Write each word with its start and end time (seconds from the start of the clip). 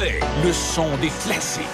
Le 0.00 0.52
son 0.52 0.96
des 0.98 1.08
classiques. 1.24 1.64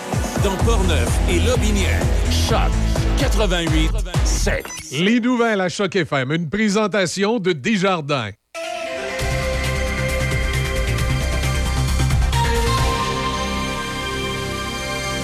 Dans 0.43 0.57
Portneuf 0.65 1.11
et 1.29 1.41
Lobinière. 1.41 2.01
Choc 2.31 2.71
88 3.19 3.91
7. 4.25 4.65
Les 4.93 5.21
nouvelles 5.21 5.61
à 5.61 5.69
Choc 5.69 5.95
FM, 5.95 6.33
une 6.33 6.49
présentation 6.49 7.39
de 7.39 7.53
Desjardins. 7.53 8.31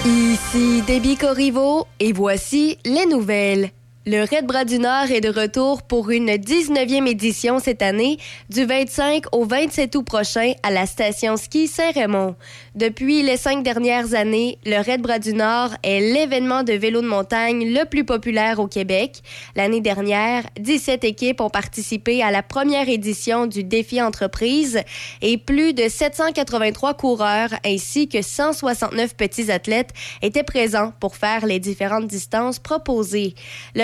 Ici 0.05 0.83
Déby 0.85 1.17
Corriveau 1.17 1.87
et 1.99 2.13
voici 2.13 2.77
les 2.85 3.07
nouvelles. 3.07 3.71
Le 4.07 4.21
Red 4.21 4.47
Bras 4.47 4.65
du 4.65 4.79
Nord 4.79 5.11
est 5.11 5.21
de 5.21 5.29
retour 5.29 5.83
pour 5.83 6.09
une 6.09 6.31
19e 6.31 7.07
édition 7.07 7.59
cette 7.59 7.83
année, 7.83 8.17
du 8.49 8.65
25 8.65 9.25
au 9.31 9.45
27 9.45 9.95
août 9.95 10.01
prochain 10.01 10.53
à 10.63 10.71
la 10.71 10.87
station 10.87 11.37
ski 11.37 11.67
Saint-Raymond. 11.67 12.35
Depuis 12.73 13.21
les 13.21 13.37
cinq 13.37 13.61
dernières 13.61 14.15
années, 14.15 14.57
le 14.65 14.77
Red 14.77 15.03
Bras 15.03 15.19
du 15.19 15.33
Nord 15.33 15.75
est 15.83 15.99
l'événement 15.99 16.63
de 16.63 16.73
vélo 16.73 17.03
de 17.03 17.07
montagne 17.07 17.71
le 17.71 17.85
plus 17.85 18.03
populaire 18.03 18.59
au 18.59 18.65
Québec. 18.65 19.21
L'année 19.55 19.81
dernière, 19.81 20.45
17 20.59 21.03
équipes 21.03 21.39
ont 21.39 21.51
participé 21.51 22.23
à 22.23 22.31
la 22.31 22.41
première 22.41 22.89
édition 22.89 23.45
du 23.45 23.63
défi 23.63 24.01
entreprise 24.01 24.81
et 25.21 25.37
plus 25.37 25.75
de 25.75 25.87
783 25.87 26.95
coureurs 26.95 27.51
ainsi 27.63 28.09
que 28.09 28.23
169 28.23 29.15
petits 29.15 29.51
athlètes 29.51 29.91
étaient 30.23 30.41
présents 30.41 30.91
pour 30.99 31.15
faire 31.15 31.45
les 31.45 31.59
différentes 31.59 32.07
distances 32.07 32.57
proposées. 32.57 33.35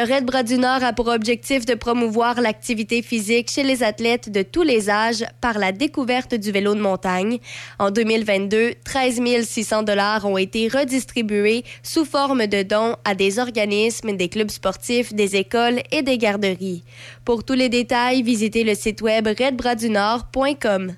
Red 0.07 0.23
Bras 0.23 0.43
du 0.43 0.57
Nord 0.57 0.83
a 0.83 0.93
pour 0.93 1.07
objectif 1.07 1.65
de 1.65 1.73
promouvoir 1.73 2.39
l'activité 2.39 3.01
physique 3.01 3.51
chez 3.51 3.63
les 3.63 3.83
athlètes 3.83 4.31
de 4.31 4.41
tous 4.41 4.63
les 4.63 4.89
âges 4.89 5.25
par 5.41 5.59
la 5.59 5.73
découverte 5.73 6.33
du 6.33 6.51
vélo 6.51 6.75
de 6.75 6.79
montagne. 6.79 7.39
En 7.77 7.91
2022, 7.91 8.75
13 8.85 9.21
600 9.43 9.83
dollars 9.83 10.25
ont 10.25 10.37
été 10.37 10.69
redistribués 10.69 11.65
sous 11.83 12.05
forme 12.05 12.47
de 12.47 12.63
dons 12.63 12.95
à 13.03 13.15
des 13.15 13.37
organismes, 13.37 14.15
des 14.15 14.29
clubs 14.29 14.49
sportifs, 14.49 15.13
des 15.13 15.35
écoles 15.35 15.81
et 15.91 16.03
des 16.03 16.17
garderies. 16.17 16.83
Pour 17.25 17.43
tous 17.43 17.55
les 17.55 17.67
détails, 17.67 18.23
visitez 18.23 18.63
le 18.63 18.75
site 18.75 19.01
web 19.01 19.27
redbrasdunord.com. 19.27 20.95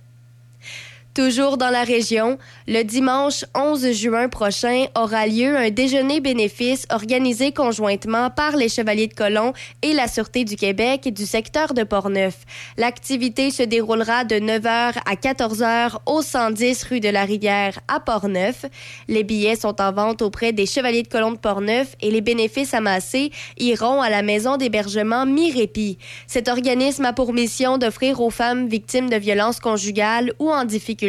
Toujours 1.16 1.58
dans 1.58 1.72
la 1.72 1.84
région, 1.84 2.38
le 2.68 2.84
dimanche 2.84 3.44
11 3.56 3.94
juin 3.94 4.30
prochain 4.30 4.86
aura 4.96 5.26
lieu 5.26 5.58
un 5.58 5.72
déjeuner 5.72 6.20
bénéfice 6.20 6.86
organisé 6.92 7.52
conjointement 7.52 8.30
par 8.30 8.56
les 8.56 8.70
Chevaliers 8.70 9.08
de 9.08 9.16
Colomb 9.16 9.54
et 9.82 9.94
la 9.94 10.08
Sûreté 10.08 10.46
du 10.46 10.56
Québec 10.56 11.12
du 11.12 11.26
secteur 11.26 11.74
de 11.74 11.82
Portneuf. 11.82 12.46
L'activité 12.78 13.50
se 13.50 13.64
déroulera 13.64 14.24
de 14.24 14.36
9h 14.36 15.00
à 15.04 15.16
14h 15.16 15.98
au 16.06 16.22
110 16.22 16.84
rue 16.84 17.00
de 17.00 17.10
la 17.10 17.26
Rivière 17.26 17.80
à 17.88 18.00
Portneuf. 18.00 18.66
Les 19.08 19.24
billets 19.24 19.56
sont 19.56 19.82
en 19.82 19.92
vente 19.92 20.22
auprès 20.22 20.54
des 20.54 20.68
Chevaliers 20.68 21.04
de 21.04 21.08
Colomb 21.08 21.32
de 21.32 21.38
Portneuf 21.38 21.96
et 22.02 22.12
les 22.12 22.22
bénéfices 22.22 22.76
amassés 22.76 23.32
iront 23.58 24.00
à 24.00 24.12
la 24.12 24.22
maison 24.22 24.58
d'hébergement 24.58 25.26
Mirépi. 25.26 25.98
Cet 26.28 26.48
organisme 26.48 27.06
a 27.06 27.14
pour 27.14 27.34
mission 27.34 27.80
d'offrir 27.80 28.22
aux 28.22 28.30
femmes 28.30 28.68
victimes 28.68 29.10
de 29.10 29.16
violences 29.16 29.60
conjugales 29.60 30.34
ou 30.38 30.52
en 30.52 30.66
difficulté 30.66 31.09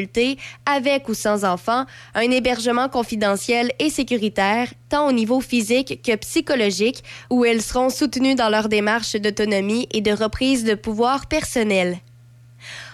avec 0.66 1.08
ou 1.08 1.14
sans 1.14 1.44
enfants, 1.44 1.84
un 2.14 2.30
hébergement 2.30 2.88
confidentiel 2.88 3.72
et 3.78 3.90
sécuritaire, 3.90 4.68
tant 4.88 5.08
au 5.08 5.12
niveau 5.12 5.40
physique 5.40 6.02
que 6.02 6.16
psychologique, 6.16 7.04
où 7.30 7.44
elles 7.44 7.62
seront 7.62 7.90
soutenues 7.90 8.34
dans 8.34 8.48
leur 8.48 8.68
démarche 8.68 9.16
d'autonomie 9.16 9.88
et 9.92 10.00
de 10.00 10.12
reprise 10.12 10.64
de 10.64 10.74
pouvoir 10.74 11.26
personnel. 11.26 11.98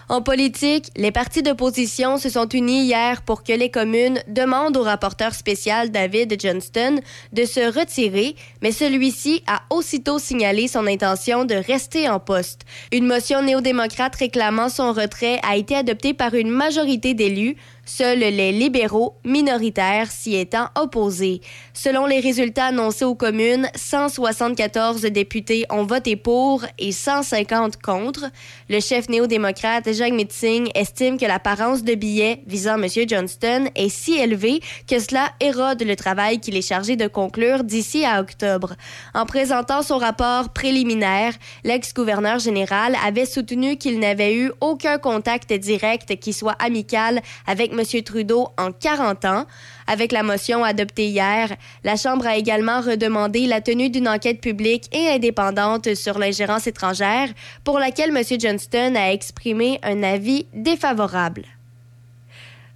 En 0.09 0.21
politique, 0.21 0.89
les 0.95 1.11
partis 1.11 1.43
d'opposition 1.43 2.17
se 2.17 2.29
sont 2.29 2.47
unis 2.47 2.85
hier 2.85 3.23
pour 3.23 3.43
que 3.43 3.51
les 3.51 3.69
communes 3.69 4.21
demandent 4.29 4.77
au 4.77 4.83
rapporteur 4.83 5.33
spécial 5.33 5.91
David 5.91 6.39
Johnston 6.41 7.01
de 7.33 7.43
se 7.43 7.59
retirer, 7.77 8.37
mais 8.61 8.71
celui-ci 8.71 9.43
a 9.47 9.63
aussitôt 9.69 10.17
signalé 10.17 10.69
son 10.69 10.87
intention 10.87 11.43
de 11.43 11.55
rester 11.55 12.07
en 12.07 12.21
poste. 12.21 12.61
Une 12.93 13.05
motion 13.05 13.41
néo-démocrate 13.41 14.15
réclamant 14.15 14.69
son 14.69 14.93
retrait 14.93 15.41
a 15.43 15.57
été 15.57 15.75
adoptée 15.75 16.13
par 16.13 16.35
une 16.35 16.51
majorité 16.51 17.13
d'élus, 17.13 17.57
Seuls 17.89 18.19
les 18.19 18.51
libéraux 18.51 19.15
minoritaires 19.23 20.11
s'y 20.11 20.35
étant 20.35 20.67
opposés. 20.75 21.39
Selon 21.73 22.05
les 22.05 22.19
résultats 22.19 22.65
annoncés 22.65 23.05
aux 23.05 23.15
communes, 23.15 23.69
174 23.75 25.03
députés 25.03 25.65
ont 25.69 25.85
voté 25.85 26.17
pour 26.17 26.65
et 26.77 26.91
150 26.91 27.81
contre. 27.81 28.25
Le 28.69 28.81
chef 28.81 29.07
néo-démocrate 29.07 29.93
Jacques 29.93 30.11
Mitzing 30.11 30.69
estime 30.75 31.17
que 31.17 31.25
l'apparence 31.25 31.83
de 31.83 31.95
billets 31.95 32.43
visant 32.45 32.75
M. 32.75 32.89
Johnston 33.07 33.69
est 33.73 33.87
si 33.87 34.15
élevée 34.15 34.59
que 34.85 34.99
cela 34.99 35.29
érode 35.39 35.81
le 35.81 35.95
travail 35.95 36.41
qu'il 36.41 36.57
est 36.57 36.67
chargé 36.67 36.97
de 36.97 37.07
conclure 37.07 37.63
d'ici 37.63 38.03
à 38.03 38.19
octobre. 38.19 38.75
En 39.13 39.25
présentant 39.25 39.81
son 39.81 39.97
rapport 39.97 40.49
préliminaire, 40.49 41.33
l'ex-gouverneur 41.63 42.39
général 42.39 42.97
avait 43.05 43.25
soutenu 43.25 43.77
qu'il 43.77 43.99
n'avait 43.99 44.35
eu 44.35 44.51
aucun 44.59 44.97
contact 44.97 45.53
direct 45.53 46.19
qui 46.19 46.33
soit 46.33 46.57
amical 46.59 47.21
avec 47.45 47.76
M. 47.77 48.03
Trudeau 48.03 48.47
en 48.57 48.71
40 48.71 49.25
ans. 49.25 49.45
Avec 49.87 50.11
la 50.11 50.23
motion 50.23 50.63
adoptée 50.63 51.07
hier, 51.07 51.55
la 51.83 51.95
Chambre 51.95 52.27
a 52.27 52.37
également 52.37 52.81
redemandé 52.81 53.45
la 53.47 53.61
tenue 53.61 53.89
d'une 53.89 54.07
enquête 54.07 54.41
publique 54.41 54.85
et 54.95 55.09
indépendante 55.09 55.95
sur 55.95 56.19
l'ingérence 56.19 56.67
étrangère, 56.67 57.29
pour 57.63 57.79
laquelle 57.79 58.15
M. 58.15 58.23
Johnston 58.39 58.95
a 58.95 59.11
exprimé 59.11 59.79
un 59.83 60.03
avis 60.03 60.47
défavorable. 60.53 61.56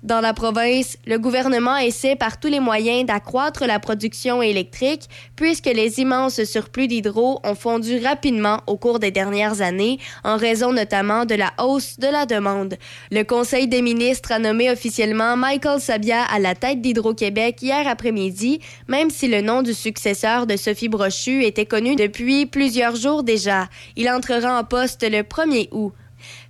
Dans 0.04 0.20
la 0.20 0.34
province, 0.34 0.98
le 1.06 1.20
gouvernement 1.20 1.78
essaie 1.78 2.16
par 2.16 2.40
tous 2.40 2.48
les 2.48 2.60
moyens 2.60 3.06
d'accroître 3.06 3.68
la 3.68 3.78
production 3.78 4.42
électrique 4.42 5.08
puisque 5.36 5.68
les 5.68 6.00
immenses 6.00 6.44
surplus 6.44 6.88
d'hydro 6.88 7.40
ont 7.44 7.54
fondu 7.54 8.00
rapidement 8.04 8.62
au 8.66 8.78
cours 8.78 8.98
des 8.98 9.12
dernières 9.12 9.62
années 9.62 10.00
en 10.24 10.38
raison 10.38 10.74
notamment 10.74 11.26
de 11.26 11.36
la 11.36 11.54
hausse 11.60 12.00
de 12.00 12.08
la 12.08 12.26
demande. 12.26 12.78
Le 13.12 13.22
Conseil 13.22 13.68
des 13.68 13.84
ministres 13.84 14.32
a 14.32 14.40
nommé 14.40 14.72
officiellement 14.72 15.38
Michael 15.38 15.80
Sabia 15.80 16.24
à 16.24 16.40
la 16.40 16.56
tête 16.56 16.82
d'Hydro-Québec 16.82 17.62
hier 17.62 17.88
après-midi, 17.88 18.60
même 18.88 19.12
si 19.12 19.28
le 19.28 19.42
nom 19.42 19.62
du 19.62 19.76
successeur 19.76 20.48
de 20.48 20.58
Sophie 20.58 20.90
Brochu 20.90 21.44
était 21.44 21.68
connu 21.68 21.96
depuis 21.96 22.48
plusieurs 22.48 22.96
jours 22.96 23.22
déjà. 23.22 23.68
Il 23.96 24.10
entrera 24.10 24.60
en 24.60 24.64
poste 24.64 25.04
le 25.08 25.22
1er 25.22 25.68
août. 25.72 25.94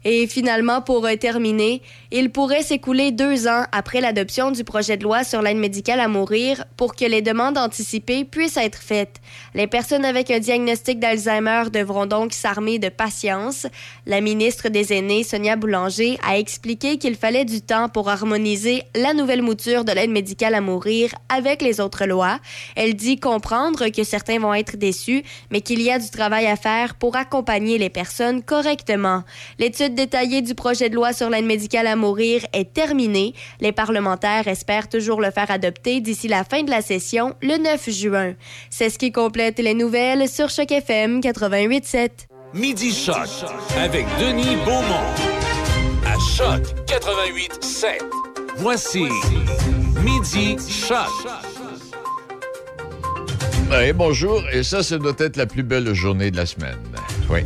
Et 0.04 0.26
finalement, 0.26 0.82
pour 0.82 1.06
euh, 1.06 1.16
terminer, 1.16 1.82
il 2.12 2.32
pourrait 2.32 2.64
s'écouler 2.64 3.12
deux 3.12 3.48
ans 3.48 3.66
après 3.72 4.02
l'adoption 4.02 4.52
du 4.52 4.64
projet 4.64 4.98
de 4.98 5.04
loi 5.04 5.24
sur 5.24 5.42
l'aide 5.42 5.58
médicale 5.58 6.00
à 6.00 6.08
mourir 6.08 6.66
pour 6.76 6.96
que 6.96 7.06
les 7.06 7.22
demandes 7.22 7.58
anticipées 7.58 8.26
puissent 8.26 8.58
être 8.58 8.82
faites. 8.82 9.22
Les 9.54 9.68
personnes 9.68 10.04
avec 10.04 10.32
un 10.32 10.40
diagnostic 10.40 11.00
d'Alzheimer 11.00 11.66
devront 11.72 12.08
donc 12.08 12.34
s'armer 12.34 12.80
de 12.80 12.90
patience. 12.90 13.68
La 14.08 14.22
ministre 14.22 14.70
des 14.70 14.92
Aînés, 14.92 15.24
Sonia 15.24 15.56
Boulanger, 15.56 16.18
a 16.28 16.38
expliqué 16.38 16.98
qu'il 16.98 17.16
fallait 17.16 17.46
du 17.46 17.62
temps 17.62 17.88
pour 17.88 18.10
harmoniser 18.10 18.84
la 18.96 19.14
nouvelle 19.14 19.44
mouture 19.44 19.86
de 19.86 19.92
l'aide 19.92 20.10
médicale 20.10 20.56
à 20.56 20.62
mourir 20.62 21.14
avec 21.30 21.62
les 21.62 21.80
autres 21.80 22.06
lois. 22.06 22.40
Elle 22.76 22.96
dit 22.96 23.20
comprendre 23.20 23.90
que 23.90 24.04
certains 24.04 24.40
vont 24.40 24.54
être 24.54 24.78
déçus, 24.78 25.24
mais 25.52 25.62
qu'il 25.62 25.82
y 25.82 25.92
a 25.92 26.00
du 26.00 26.10
travail 26.10 26.48
à 26.48 26.56
faire 26.56 26.96
pour 26.96 27.16
accompagner 27.16 27.78
les 27.78 27.90
personnes 27.90 28.42
correctement. 28.42 29.24
L'étude 29.60 29.91
détaillée 29.92 30.42
du 30.42 30.56
projet 30.56 30.90
de 30.90 30.96
loi 30.96 31.14
sur 31.14 31.30
l'aide 31.30 31.46
médicale 31.46 31.88
à 31.88 31.96
mourir 31.96 32.46
est 32.54 32.74
terminée. 32.74 33.34
Les 33.60 33.72
parlementaires 33.72 34.48
espèrent 34.48 34.90
toujours 34.90 35.22
le 35.22 35.32
faire 35.32 35.52
adopter 35.52 36.02
d'ici 36.02 36.28
la 36.28 36.44
fin 36.44 36.64
de 36.64 36.70
la 36.70 36.82
session, 36.82 37.36
le 37.42 37.58
9 37.58 37.90
juin. 37.90 38.34
C'est 38.70 38.90
ce 38.90 38.98
qui 38.98 39.12
complète 39.12 39.60
les 39.60 39.74
nouvelles 39.74 40.28
sur 40.30 40.50
Choc 40.50 40.72
FM 40.72 41.20
88.7. 41.20 42.10
Midi 42.54 42.94
Choc 42.94 43.30
avec 43.78 44.06
Denis 44.20 44.58
Beaumont. 44.66 45.08
À 46.06 46.18
Choc 46.20 46.64
88.7. 46.88 48.00
Voici 48.58 49.06
Midi 50.04 50.58
Choc. 50.70 51.08
Oui, 53.72 53.94
bonjour. 53.94 54.44
Et 54.52 54.64
ça, 54.64 54.84
ça 54.84 54.98
doit 54.98 55.14
être 55.18 55.38
la 55.38 55.46
plus 55.46 55.64
belle 55.64 55.94
journée 55.94 56.30
de 56.30 56.38
la 56.38 56.46
semaine. 56.46 56.78
Oui. 57.30 57.40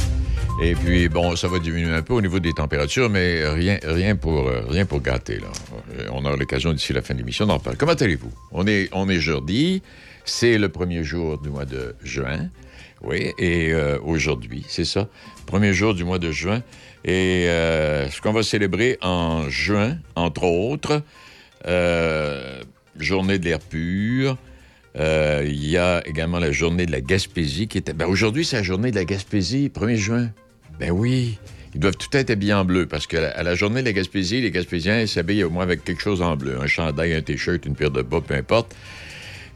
Et 0.62 0.74
puis, 0.74 1.10
bon, 1.10 1.36
ça 1.36 1.50
va 1.50 1.60
diminuer 1.60 1.94
un 1.94 2.02
peu 2.02 2.14
au 2.14 2.22
niveau 2.22 2.40
des 2.40 2.54
températures, 2.54 3.10
mais 3.10 3.46
rien, 3.46 3.78
rien, 3.84 4.16
pour, 4.16 4.48
euh, 4.48 4.62
rien 4.70 4.86
pour 4.86 5.02
gâter. 5.02 5.40
Euh, 6.00 6.08
On 6.14 6.24
aura 6.24 6.38
l'occasion 6.38 6.72
d'ici 6.72 6.94
la 6.94 7.02
fin 7.02 7.14
de 7.14 7.20
l'émission 7.20 7.46
d'en 7.46 7.60
parler. 7.60 7.78
Comment 7.78 7.92
allez-vous? 7.92 8.32
On 8.54 8.66
est, 8.66 8.90
on 8.94 9.08
jeudi, 9.10 9.84
c'est 10.24 10.58
le 10.58 10.70
premier 10.70 11.04
jour 11.04 11.40
du 11.40 11.50
mois 11.50 11.66
de 11.66 11.96
juin. 12.04 12.50
Oui, 13.02 13.34
et 13.38 13.74
euh, 13.74 14.00
aujourd'hui, 14.02 14.66
c'est 14.70 14.86
ça, 14.86 15.10
premier 15.46 15.74
jour 15.74 15.94
du 15.94 16.06
mois 16.06 16.20
de 16.20 16.32
juin. 16.32 16.64
Et 17.04 17.48
ce 17.48 18.20
qu'on 18.22 18.32
va 18.32 18.42
célébrer 18.42 18.98
en 19.02 19.50
juin, 19.50 19.98
entre 20.16 20.46
autres, 20.46 21.04
journée 22.98 23.40
de 23.40 23.46
l'air 23.46 23.60
pur. 23.60 24.38
Il 24.98 25.70
y 25.70 25.78
a 25.78 26.02
également 26.08 26.40
la 26.40 26.52
journée 26.52 26.88
de 26.88 26.92
la 26.92 27.02
Gaspésie 27.02 27.68
qui 27.68 27.78
était. 27.78 27.94
Ben, 27.94 28.08
aujourd'hui, 28.08 28.44
c'est 28.44 28.56
la 28.56 28.64
journée 28.64 28.90
de 28.90 28.96
la 28.96 29.06
Gaspésie, 29.06 29.70
1er 29.70 29.96
juin. 29.98 30.32
Ben 30.80 30.92
oui. 30.92 31.38
Ils 31.74 31.80
doivent 31.80 31.98
tout 31.98 32.16
être 32.16 32.30
habillés 32.30 32.54
en 32.54 32.64
bleu 32.64 32.86
parce 32.86 33.06
qu'à 33.06 33.20
la, 33.20 33.30
à 33.32 33.44
la 33.44 33.56
journée 33.56 33.82
de 33.82 33.86
la 33.86 33.94
Gaspésie, 33.94 34.42
les 34.42 34.52
Gaspésiens 34.52 35.06
s'habillent 35.08 35.44
au 35.44 35.50
moins 35.50 35.64
avec 35.64 35.84
quelque 35.84 36.02
chose 36.02 36.22
en 36.22 36.38
bleu. 36.38 36.58
Un 36.62 36.68
chandail, 36.68 37.14
un 37.14 37.22
t-shirt, 37.22 37.66
une 37.66 37.76
paire 37.76 37.92
de 37.92 38.02
bas, 38.02 38.22
peu 38.22 38.34
importe. 38.34 38.74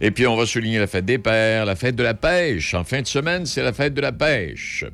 Et 0.02 0.12
puis, 0.12 0.28
on 0.28 0.36
va 0.36 0.46
souligner 0.46 0.80
la 0.80 0.88
fête 0.88 1.06
des 1.06 1.18
pères, 1.18 1.66
la 1.66 1.76
fête 1.76 1.96
de 1.96 2.04
la 2.04 2.14
pêche. 2.14 2.74
En 2.74 2.84
fin 2.84 3.02
de 3.02 3.08
semaine, 3.08 3.46
c'est 3.46 3.64
la 3.64 3.74
fête 3.74 3.94
de 3.94 4.02
la 4.02 4.12
pêche. 4.12 4.86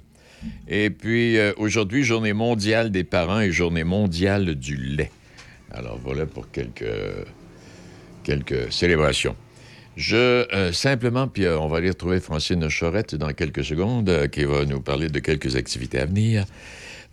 Et 0.68 0.90
puis, 0.90 1.38
euh, 1.38 1.54
aujourd'hui, 1.58 2.04
journée 2.04 2.34
mondiale 2.34 2.92
des 2.92 3.04
parents 3.04 3.40
et 3.40 3.52
journée 3.52 3.84
mondiale 3.84 4.56
du 4.56 4.76
lait. 4.76 5.12
Alors, 5.72 6.00
voilà 6.04 6.26
pour 6.26 6.50
quelques, 6.52 6.86
quelques 8.24 8.72
célébrations. 8.72 9.36
Je, 9.96 10.46
euh, 10.54 10.74
simplement, 10.74 11.28
puis 11.28 11.46
euh, 11.46 11.58
on 11.58 11.68
va 11.68 11.78
aller 11.78 11.90
retrouver 11.90 12.20
Francine 12.20 12.68
Chorette 12.70 13.16
dans 13.16 13.32
quelques 13.32 13.64
secondes, 13.64 14.10
euh, 14.10 14.28
qui 14.28 14.44
va 14.44 14.66
nous 14.66 14.82
parler 14.82 15.08
de 15.08 15.20
quelques 15.20 15.56
activités 15.56 16.00
à 16.00 16.06
venir. 16.06 16.46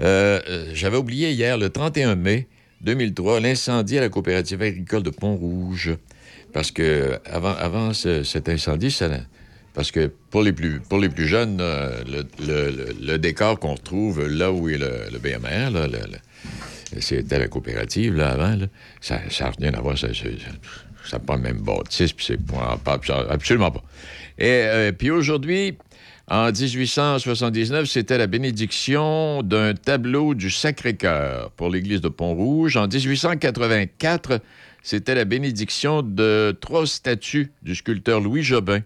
J'avais 0.00 0.96
oublié 0.96 1.30
hier, 1.30 1.56
le 1.56 1.70
31 1.70 2.16
mai 2.16 2.48
2003, 2.80 3.38
l'incendie 3.38 3.98
à 3.98 4.00
la 4.00 4.08
coopérative 4.08 4.60
agricole 4.62 5.04
de 5.04 5.10
Pont-Rouge. 5.10 5.96
Parce 6.52 6.72
que 6.72 7.18
avant, 7.24 7.54
avant 7.54 7.92
ce- 7.92 8.24
cet 8.24 8.48
incendie, 8.48 8.90
ça, 8.90 9.08
parce 9.74 9.92
que 9.92 10.10
pour 10.30 10.42
les 10.42 10.52
plus, 10.52 10.80
pour 10.80 10.98
les 10.98 11.08
plus 11.08 11.28
jeunes, 11.28 11.58
le, 11.58 13.16
décor 13.18 13.60
qu'on 13.60 13.74
retrouve 13.74 14.26
là 14.26 14.50
où 14.50 14.68
est 14.68 14.76
le, 14.76 15.18
BMR, 15.20 15.70
là, 15.70 15.86
c'était 16.98 17.38
la 17.38 17.46
coopérative 17.46 18.16
là, 18.16 18.30
avant, 18.30 18.56
là, 18.56 18.66
ça 19.00 19.20
n'a 19.40 19.50
rien 19.58 19.74
à 19.74 19.80
voir. 19.80 19.96
Ça 21.08 21.18
pas 21.18 21.36
le 21.36 21.42
même 21.42 21.60
bâtisse, 21.60 22.12
puis 22.12 22.24
c'est 22.24 22.38
absolument 23.30 23.70
pas. 23.70 23.82
Et 24.38 24.48
euh, 24.48 24.92
puis 24.92 25.10
aujourd'hui, 25.10 25.76
en 26.28 26.50
1879, 26.50 27.86
c'était 27.86 28.16
la 28.16 28.26
bénédiction 28.26 29.42
d'un 29.42 29.74
tableau 29.74 30.34
du 30.34 30.50
Sacré-Cœur 30.50 31.50
pour 31.52 31.68
l'église 31.68 32.00
de 32.00 32.08
Pont-Rouge. 32.08 32.76
En 32.76 32.86
1884, 32.86 34.40
c'était 34.82 35.14
la 35.14 35.24
bénédiction 35.24 36.02
de 36.02 36.56
trois 36.60 36.86
statues 36.86 37.52
du 37.62 37.74
sculpteur 37.74 38.20
Louis 38.20 38.42
Jobin. 38.42 38.80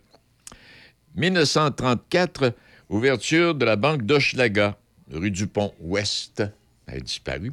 1934, 1.14 2.52
ouverture 2.88 3.54
de 3.54 3.64
la 3.64 3.76
banque 3.76 4.02
d'Hochelaga, 4.02 4.76
rue 5.12 5.30
du 5.30 5.46
Pont-Ouest. 5.46 6.42
Elle 6.86 6.96
a 6.96 7.00
disparu. 7.00 7.52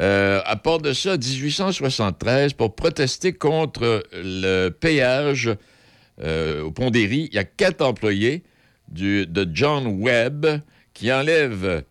Euh, 0.00 0.40
à 0.44 0.56
part 0.56 0.78
de 0.78 0.92
ça, 0.92 1.16
1873, 1.16 2.54
pour 2.54 2.74
protester 2.74 3.32
contre 3.32 4.04
le 4.12 4.70
péage 4.70 5.50
euh, 6.22 6.62
au 6.62 6.72
Pont 6.72 6.90
Ries, 6.90 7.28
il 7.30 7.34
y 7.34 7.38
a 7.38 7.44
quatre 7.44 7.82
employés 7.82 8.42
de 8.88 9.48
John 9.52 9.86
Webb 10.00 10.60
qui 10.92 11.12
enlèvent 11.12 11.84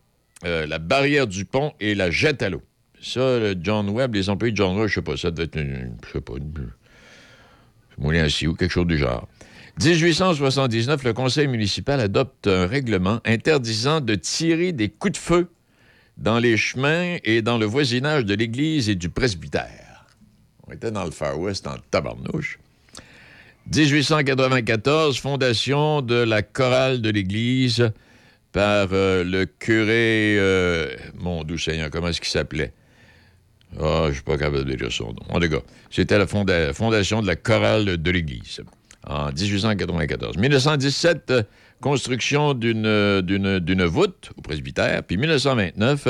euh, 0.46 0.68
la 0.68 0.80
barrière 0.80 1.28
du 1.28 1.46
pont 1.46 1.74
et 1.80 1.96
la 1.96 2.12
jettent 2.12 2.42
à 2.42 2.50
l'eau. 2.50 2.62
Ça, 3.02 3.40
le 3.40 3.56
John 3.60 3.90
Webb, 3.90 4.16
les 4.16 4.30
employés 4.30 4.52
de 4.52 4.58
John 4.58 4.78
Webb, 4.78 4.88
je 4.88 4.96
sais 4.96 5.02
pas, 5.02 5.16
ça 5.16 5.32
devait 5.32 5.44
être 5.44 5.58
une, 5.58 5.96
je 6.08 6.14
sais 6.14 6.22
pas, 6.22 6.34
une, 6.38 6.52
moulin 7.98 8.28
scie 8.28 8.48
ou 8.48 8.56
quelque 8.56 8.72
chose 8.72 8.88
du 8.88 8.98
genre. 8.98 9.28
1879, 9.82 11.04
le 11.04 11.14
conseil 11.14 11.48
municipal 11.48 12.00
adopte 12.00 12.48
un 12.48 12.68
règlement 12.68 13.20
interdisant 13.26 14.02
de 14.02 14.16
tirer 14.16 14.72
des 14.72 14.90
coups 14.90 15.14
de 15.14 15.18
feu 15.18 15.50
dans 16.18 16.40
les 16.40 16.58
chemins 16.58 17.18
et 17.24 17.42
dans 17.42 17.58
le 17.58 17.66
voisinage 17.66 18.26
de 18.26 18.34
l'église 18.36 18.90
et 18.90 18.96
du 18.96 19.10
presbytère. 19.10 20.06
On 20.68 20.72
était 20.72 20.92
dans 20.92 21.04
le 21.06 21.12
Far 21.12 21.40
West 21.40 21.68
en 21.68 21.76
tabarnouche. 21.92 22.60
1894, 23.74 25.18
fondation 25.20 26.02
de 26.02 26.16
la 26.16 26.42
chorale 26.42 27.02
de 27.02 27.10
l'église 27.10 27.92
par 28.52 28.90
euh, 28.92 29.24
le 29.24 29.46
curé, 29.46 30.36
euh, 30.38 30.96
mon 31.18 31.44
doux 31.44 31.58
Seigneur, 31.58 31.90
comment 31.90 32.10
est-ce 32.10 32.22
qu'il 32.22 32.30
s'appelait? 32.30 32.72
Ah, 33.80 34.06
je 34.10 34.14
suis 34.14 34.22
pas 34.24 34.38
capable 34.38 34.66
de 34.66 34.76
dire 34.76 34.92
son 34.92 35.06
nom. 35.08 35.16
En 35.30 35.40
tout 35.40 35.50
cas, 35.50 35.62
c'était 35.90 36.18
la 36.18 36.28
fonda- 36.28 36.74
fondation 36.74 37.22
de 37.22 37.28
la 37.28 37.36
chorale 37.36 37.98
de 37.98 38.12
l'Église 38.12 38.62
en 39.08 39.32
1894. 39.32 40.38
1917, 40.38 41.32
euh, 41.32 41.44
construction 41.84 42.54
d'une, 42.54 42.86
euh, 42.86 43.22
d'une, 43.22 43.84
voûte 43.84 44.32
au 44.38 44.42
presbytère. 44.42 45.04
Puis 45.04 45.18
1929, 45.18 46.08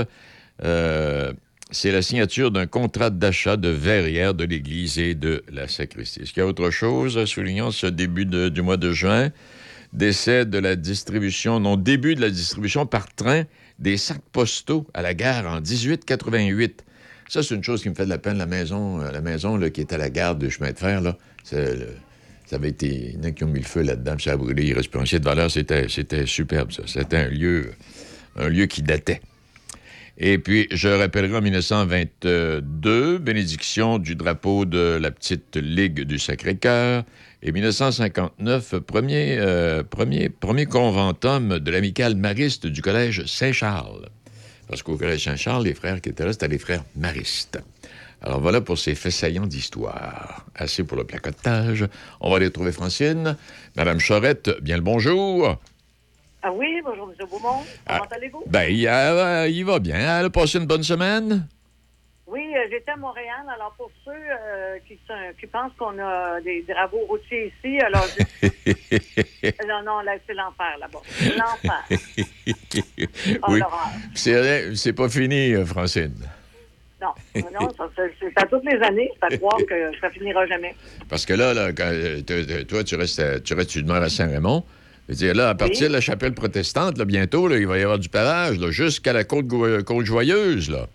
euh, 0.64 1.34
c'est 1.72 1.92
la 1.92 2.04
signature 2.04 2.52
d'un 2.52 2.68
contrat 2.68 3.10
d'achat 3.10 3.58
de 3.58 3.70
verrière 3.70 4.36
de 4.36 4.44
l'Église 4.44 5.00
et 5.00 5.16
de 5.16 5.44
la 5.52 5.68
sacristie. 5.68 6.22
Est-ce 6.22 6.32
qu'il 6.32 6.44
y 6.44 6.46
a 6.46 6.48
autre 6.48 6.70
chose, 6.70 7.26
soulignant 7.26 7.72
ce 7.72 7.88
début 7.88 8.26
de- 8.26 8.50
du 8.50 8.62
mois 8.62 8.78
de 8.78 8.92
juin? 8.92 9.32
Décès 9.94 10.46
de 10.46 10.60
la 10.60 10.76
distribution, 10.76 11.60
non, 11.60 11.76
début 11.76 12.14
de 12.14 12.22
la 12.22 12.30
distribution 12.30 12.86
par 12.86 13.12
train 13.14 13.44
des 13.80 13.98
sacs 13.98 14.22
postaux 14.32 14.86
à 14.94 15.02
la 15.02 15.16
gare 15.16 15.48
en 15.48 15.60
1888. 15.60 16.84
Ça, 17.30 17.42
c'est 17.42 17.56
une 17.56 17.64
chose 17.64 17.82
qui 17.82 17.90
me 17.90 17.96
fait 17.96 18.06
de 18.06 18.10
la 18.10 18.20
peine. 18.20 18.38
La 18.38 18.46
maison, 18.46 19.02
euh, 19.02 19.12
la 19.12 19.22
maison 19.22 19.58
là, 19.58 19.72
qui 19.72 19.82
est 19.82 19.92
à 19.92 19.98
la 19.98 20.12
gare 20.12 20.36
de 20.36 20.50
chemin 20.50 20.72
de 20.72 20.78
fer, 20.78 21.02
là, 21.02 21.18
c'est 21.44 21.88
ça 22.54 22.58
avait 22.58 22.70
été... 22.70 23.14
Il 23.14 23.16
y 23.16 23.18
en 23.18 23.24
a 23.24 23.32
qui 23.32 23.44
ont 23.44 23.48
mis 23.48 23.62
le 23.62 23.66
feu 23.66 23.82
là-dedans, 23.82 24.16
ça 24.20 24.34
a 24.34 24.38
brûlé. 24.38 24.68
Il 24.68 24.74
reste 24.76 24.94
de 24.94 25.24
valeur. 25.24 25.50
C'était, 25.50 25.88
c'était 25.90 26.28
superbe, 26.28 26.72
ça. 26.72 26.84
C'était 26.86 27.18
un 27.18 27.30
lieu, 27.30 27.72
un 28.36 28.48
lieu 28.48 28.68
qui 28.68 28.84
datait. 28.84 29.22
Et 30.20 30.38
puis, 30.38 30.68
je 30.70 30.88
rappellerai 30.88 31.36
en 31.36 31.42
1922, 31.42 33.18
bénédiction 33.18 33.98
du 33.98 34.14
drapeau 34.16 34.66
de 34.66 35.00
la 35.02 35.10
petite 35.10 35.56
Ligue 35.56 36.02
du 36.02 36.20
Sacré-Cœur. 36.20 37.06
Et 37.42 37.52
1959, 37.52 38.76
premier, 38.82 39.38
euh, 39.40 39.82
premier 39.82 40.66
conventum 40.68 41.58
de 41.58 41.72
l'amicale 41.72 42.16
mariste 42.16 42.68
du 42.68 42.84
Collège 42.84 43.26
Saint-Charles. 43.26 44.10
Parce 44.68 44.84
qu'au 44.84 44.96
Collège 44.96 45.24
Saint-Charles, 45.24 45.64
les 45.64 45.74
frères 45.74 46.00
qui 46.02 46.10
étaient 46.10 46.24
là, 46.24 46.34
c'était 46.34 46.50
les 46.50 46.60
frères 46.60 46.84
maristes. 46.96 47.58
Alors 48.24 48.40
voilà 48.40 48.62
pour 48.62 48.78
ces 48.78 48.96
faits 48.96 49.12
saillants 49.12 49.46
d'histoire. 49.46 50.46
Assez 50.56 50.84
pour 50.84 50.98
le 50.98 51.04
placotage. 51.04 51.86
On 52.22 52.30
va 52.30 52.38
aller 52.38 52.52
trouver 52.52 52.72
Francine. 52.72 53.36
Madame 53.76 54.00
Charette, 54.00 54.50
bien 54.62 54.78
le 54.78 54.82
bonjour. 54.82 55.58
Ah 56.42 56.52
oui, 56.52 56.82
bonjour, 56.84 57.10
M. 57.18 57.28
Beaumont. 57.30 57.64
Comment 57.88 58.08
allez-vous? 58.12 58.44
Ben, 58.48 58.70
il, 58.70 58.88
euh, 58.88 59.48
il 59.50 59.66
va 59.66 59.80
bien. 59.80 59.96
Elle 60.20 60.26
a 60.26 60.30
passé 60.30 60.58
une 60.58 60.66
bonne 60.66 60.84
semaine? 60.84 61.48
Oui, 62.28 62.42
euh, 62.56 62.60
j'étais 62.70 62.92
à 62.92 62.96
Montréal. 62.98 63.46
Alors, 63.54 63.74
pour 63.78 63.92
ceux 64.04 64.12
euh, 64.12 64.78
qui, 64.88 65.48
pensent 65.48 65.72
qu'on 65.78 65.98
a 66.00 66.42
des 66.42 66.66
travaux 66.68 67.06
routiers 67.08 67.54
ici, 67.58 67.78
alors... 67.80 68.06
je- 68.18 68.42
non, 69.68 69.84
non, 69.86 70.00
là, 70.02 70.14
c'est 70.26 70.34
l'enfer, 70.34 70.78
là-bas. 70.80 71.02
L'enfer. 71.38 71.84
Oh, 73.48 73.52
oui. 73.52 73.62
C'est 74.76 74.94
pas 74.94 75.10
fini, 75.10 75.54
Francine. 75.66 76.16
Non, 77.36 77.68
c'est 77.96 78.32
à 78.36 78.46
toutes 78.46 78.64
les 78.66 78.80
années. 78.86 79.10
C'est 79.20 79.34
à 79.34 79.38
croire 79.38 79.58
que 79.68 79.92
ça 80.00 80.10
finira 80.12 80.46
jamais. 80.46 80.76
Parce 81.10 81.26
que 81.26 81.34
là, 81.34 81.54
là, 81.54 81.72
quand, 81.74 81.90
euh, 81.92 82.22
toi, 82.68 82.84
tu 82.84 82.96
restes, 82.96 83.20
à- 83.20 83.40
tu 83.40 83.54
restes, 83.54 83.72
tu 83.72 83.82
demeures 83.84 84.04
à 84.04 84.10
Saint-Raymond. 84.10 84.64
Je 85.08 85.14
veux 85.14 85.18
dire, 85.18 85.34
là, 85.36 85.50
à 85.50 85.56
partir 85.56 85.82
Oui. 85.82 85.88
de 85.90 85.94
la 85.94 86.02
chapelle 86.02 86.34
protestante, 86.34 86.98
là, 86.98 87.06
bientôt, 87.06 87.48
là, 87.48 87.58
il 87.58 87.68
va 87.68 87.78
y 87.78 87.82
avoir 87.84 88.00
du 88.00 88.08
pavage, 88.10 88.58
là, 88.60 88.70
jusqu'à 88.72 89.14
la 89.14 89.24
côte, 89.24 89.48
côte 89.86 90.06
joyeuse, 90.06 90.70
là. 90.70 90.88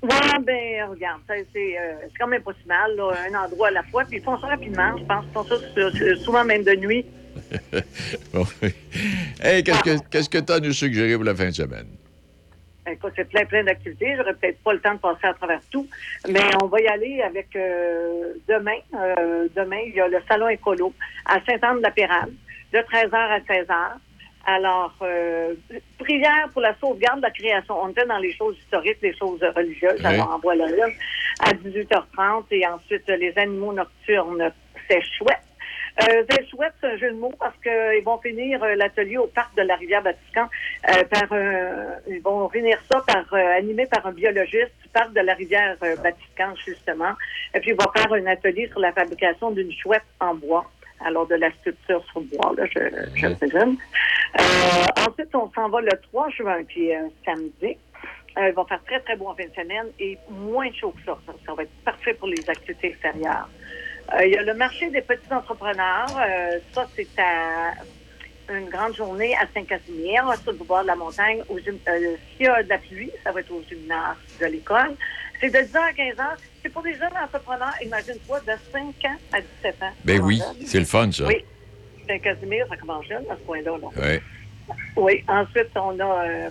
Oui, 0.00 0.08
ben, 0.46 0.84
regarde, 0.90 1.20
c'est 1.28 1.36
euh, 1.56 1.94
quand 2.20 2.28
même 2.28 2.42
pas 2.42 2.52
si 2.62 2.68
mal, 2.68 2.94
là, 2.96 3.10
un 3.28 3.44
endroit 3.44 3.68
à 3.68 3.72
la 3.72 3.82
fois. 3.82 4.04
Puis 4.08 4.18
ils 4.18 4.22
font 4.22 4.38
ça 4.40 4.46
rapidement, 4.46 4.96
je 4.96 5.04
pense. 5.04 5.24
Ils 5.28 5.32
font 5.32 5.44
ça 5.44 6.14
souvent 6.24 6.44
même 6.44 6.62
de 6.62 6.74
nuit. 6.76 7.04
Bon, 8.32 8.44
oui. 8.62 8.70
hey, 9.42 9.62
qu'est-ce 9.62 9.82
que 9.82 10.08
qu'est-ce 10.10 10.28
que 10.28 10.38
tu 10.38 10.52
as 10.52 10.56
à 10.56 10.60
nous 10.60 10.72
suggérer 10.72 11.14
pour 11.14 11.24
la 11.24 11.34
fin 11.34 11.46
de 11.46 11.54
semaine? 11.54 11.86
Écoute, 12.90 13.12
c'est 13.16 13.28
plein, 13.28 13.44
plein 13.44 13.64
d'activités. 13.64 14.16
J'aurais 14.16 14.34
peut-être 14.34 14.62
pas 14.62 14.72
le 14.72 14.80
temps 14.80 14.94
de 14.94 14.98
passer 14.98 15.26
à 15.26 15.34
travers 15.34 15.60
tout, 15.70 15.86
mais 16.28 16.40
on 16.62 16.66
va 16.66 16.80
y 16.80 16.86
aller 16.86 17.22
avec 17.22 17.54
euh, 17.56 18.34
demain. 18.48 18.78
Euh, 18.94 19.48
demain, 19.54 19.80
il 19.86 19.94
y 19.94 20.00
a 20.00 20.08
le 20.08 20.18
salon 20.28 20.48
écolo 20.48 20.92
à 21.26 21.38
Saint-Anne-de-la-Pérade, 21.44 22.32
de 22.72 22.78
13h 22.78 23.14
à 23.14 23.38
16h. 23.40 23.74
Alors, 24.46 24.94
euh, 25.02 25.54
prière 25.98 26.48
pour 26.52 26.62
la 26.62 26.74
sauvegarde 26.78 27.18
de 27.18 27.24
la 27.24 27.30
création. 27.30 27.82
On 27.82 27.88
était 27.90 28.06
dans 28.06 28.18
les 28.18 28.32
choses 28.32 28.56
historiques, 28.58 28.98
les 29.02 29.14
choses 29.14 29.42
religieuses. 29.54 30.00
Oui. 30.00 30.06
Alors, 30.06 30.32
en 30.32 30.38
voilà 30.38 30.66
une 30.68 30.94
à 31.40 31.52
18h30 31.52 32.44
et 32.52 32.66
ensuite 32.66 33.06
les 33.08 33.36
animaux 33.36 33.72
nocturnes, 33.72 34.50
c'est 34.88 35.02
chouette. 35.18 35.47
Euh, 36.00 36.22
chouette, 36.50 36.72
c'est 36.80 36.86
un 36.86 36.96
jeu 36.96 37.10
de 37.10 37.16
mots 37.16 37.32
parce 37.38 37.56
qu'ils 37.62 38.04
vont 38.04 38.18
finir 38.18 38.62
euh, 38.62 38.74
l'atelier 38.76 39.16
au 39.18 39.26
parc 39.26 39.54
de 39.56 39.62
la 39.62 39.74
rivière 39.76 40.02
Vatican 40.02 40.46
euh, 40.88 41.02
par 41.04 41.32
un- 41.32 41.96
ils 42.06 42.20
vont 42.22 42.48
finir 42.50 42.78
ça 42.90 43.02
par 43.06 43.24
euh, 43.34 43.56
animé 43.58 43.84
par 43.86 44.06
un 44.06 44.12
biologiste 44.12 44.70
du 44.82 44.88
parc 44.92 45.12
de 45.12 45.20
la 45.20 45.34
rivière 45.34 45.76
euh, 45.82 45.96
Vatican 45.96 46.54
justement. 46.64 47.12
Et 47.54 47.60
puis 47.60 47.70
il 47.70 47.76
va 47.76 47.86
faire 47.96 48.12
un 48.12 48.26
atelier 48.26 48.68
sur 48.68 48.80
la 48.80 48.92
fabrication 48.92 49.50
d'une 49.50 49.72
chouette 49.72 50.04
en 50.20 50.34
bois. 50.34 50.70
Alors 51.04 51.26
de 51.28 51.36
la 51.36 51.50
sculpture 51.52 52.04
sur 52.10 52.20
bois, 52.22 52.52
là, 52.56 52.64
je, 52.66 52.80
je 53.14 53.28
présume. 53.34 53.76
Euh, 54.38 54.42
ensuite, 55.08 55.32
on 55.34 55.48
s'en 55.52 55.68
va 55.68 55.80
le 55.80 55.92
3 56.10 56.28
juin, 56.30 56.64
qui 56.64 56.88
est 56.90 56.96
un 56.96 57.08
samedi. 57.24 57.76
Euh, 58.36 58.48
il 58.48 58.54
va 58.54 58.64
faire 58.64 58.82
très, 58.84 58.98
très 59.00 59.14
beau 59.16 59.28
en 59.28 59.34
fin 59.36 59.44
de 59.46 59.54
semaine 59.54 59.86
et 60.00 60.18
moins 60.28 60.70
chaud 60.72 60.90
que 60.90 61.02
ça. 61.04 61.16
Ça, 61.26 61.32
ça 61.46 61.54
va 61.54 61.62
être 61.62 61.84
parfait 61.84 62.14
pour 62.14 62.26
les 62.28 62.48
activités 62.50 62.88
extérieures. 62.88 63.48
Euh, 64.14 64.24
il 64.24 64.32
y 64.32 64.36
a 64.36 64.42
le 64.42 64.54
marché 64.54 64.90
des 64.90 65.02
petits 65.02 65.32
entrepreneurs. 65.32 66.08
Euh, 66.18 66.58
ça, 66.74 66.86
c'est 66.96 67.08
à 67.18 67.74
une 68.50 68.70
grande 68.70 68.96
journée 68.96 69.34
à 69.36 69.46
Saint-Casimir, 69.52 70.24
sur 70.42 70.52
le 70.52 70.58
bord 70.58 70.82
de 70.82 70.86
la 70.86 70.96
montagne. 70.96 71.42
Au 71.48 71.58
euh, 71.58 72.16
S'il 72.36 72.46
y 72.46 72.48
a 72.48 72.62
de 72.62 72.68
la 72.68 72.78
pluie, 72.78 73.10
ça 73.22 73.32
va 73.32 73.40
être 73.40 73.50
au 73.50 73.62
gymnase 73.68 74.16
de 74.40 74.46
l'école. 74.46 74.96
C'est 75.40 75.50
de 75.50 75.58
10h 75.58 75.76
à 75.76 75.92
15h. 75.92 76.36
C'est 76.62 76.70
pour 76.70 76.82
des 76.82 76.94
jeunes 76.94 77.16
entrepreneurs, 77.22 77.74
imagine-toi, 77.84 78.40
de 78.40 78.52
5 78.72 78.82
ans 79.04 79.16
à 79.32 79.40
17 79.40 79.82
ans. 79.82 79.92
Ben 80.04 80.20
oui, 80.20 80.42
c'est 80.66 80.80
le 80.80 80.86
fun, 80.86 81.12
ça. 81.12 81.26
Oui. 81.26 81.44
Saint-Casimir, 82.08 82.66
ça 82.68 82.76
commence 82.76 83.06
jeune, 83.06 83.24
à 83.30 83.36
ce 83.36 83.42
coin-là. 83.42 83.76
là. 83.76 84.02
Ouais. 84.02 84.22
Oui, 84.96 85.24
ensuite, 85.28 85.68
on 85.76 85.98
a 86.00 86.24
euh, 86.24 86.50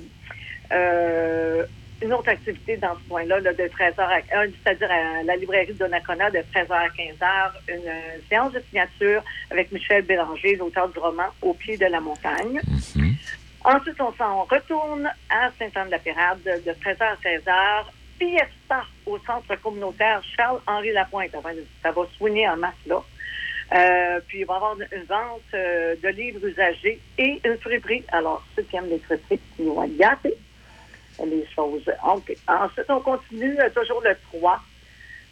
euh, 0.71 1.65
une 2.01 2.13
autre 2.13 2.29
activité 2.29 2.77
dans 2.77 2.95
ce 2.95 3.09
coin-là, 3.09 3.39
là, 3.39 3.53
de 3.53 3.63
13h 3.63 3.99
à 3.99 4.17
euh, 4.17 4.47
c'est-à-dire 4.63 4.89
à 4.91 5.23
la 5.23 5.35
librairie 5.35 5.73
de 5.73 5.77
Donnacona 5.79 6.29
de 6.29 6.39
13h 6.53 6.71
à 6.71 6.87
15h, 6.87 7.51
une 7.69 7.87
euh, 7.87 8.17
séance 8.29 8.53
de 8.53 8.61
signature 8.69 9.23
avec 9.49 9.71
Michel 9.71 10.03
Bélanger, 10.03 10.55
l'auteur 10.55 10.89
du 10.89 10.99
roman 10.99 11.27
Au 11.41 11.53
pied 11.53 11.77
de 11.77 11.85
la 11.85 11.99
montagne. 11.99 12.61
Mhm. 12.95 13.15
Ensuite, 13.63 13.99
on 13.99 14.13
s'en 14.13 14.43
retourne 14.43 15.09
à 15.29 15.49
Saint-Anne-de-la-Pérade 15.59 16.39
de, 16.43 16.69
de 16.69 16.75
13h 16.77 17.01
à 17.01 17.15
16h. 17.15 17.85
Fiesta 18.19 18.83
au 19.05 19.19
centre 19.19 19.55
communautaire 19.61 20.21
Charles-Henri 20.35 20.91
Lapointe. 20.91 21.31
Ça 21.31 21.39
va, 21.39 21.49
ça 21.83 21.91
va 21.91 22.01
soigner 22.17 22.47
en 22.47 22.57
masse 22.57 22.73
là. 22.85 23.03
Euh, 23.73 24.19
puis 24.27 24.39
il 24.39 24.45
va 24.45 24.53
y 24.53 24.55
avoir 24.57 24.77
une 24.79 25.03
vente 25.03 25.41
euh, 25.53 25.95
de 26.01 26.07
livres 26.09 26.45
usagés 26.45 26.99
et 27.17 27.41
une 27.43 27.57
friperie. 27.57 28.03
Alors, 28.09 28.43
ceux 28.55 28.63
qui 28.63 28.77
aiment 28.77 28.89
les 28.89 28.99
friperies, 28.99 29.39
ils 29.59 29.65
vont 29.65 29.83
être 29.83 29.97
gâtés. 29.97 30.37
Les 31.25 31.45
choses. 31.55 31.83
Ensuite, 32.03 32.86
on 32.89 33.00
continue 33.01 33.59
euh, 33.59 33.69
toujours 33.69 34.01
le 34.01 34.15
3. 34.31 34.59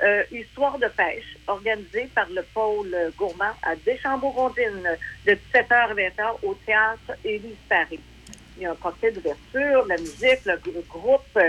Euh, 0.04 0.24
Histoire 0.32 0.78
de 0.78 0.88
pêche, 0.88 1.38
organisée 1.48 2.10
par 2.14 2.28
le 2.30 2.42
pôle 2.54 2.94
gourmand 3.18 3.54
à 3.64 3.76
Deschambault-Gondine 3.78 4.84
de 5.26 5.32
17h 5.32 5.72
à 5.72 5.94
20h 5.94 6.38
au 6.44 6.54
théâtre 6.66 7.14
Élise 7.24 7.56
Paris. 7.70 8.00
Il 8.58 8.64
y 8.64 8.66
a 8.66 8.72
un 8.72 8.76
cocktail 8.76 9.14
d'ouverture, 9.14 9.86
la 9.88 9.98
musique, 9.98 10.44
le 10.46 10.54
gr- 10.54 10.86
groupe 10.90 11.40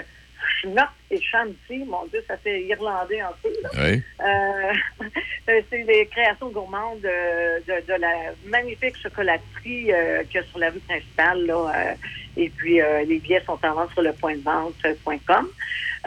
Schnock 0.61 0.89
et 1.11 1.21
Shanty. 1.21 1.85
Mon 1.87 2.07
Dieu, 2.07 2.23
ça 2.27 2.37
fait 2.37 2.63
irlandais 2.63 3.21
un 3.21 3.33
peu. 3.43 3.49
Ouais. 3.79 4.03
Euh, 4.21 4.73
euh, 5.49 5.61
c'est 5.71 5.85
des 5.85 6.07
créations 6.07 6.49
gourmandes 6.51 7.01
de, 7.01 7.61
de, 7.67 7.87
de 7.87 8.01
la 8.01 8.33
magnifique 8.47 8.97
chocolaterie 9.03 9.93
euh, 9.93 10.23
qu'il 10.25 10.41
y 10.41 10.45
a 10.45 10.47
sur 10.47 10.59
la 10.59 10.71
rue 10.71 10.81
principale. 10.81 11.47
Là, 11.47 11.73
euh, 11.75 11.95
et 12.37 12.51
puis, 12.51 12.81
euh, 12.81 13.05
les 13.05 13.19
billets 13.19 13.43
sont 13.47 13.59
en 13.63 13.75
vente 13.75 13.93
sur 13.93 14.03
le 14.03 14.13
point 14.13 14.37
de 14.37 14.43
vente.com. 14.43 15.49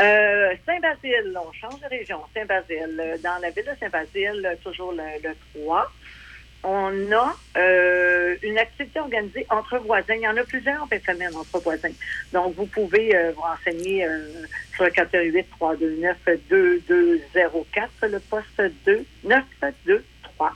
Euh, 0.01 0.53
Saint-Basile, 0.65 1.37
on 1.37 1.51
change 1.51 1.79
de 1.81 1.87
région. 1.87 2.19
Saint-Basile, 2.33 3.19
dans 3.23 3.37
la 3.41 3.49
ville 3.49 3.65
de 3.65 3.77
Saint-Basile, 3.79 4.57
toujours 4.63 4.93
le, 4.93 5.27
le 5.27 5.35
3. 5.61 5.91
On 6.63 7.11
a 7.13 7.35
euh, 7.57 8.35
une 8.43 8.57
activité 8.57 8.99
organisée 8.99 9.45
entre 9.49 9.77
voisins. 9.77 10.15
Il 10.15 10.21
y 10.21 10.27
en 10.27 10.35
a 10.35 10.43
plusieurs 10.43 10.83
en 10.83 10.87
semaine 10.87 11.33
entre 11.35 11.59
voisins. 11.59 11.93
Donc, 12.33 12.55
vous 12.55 12.65
pouvez 12.65 13.15
euh, 13.15 13.31
vous 13.33 13.41
renseigner 13.41 14.05
euh, 14.05 14.43
sur 14.75 14.83
le 14.83 14.91
418-329-2204, 14.91 17.87
le 18.03 18.19
poste 18.19 18.61
2 18.85 19.05
923. 19.23 20.53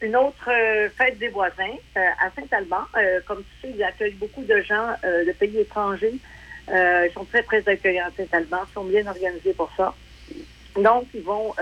Une 0.00 0.16
autre 0.16 0.50
euh, 0.50 0.88
fête 0.96 1.18
des 1.18 1.28
voisins 1.28 1.76
euh, 1.96 2.00
à 2.20 2.30
Saint-Alban. 2.30 2.84
Euh, 2.96 3.20
comme 3.26 3.42
tu 3.42 3.68
sais, 3.68 3.74
ils 3.74 3.82
accueillent 3.82 4.14
beaucoup 4.14 4.44
de 4.44 4.62
gens 4.62 4.94
de 5.02 5.32
pays 5.32 5.58
étrangers. 5.58 6.14
Ils 6.68 7.10
sont 7.12 7.26
très, 7.26 7.42
très 7.42 7.68
accueillants 7.68 8.06
à 8.06 8.10
Saint-Alban. 8.16 8.62
Ils 8.68 8.74
sont 8.74 8.84
bien 8.84 9.06
organisés 9.06 9.52
pour 9.52 9.70
ça. 9.76 9.94
Donc, 10.76 11.06
ils 11.14 11.22
vont 11.22 11.54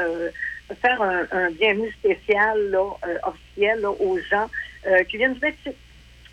faire 0.81 1.03
un, 1.03 1.25
un 1.33 1.51
bienvenue 1.51 1.91
spécial 1.93 2.71
là, 2.71 2.91
euh, 3.07 3.19
officiel 3.25 3.81
là, 3.81 3.91
aux 3.91 4.19
gens 4.19 4.49
euh, 4.87 5.03
qui 5.05 5.17
viennent 5.17 5.35
du 5.35 5.41
Mexique 5.41 5.77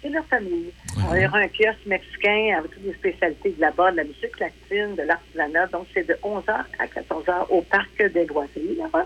et 0.03 0.09
leur 0.09 0.25
famille. 0.25 0.71
Alors, 0.97 1.17
il 1.17 1.23
y 1.23 1.27
aura 1.27 1.39
un 1.39 1.47
kiosque 1.47 1.85
mexicain 1.85 2.55
avec 2.57 2.71
toutes 2.71 2.85
les 2.85 2.93
spécialités 2.93 3.51
de 3.51 3.61
là-bas, 3.61 3.91
de 3.91 3.97
la 3.97 4.03
musique 4.05 4.39
latine, 4.39 4.95
de 4.95 5.03
l'artisanat. 5.03 5.67
Donc, 5.67 5.87
c'est 5.93 6.07
de 6.07 6.13
11h 6.23 6.63
à 6.79 6.85
14h 6.85 7.47
au 7.49 7.61
parc 7.63 7.97
des 7.97 8.25
loisirs 8.25 8.77
là-bas. 8.77 9.05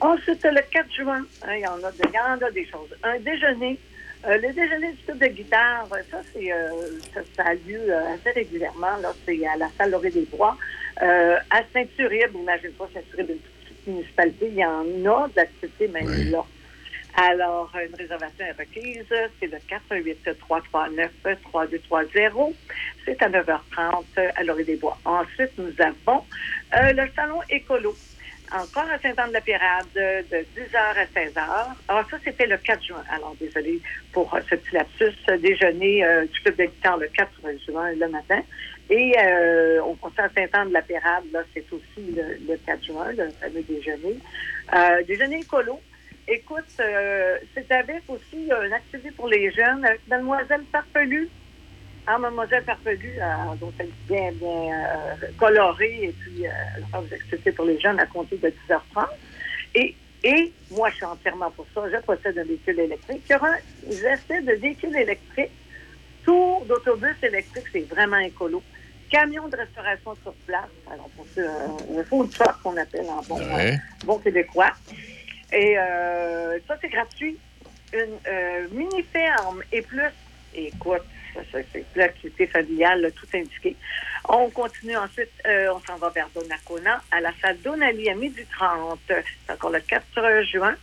Ensuite, 0.00 0.44
le 0.44 0.60
4 0.70 0.94
juin, 0.94 1.26
hein, 1.42 1.54
il, 1.56 1.60
y 1.60 1.66
en 1.66 1.78
a, 1.82 1.90
y 1.90 2.18
en 2.18 2.46
a 2.46 2.50
des 2.50 2.66
choses. 2.66 2.94
Un 3.02 3.18
déjeuner. 3.18 3.78
Euh, 4.26 4.36
le 4.36 4.52
déjeuner 4.52 4.92
du 4.92 5.04
club 5.04 5.18
de 5.18 5.26
guitare, 5.26 5.86
ça, 6.10 6.20
c'est, 6.32 6.52
euh, 6.52 6.70
ça, 7.14 7.20
ça 7.36 7.44
a 7.50 7.54
lieu 7.54 7.80
euh, 7.88 8.14
assez 8.14 8.30
régulièrement. 8.30 8.96
Là, 9.00 9.12
c'est 9.24 9.46
à 9.46 9.56
la 9.56 9.68
salle 9.76 9.90
Laurier 9.90 10.10
des 10.10 10.26
Bois. 10.26 10.56
À 11.00 11.62
Saint-Uribe, 11.72 12.34
imagine 12.34 12.72
pas 12.72 12.88
Saint-Uribe, 12.92 13.30
une 13.30 13.38
petite 13.38 13.57
municipalité, 13.88 14.46
il 14.48 14.54
y 14.54 14.64
en 14.64 14.84
a 15.06 15.28
d'activités 15.34 15.88
même 15.88 16.06
Oui. 16.06 16.30
là. 16.30 16.44
Alors, 17.20 17.72
une 17.74 17.94
réservation 17.96 18.44
est 18.44 18.52
requise. 18.52 19.04
C'est 19.40 19.46
le 19.46 19.58
418-339-3230. 19.68 22.54
C'est 23.04 23.20
à 23.22 23.28
9h30 23.28 24.04
à 24.36 24.44
Laurier 24.44 24.64
des 24.64 24.76
Bois. 24.76 24.96
Ensuite, 25.04 25.50
nous 25.58 25.72
avons 25.80 26.24
euh, 26.76 26.92
le 26.92 27.08
salon 27.16 27.40
écolo. 27.50 27.96
Encore 28.50 28.88
à 28.90 28.98
Saint-Anne-de-la-Pérade, 29.00 29.86
de 29.94 30.38
10h 30.58 30.76
à 30.76 31.04
16h. 31.04 31.66
Alors, 31.88 32.08
ça, 32.10 32.16
c'était 32.24 32.46
le 32.46 32.56
4 32.56 32.82
juin. 32.82 33.02
Alors, 33.10 33.34
désolé 33.40 33.78
pour 34.12 34.32
euh, 34.34 34.40
ce 34.48 34.54
petit 34.54 34.74
lapsus. 34.74 35.12
Euh, 35.28 35.36
Déjeuner 35.38 36.02
euh, 36.04 36.24
du 36.24 36.40
club 36.40 36.56
guitare 36.56 36.96
le 36.98 37.08
4 37.08 37.30
juin, 37.66 37.90
le 37.92 38.08
matin. 38.08 38.40
Et 38.90 39.14
euh, 39.18 39.82
au 39.82 39.94
concert 39.94 40.24
à 40.26 40.28
Saint-Anne-de-la-Pérade, 40.30 41.24
là, 41.32 41.40
c'est 41.52 41.64
aussi 41.72 42.10
le, 42.16 42.38
le 42.48 42.56
4 42.64 42.84
juin, 42.84 43.12
le 43.12 43.28
fameux 43.30 43.62
déjeuner. 43.62 44.18
Euh, 44.74 45.02
déjeuner 45.04 45.40
écolo. 45.40 45.80
Écoute, 46.26 46.64
euh, 46.80 47.38
c'est 47.54 47.70
avec 47.72 48.02
aussi 48.08 48.48
une 48.50 48.72
activité 48.72 49.10
pour 49.12 49.28
les 49.28 49.50
jeunes 49.50 49.84
avec 49.84 50.00
Mademoiselle 50.08 50.62
Farfelue. 50.72 51.28
Ah, 52.06 52.18
Mademoiselle 52.18 52.64
Farfelue, 52.64 53.18
euh, 53.20 53.54
donc 53.60 53.74
elle 53.78 53.86
est 53.88 54.08
bien, 54.08 54.32
bien 54.32 54.72
euh, 54.72 55.26
colorée 55.36 56.04
et 56.04 56.14
puis 56.18 56.46
euh, 56.46 56.50
elle 56.76 56.84
faire 56.84 57.02
des 57.02 57.14
activités 57.14 57.52
pour 57.52 57.66
les 57.66 57.78
jeunes 57.78 58.00
à 58.00 58.06
compter 58.06 58.38
de 58.38 58.48
10h30. 58.48 59.06
Et, 59.74 59.94
et 60.24 60.52
moi, 60.70 60.88
je 60.88 60.96
suis 60.96 61.04
entièrement 61.04 61.50
pour 61.50 61.66
ça. 61.74 61.82
Je 61.90 61.98
possède 61.98 62.38
un 62.38 62.44
véhicule 62.44 62.80
électrique. 62.80 63.22
Il 63.28 63.32
y 63.32 63.34
aura 63.34 63.50
un 63.50 63.90
essai 63.90 64.40
de 64.40 64.52
véhicule 64.52 64.96
électrique, 64.96 65.50
tour 66.24 66.64
d'autobus 66.64 67.16
électrique, 67.22 67.66
c'est 67.72 67.88
vraiment 67.88 68.18
écolo. 68.18 68.62
Camion 69.10 69.48
de 69.48 69.56
restauration 69.56 70.14
sur 70.22 70.32
place. 70.46 70.68
Alors, 70.92 71.08
pour 71.16 71.26
ça, 71.34 71.40
un, 71.42 71.98
un 72.00 72.04
food 72.04 72.30
truck 72.30 72.60
qu'on 72.62 72.76
appelle 72.76 73.06
en 73.08 73.22
bon, 73.22 73.38
Ouais. 73.54 73.76
bon 74.04 74.18
québécois. 74.18 74.72
Et 75.52 75.78
euh, 75.78 76.58
ça, 76.66 76.76
c'est 76.80 76.88
gratuit. 76.88 77.38
Une 77.92 78.18
euh, 78.26 78.66
mini-ferme 78.70 79.62
et 79.72 79.80
plus. 79.82 80.02
Écoute, 80.54 81.02
c'est 81.52 81.84
l'activité 81.96 82.46
familiale, 82.46 83.00
là, 83.02 83.10
tout 83.12 83.26
indiqué. 83.34 83.76
On 84.28 84.50
continue 84.50 84.96
ensuite, 84.96 85.30
euh, 85.46 85.72
on 85.74 85.80
s'en 85.80 85.96
va 85.96 86.10
vers 86.10 86.28
Donnacona, 86.34 87.00
à 87.10 87.20
la 87.20 87.30
salle 87.40 87.58
Donali 87.60 88.10
à 88.10 88.14
midi 88.14 88.44
30. 88.58 88.98
C'est 89.08 89.52
encore 89.52 89.70
le 89.70 89.80
4 89.80 90.42
juin. 90.52 90.74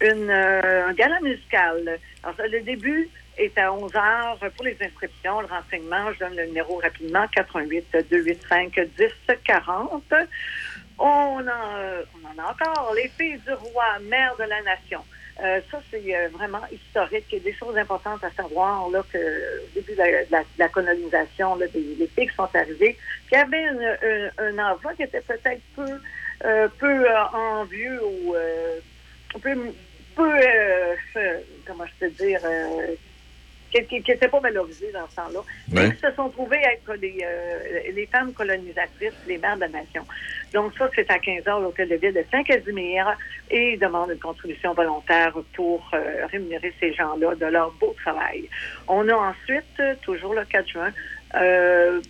Une, 0.00 0.30
euh, 0.30 0.86
un 0.88 0.92
gala 0.94 1.20
musical. 1.20 1.98
Alors, 2.22 2.36
ça, 2.36 2.46
le 2.46 2.60
début 2.62 3.08
est 3.36 3.56
à 3.58 3.72
11 3.72 3.94
heures 3.96 4.38
pour 4.54 4.64
les 4.64 4.76
inscriptions. 4.80 5.40
Le 5.40 5.46
renseignement, 5.46 6.12
je 6.12 6.18
donne 6.20 6.36
le 6.36 6.46
numéro 6.46 6.76
rapidement, 6.78 7.26
88 7.34 7.86
285 8.10 8.80
10 8.96 9.36
40. 9.44 10.12
On 10.98 11.04
en, 11.04 11.76
euh, 11.76 12.02
on 12.14 12.26
en 12.28 12.42
a 12.44 12.50
encore. 12.52 12.94
Les 12.94 13.08
filles 13.18 13.38
du 13.46 13.52
roi, 13.54 13.98
mère 14.02 14.36
de 14.36 14.44
la 14.44 14.62
nation. 14.62 15.04
Euh, 15.42 15.60
ça, 15.70 15.80
c'est 15.90 16.14
euh, 16.16 16.28
vraiment 16.28 16.60
historique. 16.70 17.26
Il 17.32 17.38
y 17.38 17.40
a 17.40 17.44
des 17.44 17.54
choses 17.56 17.76
importantes 17.76 18.22
à 18.22 18.30
savoir 18.40 18.88
là, 18.90 19.02
que, 19.12 19.18
au 19.64 19.68
début 19.74 19.94
de 19.94 20.02
la, 20.58 20.68
colonisation, 20.68 21.56
là, 21.56 21.66
des, 21.66 21.80
les 21.98 22.06
qui 22.08 22.34
sont 22.36 22.48
arrivées, 22.54 22.96
qui 23.28 23.34
avaient 23.36 23.64
une- 23.64 23.98
une- 24.02 24.32
un 24.38 24.72
envoi 24.72 24.94
qui 24.94 25.02
était 25.02 25.22
peut-être 25.22 25.62
peu, 25.74 26.00
euh, 26.44 26.68
peu 26.78 27.10
euh, 27.10 27.24
envieux 27.32 28.00
ou 28.04 28.36
euh, 28.36 28.78
peu, 29.42 29.72
peu 30.14 30.32
euh, 30.32 30.94
euh, 31.16 31.40
comment 31.66 31.86
je 31.86 32.06
peux 32.06 32.10
dire, 32.24 32.40
euh, 32.44 32.94
qui 33.82 33.96
n'étaient 33.96 34.28
pas 34.28 34.40
valorisées 34.40 34.92
dans 34.92 35.08
ce 35.08 35.16
temps-là, 35.16 35.40
mais 35.72 35.90
qui 35.90 36.00
se 36.00 36.12
sont 36.12 36.28
trouvées 36.28 36.62
être 36.62 36.94
les, 36.94 37.18
euh, 37.24 37.92
les 37.92 38.06
femmes 38.06 38.32
colonisatrices, 38.32 39.14
les 39.26 39.38
mères 39.38 39.56
de 39.56 39.62
la 39.62 39.68
nation. 39.68 40.04
Donc 40.54 40.72
ça, 40.78 40.88
c'est 40.94 41.10
à 41.10 41.18
15 41.18 41.48
heures 41.48 41.60
l'Hôtel 41.60 41.88
de 41.88 41.96
Ville 41.96 42.14
de 42.14 42.24
Saint-Casimir 42.30 43.16
et 43.50 43.72
ils 43.72 43.78
demandent 43.78 44.10
une 44.10 44.20
contribution 44.20 44.72
volontaire 44.72 45.34
pour 45.54 45.90
euh, 45.92 46.26
rémunérer 46.30 46.72
ces 46.78 46.94
gens-là 46.94 47.34
de 47.34 47.46
leur 47.46 47.72
beau 47.72 47.94
travail. 48.00 48.48
On 48.86 49.08
a 49.08 49.14
ensuite, 49.14 49.64
euh, 49.80 49.94
toujours 50.02 50.32
le 50.32 50.44
4 50.44 50.68
juin, 50.68 50.92
euh, 51.34 52.00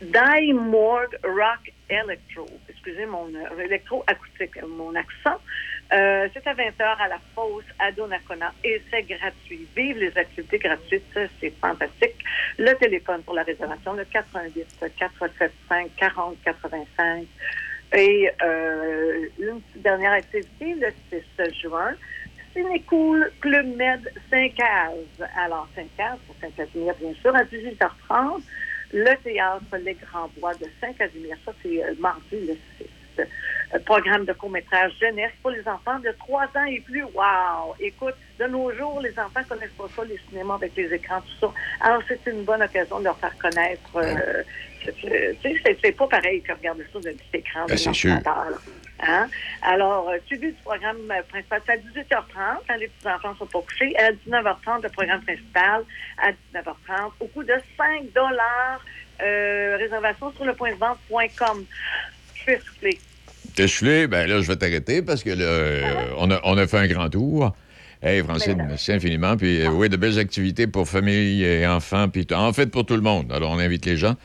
Die 0.00 0.52
Morgue 0.52 1.18
Rock 1.24 1.72
Electro. 1.88 2.46
Excusez 2.68 3.06
mon 3.06 3.28
électro-acoustique, 3.58 4.62
mon 4.62 4.94
accent. 4.94 5.40
Euh, 5.92 6.28
c'est 6.32 6.46
à 6.46 6.54
20h 6.54 6.82
à 7.00 7.08
la 7.08 7.18
fosse 7.34 7.64
à 7.78 7.90
Donnacona 7.90 8.52
et 8.62 8.80
c'est 8.90 9.02
gratuit. 9.02 9.66
Vive 9.76 9.98
les 9.98 10.16
activités 10.16 10.58
gratuites, 10.58 11.18
c'est 11.40 11.52
fantastique. 11.60 12.16
Le 12.58 12.72
téléphone 12.74 13.22
pour 13.22 13.34
la 13.34 13.42
réservation, 13.42 13.94
le 13.94 14.04
88 14.04 14.66
475 14.96 15.90
40 15.96 16.36
85. 16.44 17.26
Et 17.92 18.30
euh, 18.40 19.26
une 19.40 19.60
dernière 19.76 20.12
activité, 20.12 20.74
le 20.74 20.92
6 21.10 21.60
juin, 21.60 21.94
Cinécool 22.52 23.32
Club 23.40 23.76
Med 23.76 24.12
Saint-Caz. 24.30 25.28
Alors, 25.36 25.68
Saint-Caz, 25.74 26.18
pour 26.26 26.36
Saint-Casimir, 26.40 26.94
bien 27.00 27.14
sûr, 27.14 27.34
à 27.34 27.42
18h30. 27.42 28.42
Le 28.92 29.16
théâtre 29.22 29.76
Les 29.84 29.94
Grands 29.94 30.30
Bois 30.38 30.54
de 30.54 30.66
Saint-Casimir. 30.80 31.36
Ça, 31.44 31.52
c'est 31.62 31.82
euh, 31.82 31.94
mardi 31.98 32.46
le 32.46 32.56
6. 32.78 32.86
Euh, 33.72 33.78
programme 33.86 34.24
de 34.24 34.32
court-métrage 34.32 34.92
jeunesse 35.00 35.30
pour 35.42 35.50
les 35.52 35.66
enfants 35.68 35.98
de 36.00 36.10
3 36.18 36.42
ans 36.56 36.64
et 36.68 36.80
plus. 36.80 37.04
Wow! 37.04 37.74
Écoute, 37.78 38.16
de 38.40 38.46
nos 38.46 38.72
jours, 38.72 39.00
les 39.00 39.16
enfants 39.18 39.42
connaissent 39.48 39.70
pas 39.78 39.86
ça, 39.94 40.02
les 40.04 40.18
cinémas 40.28 40.54
avec 40.54 40.74
les 40.76 40.92
écrans, 40.92 41.20
tout 41.20 41.38
ça. 41.40 41.52
Alors, 41.80 42.02
c'est 42.08 42.20
une 42.26 42.42
bonne 42.44 42.62
occasion 42.62 42.98
de 42.98 43.04
leur 43.04 43.16
faire 43.18 43.36
connaître. 43.38 43.80
euh, 43.96 44.42
c'est- 44.84 44.94
c'est- 45.00 45.36
tu 45.40 45.54
sais, 45.54 45.62
c'est- 45.64 45.78
c'est 45.82 45.92
pas 45.92 46.08
pareil 46.08 46.42
que 46.42 46.52
regarder 46.52 46.84
ça 46.92 46.98
d'un 47.00 47.12
petit 47.12 47.30
écran. 47.34 47.66
Ben, 47.68 47.76
c'est 47.76 47.92
sûr. 47.92 48.16
Hein? 49.02 49.28
Alors, 49.62 50.08
euh, 50.10 50.18
suivi 50.26 50.48
du 50.48 50.62
programme 50.64 51.10
euh, 51.10 51.22
principal, 51.28 51.62
c'est 51.64 51.72
à 51.72 51.76
18h30, 51.76 52.62
quand 52.68 52.76
les 52.76 52.88
petits-enfants 52.88 53.34
sont 53.36 53.46
pas 53.46 53.60
couchés. 53.62 53.96
À 53.98 54.10
19h30, 54.12 54.82
le 54.82 54.88
programme 54.90 55.22
principal, 55.22 55.84
à 56.18 56.32
19h30, 56.32 57.12
au 57.20 57.26
coût 57.26 57.44
de 57.44 57.54
5 57.76 58.02
euh, 59.22 59.76
réservation 59.78 60.32
sur 60.32 60.44
le 60.44 60.54
point 60.54 60.72
de 60.72 60.76
vente.com. 60.78 61.64
Je 62.34 62.42
fais 62.42 62.58
souffler. 62.58 62.98
T'es 63.60 63.68
gelé? 63.68 64.06
Ben 64.06 64.26
là, 64.28 64.40
je 64.40 64.46
vais 64.48 64.56
t'arrêter 64.56 65.02
parce 65.02 65.22
que 65.22 65.30
là, 65.30 65.44
euh, 65.44 65.82
on, 66.18 66.30
a, 66.30 66.40
on 66.44 66.56
a 66.56 66.66
fait 66.66 66.78
un 66.78 66.86
grand 66.86 67.10
tour. 67.10 67.54
Hey, 68.02 68.22
Francine, 68.22 68.56
merci 68.66 68.92
infiniment. 68.92 69.36
Puis, 69.36 69.60
euh, 69.60 69.68
oui, 69.70 69.90
de 69.90 69.96
belles 69.96 70.18
activités 70.18 70.66
pour 70.66 70.88
famille 70.88 71.44
et 71.44 71.66
enfants. 71.66 72.08
Puis, 72.08 72.26
en 72.32 72.52
fait, 72.54 72.66
pour 72.66 72.86
tout 72.86 72.94
le 72.94 73.02
monde. 73.02 73.30
Alors, 73.30 73.50
on 73.50 73.58
invite 73.58 73.84
les 73.84 73.98
gens 73.98 74.16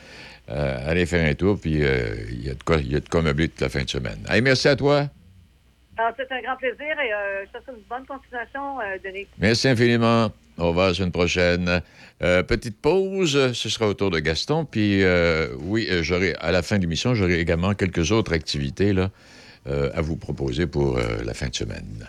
euh, 0.50 0.78
à 0.86 0.90
aller 0.90 1.04
faire 1.04 1.28
un 1.28 1.34
tour. 1.34 1.58
Puis, 1.60 1.72
il 1.72 2.46
y, 2.46 2.48
a 2.50 2.54
de 2.54 2.62
quoi- 2.64 2.80
y 2.80 2.96
a 2.96 3.00
de 3.00 3.08
quoi 3.08 3.20
meubler 3.20 3.48
toute 3.48 3.60
la 3.60 3.68
fin 3.68 3.82
de 3.82 3.90
semaine. 3.90 4.18
Hey, 4.30 4.40
merci 4.40 4.68
à 4.68 4.76
toi. 4.76 5.08
Alors, 5.98 6.12
c'est 6.16 6.32
un 6.32 6.40
grand 6.40 6.56
plaisir 6.56 6.78
et 6.80 7.10
je 7.44 7.58
te 7.58 7.64
souhaite 7.64 7.76
une 7.76 7.82
bonne 7.88 8.06
continuation, 8.06 8.78
Denis. 9.04 9.26
Merci 9.38 9.68
infiniment. 9.68 10.30
Au 10.58 10.68
revoir 10.68 10.88
la 10.88 10.94
semaine 10.94 11.12
prochaine. 11.12 11.82
Euh, 12.22 12.42
petite 12.42 12.78
pause, 12.80 13.52
ce 13.52 13.68
sera 13.68 13.88
au 13.88 13.94
tour 13.94 14.10
de 14.10 14.18
Gaston. 14.18 14.64
Puis 14.64 15.02
euh, 15.02 15.48
oui, 15.60 15.86
euh, 15.90 16.02
j'aurai 16.02 16.34
à 16.40 16.50
la 16.50 16.62
fin 16.62 16.76
de 16.76 16.82
l'émission, 16.82 17.14
j'aurai 17.14 17.40
également 17.40 17.74
quelques 17.74 18.10
autres 18.12 18.32
activités 18.32 18.94
à 19.66 20.00
vous 20.00 20.16
proposer 20.16 20.66
pour 20.66 20.98
la 20.98 21.34
fin 21.34 21.48
de 21.48 21.54
semaine. 21.54 22.08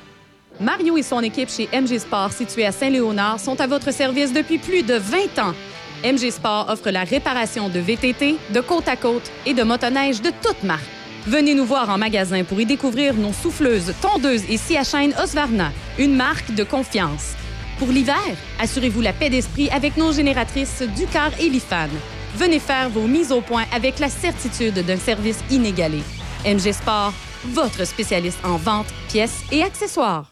Mario 0.61 0.95
et 0.95 1.03
son 1.03 1.21
équipe 1.21 1.49
chez 1.49 1.67
MG 1.73 1.97
Sport, 1.97 2.31
situé 2.31 2.67
à 2.67 2.71
Saint-Léonard, 2.71 3.39
sont 3.39 3.59
à 3.59 3.65
votre 3.65 3.91
service 3.91 4.31
depuis 4.31 4.59
plus 4.59 4.83
de 4.83 4.93
20 4.93 5.39
ans. 5.39 5.53
MG 6.03 6.29
Sport 6.29 6.67
offre 6.69 6.91
la 6.91 7.03
réparation 7.03 7.67
de 7.67 7.79
VTT, 7.79 8.35
de 8.53 8.61
côte 8.61 8.87
à 8.87 8.95
côte 8.95 9.31
et 9.47 9.55
de 9.55 9.63
motoneige 9.63 10.21
de 10.21 10.31
toutes 10.43 10.63
marques. 10.63 10.83
Venez 11.25 11.55
nous 11.55 11.65
voir 11.65 11.89
en 11.89 11.97
magasin 11.97 12.43
pour 12.43 12.61
y 12.61 12.65
découvrir 12.65 13.15
nos 13.15 13.33
souffleuses, 13.33 13.93
tondeuses 14.01 14.49
et 14.49 14.57
scie 14.57 14.77
à 14.77 15.23
Osvarna, 15.23 15.71
une 15.97 16.15
marque 16.15 16.53
de 16.53 16.63
confiance. 16.63 17.33
Pour 17.79 17.89
l'hiver, 17.89 18.15
assurez-vous 18.59 19.01
la 19.01 19.13
paix 19.13 19.31
d'esprit 19.31 19.69
avec 19.69 19.97
nos 19.97 20.11
génératrices 20.11 20.83
Ducar 20.95 21.31
et 21.39 21.49
Lifan. 21.49 21.89
Venez 22.35 22.59
faire 22.59 22.89
vos 22.89 23.07
mises 23.07 23.31
au 23.31 23.41
point 23.41 23.65
avec 23.73 23.97
la 23.97 24.09
certitude 24.09 24.85
d'un 24.85 24.97
service 24.97 25.39
inégalé. 25.49 26.01
MG 26.45 26.71
Sport, 26.71 27.13
votre 27.45 27.85
spécialiste 27.85 28.39
en 28.43 28.57
vente, 28.57 28.87
pièces 29.09 29.41
et 29.51 29.63
accessoires. 29.63 30.30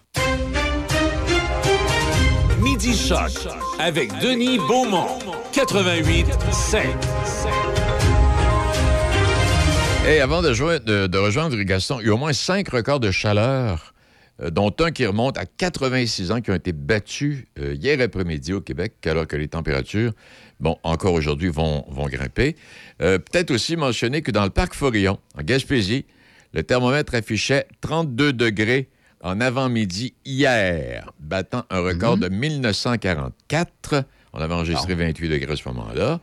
Midi 2.62 2.96
Choc 2.96 3.32
avec 3.80 4.12
Denis 4.20 4.58
Beaumont. 4.58 5.20
88 5.54 6.26
5. 6.52 6.86
Et 10.08 10.22
avant 10.22 10.42
de, 10.42 10.54
joindre- 10.54 10.84
de- 10.86 11.08
de 11.08 11.18
rejoindre 11.18 11.56
Gaston, 11.62 12.00
il 12.02 12.08
y 12.08 12.10
a 12.10 12.14
au 12.14 12.18
moins 12.18 12.34
cinq 12.34 12.70
records 12.70 13.00
de 13.00 13.12
chaleur, 13.12 13.94
euh, 14.42 14.50
dont 14.50 14.74
un 14.80 14.92
qui 14.92 15.06
remonte 15.06 15.38
à 15.38 15.46
86 15.46 16.32
ans, 16.32 16.42
qui 16.42 16.52
ont 16.52 16.56
été 16.56 16.72
battus 16.72 17.46
euh, 17.60 17.76
hier 17.76 18.00
après-midi 18.02 18.54
au 18.54 18.62
Québec, 18.62 18.94
alors 19.06 19.28
que 19.28 19.36
les 19.36 19.48
températures, 19.48 20.14
bon, 20.60 20.78
encore 20.84 21.14
aujourd'hui, 21.14 21.50
vont, 21.50 21.86
vont 21.90 22.08
grimper. 22.08 22.56
Euh, 23.02 23.20
Peut-être 23.20 23.52
aussi 23.52 23.76
mentionner 23.76 24.22
que 24.22 24.32
dans 24.32 24.44
le 24.44 24.50
parc 24.50 24.74
Forillon, 24.74 25.20
en 25.38 25.44
Gaspésie, 25.44 26.06
le 26.54 26.64
thermomètre 26.64 27.14
affichait 27.14 27.68
32 27.82 28.34
degrés 28.34 28.90
en 29.22 29.42
avant-midi 29.42 30.14
hier, 30.26 31.12
battant 31.20 31.66
un 31.70 31.80
record 31.80 32.18
de 32.18 32.30
1944. 32.30 34.06
On 34.34 34.40
avait 34.40 34.54
enregistré 34.54 34.96
28 34.96 35.30
degrés 35.30 35.54
à 35.54 35.56
ce 35.56 35.68
moment-là. 35.70 36.20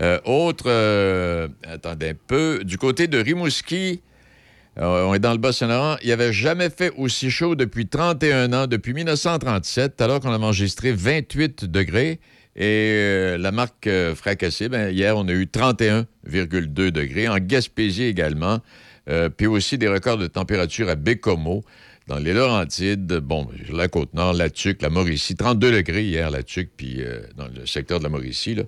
Euh, 0.00 0.20
autre, 0.24 0.64
euh, 0.68 1.48
attendez 1.64 2.10
un 2.10 2.14
peu, 2.26 2.60
du 2.64 2.78
côté 2.78 3.08
de 3.08 3.18
Rimouski, 3.18 4.00
euh, 4.78 5.04
on 5.04 5.14
est 5.14 5.18
dans 5.18 5.32
le 5.32 5.38
Bas-Saint-Laurent, 5.38 5.96
il 6.02 6.06
n'y 6.06 6.12
avait 6.12 6.32
jamais 6.32 6.70
fait 6.70 6.92
aussi 6.96 7.30
chaud 7.30 7.56
depuis 7.56 7.88
31 7.88 8.52
ans, 8.52 8.66
depuis 8.68 8.94
1937, 8.94 10.00
alors 10.00 10.20
qu'on 10.20 10.32
avait 10.32 10.44
enregistré 10.44 10.92
28 10.92 11.64
degrés. 11.64 12.20
Et 12.54 13.36
la 13.38 13.52
marque 13.52 13.88
fracassée, 14.16 14.68
ben, 14.68 14.90
hier, 14.90 15.16
on 15.16 15.28
a 15.28 15.32
eu 15.32 15.44
31,2 15.44 16.90
degrés. 16.90 17.28
En 17.28 17.38
Gaspésie 17.38 18.04
également. 18.04 18.58
Puis 19.36 19.46
aussi 19.46 19.78
des 19.78 19.86
records 19.86 20.18
de 20.18 20.26
température 20.26 20.88
à 20.88 20.96
Bécomo, 20.96 21.62
dans 22.08 22.18
les 22.18 22.32
Laurentides, 22.32 23.06
bon, 23.22 23.48
la 23.70 23.86
Côte-Nord, 23.88 24.32
la 24.32 24.50
Tuque, 24.50 24.82
la 24.82 24.88
Mauricie. 24.90 25.36
32 25.36 25.70
degrés 25.72 26.04
hier, 26.04 26.30
la 26.30 26.42
Tuque, 26.42 26.70
puis 26.76 26.96
euh, 27.02 27.20
dans 27.36 27.46
le 27.46 27.66
secteur 27.66 27.98
de 27.98 28.04
la 28.04 28.08
Mauricie. 28.10 28.54
Là. 28.54 28.62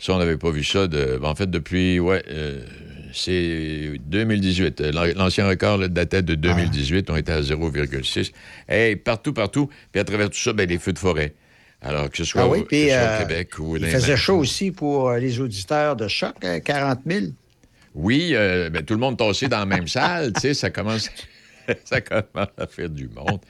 Ça, 0.00 0.14
on 0.14 0.18
n'avait 0.18 0.36
pas 0.36 0.50
vu 0.50 0.62
ça, 0.64 0.86
de, 0.86 1.18
en 1.22 1.34
fait, 1.34 1.50
depuis, 1.50 1.98
ouais, 1.98 2.22
euh, 2.30 2.62
c'est 3.12 3.92
2018. 4.06 4.80
Euh, 4.80 4.92
l'an- 4.92 5.12
L'ancien 5.16 5.46
record 5.48 5.78
là, 5.78 5.88
datait 5.88 6.22
de 6.22 6.34
2018, 6.34 7.10
on 7.10 7.16
était 7.16 7.32
à 7.32 7.40
0,6. 7.42 8.32
Hey, 8.68 8.96
partout, 8.96 9.32
partout. 9.32 9.68
Puis 9.92 10.00
à 10.00 10.04
travers 10.04 10.30
tout 10.30 10.38
ça, 10.38 10.52
ben, 10.52 10.66
des 10.66 10.78
feux 10.78 10.92
de 10.92 10.98
forêt. 10.98 11.34
Alors, 11.82 12.08
que 12.10 12.16
ce 12.16 12.24
soit, 12.24 12.42
Ah 12.42 12.48
oui, 12.48 12.60
au- 12.60 12.64
puis 12.64 12.86
que 12.86 12.90
ce 12.90 12.94
soit 12.96 13.16
au 13.16 13.26
Québec 13.26 13.58
ou 13.58 13.76
il 13.76 13.82
les 13.82 13.90
faisait 13.90 14.16
chaud 14.16 14.36
aussi 14.38 14.70
pour 14.70 15.12
les 15.12 15.38
auditeurs 15.40 15.96
de 15.96 16.08
Choc, 16.08 16.34
euh, 16.44 16.60
40 16.60 17.00
000. 17.06 17.26
Oui, 17.94 18.30
euh, 18.34 18.70
ben, 18.70 18.82
tout 18.84 18.94
le 18.94 19.00
monde 19.00 19.16
tassé 19.18 19.48
dans 19.48 19.58
la 19.58 19.66
même 19.66 19.86
salle, 19.88 20.32
tu 20.32 20.40
sais, 20.40 20.54
ça 20.54 20.70
commence... 20.70 21.10
Ça 21.84 22.00
commence 22.00 22.48
à 22.58 22.66
faire 22.66 22.90
du 22.90 23.08
monde. 23.08 23.40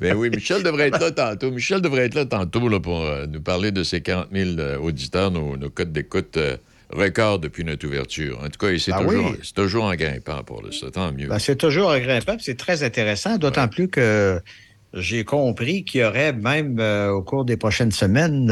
Ben 0.00 0.14
oui, 0.16 0.30
Michel 0.30 0.62
devrait 0.62 0.88
être 0.88 1.00
là 1.00 1.10
tantôt. 1.10 1.50
Michel 1.50 1.80
devrait 1.80 2.06
être 2.06 2.14
là 2.14 2.24
tantôt 2.24 2.68
là, 2.68 2.80
pour 2.80 3.00
euh, 3.02 3.26
nous 3.26 3.40
parler 3.40 3.70
de 3.70 3.82
ces 3.82 4.00
40 4.00 4.28
000 4.32 4.58
euh, 4.58 4.78
auditeurs, 4.78 5.30
nos, 5.30 5.56
nos 5.56 5.70
codes 5.70 5.92
d'écoute 5.92 6.36
euh, 6.36 6.56
records 6.90 7.38
depuis 7.38 7.64
notre 7.64 7.86
ouverture. 7.86 8.38
En 8.42 8.48
tout 8.48 8.58
cas, 8.58 8.72
et 8.72 8.78
c'est 8.78 8.92
Ben 8.92 9.04
toujours, 9.04 9.30
oui. 9.30 9.38
c'est 9.42 9.54
toujours 9.54 9.84
en 9.84 9.94
grimpant 9.94 10.42
pour 10.42 10.62
le 10.62 10.72
ça, 10.72 10.90
tant 10.90 11.12
mieux. 11.12 11.28
Ben, 11.28 11.38
c'est 11.38 11.56
toujours 11.56 11.96
grimpant, 11.98 12.36
puis 12.36 12.44
c'est 12.44 12.58
très 12.58 12.82
intéressant, 12.82 13.38
d'autant 13.38 13.68
plus 13.68 13.88
que 13.88 14.40
j'ai 14.94 15.24
compris 15.24 15.84
qu'il 15.84 16.00
y 16.00 16.04
aurait 16.04 16.32
même 16.32 16.78
euh, 16.80 17.10
au 17.10 17.22
cours 17.22 17.44
des 17.44 17.56
prochaines 17.56 17.92
semaines 17.92 18.50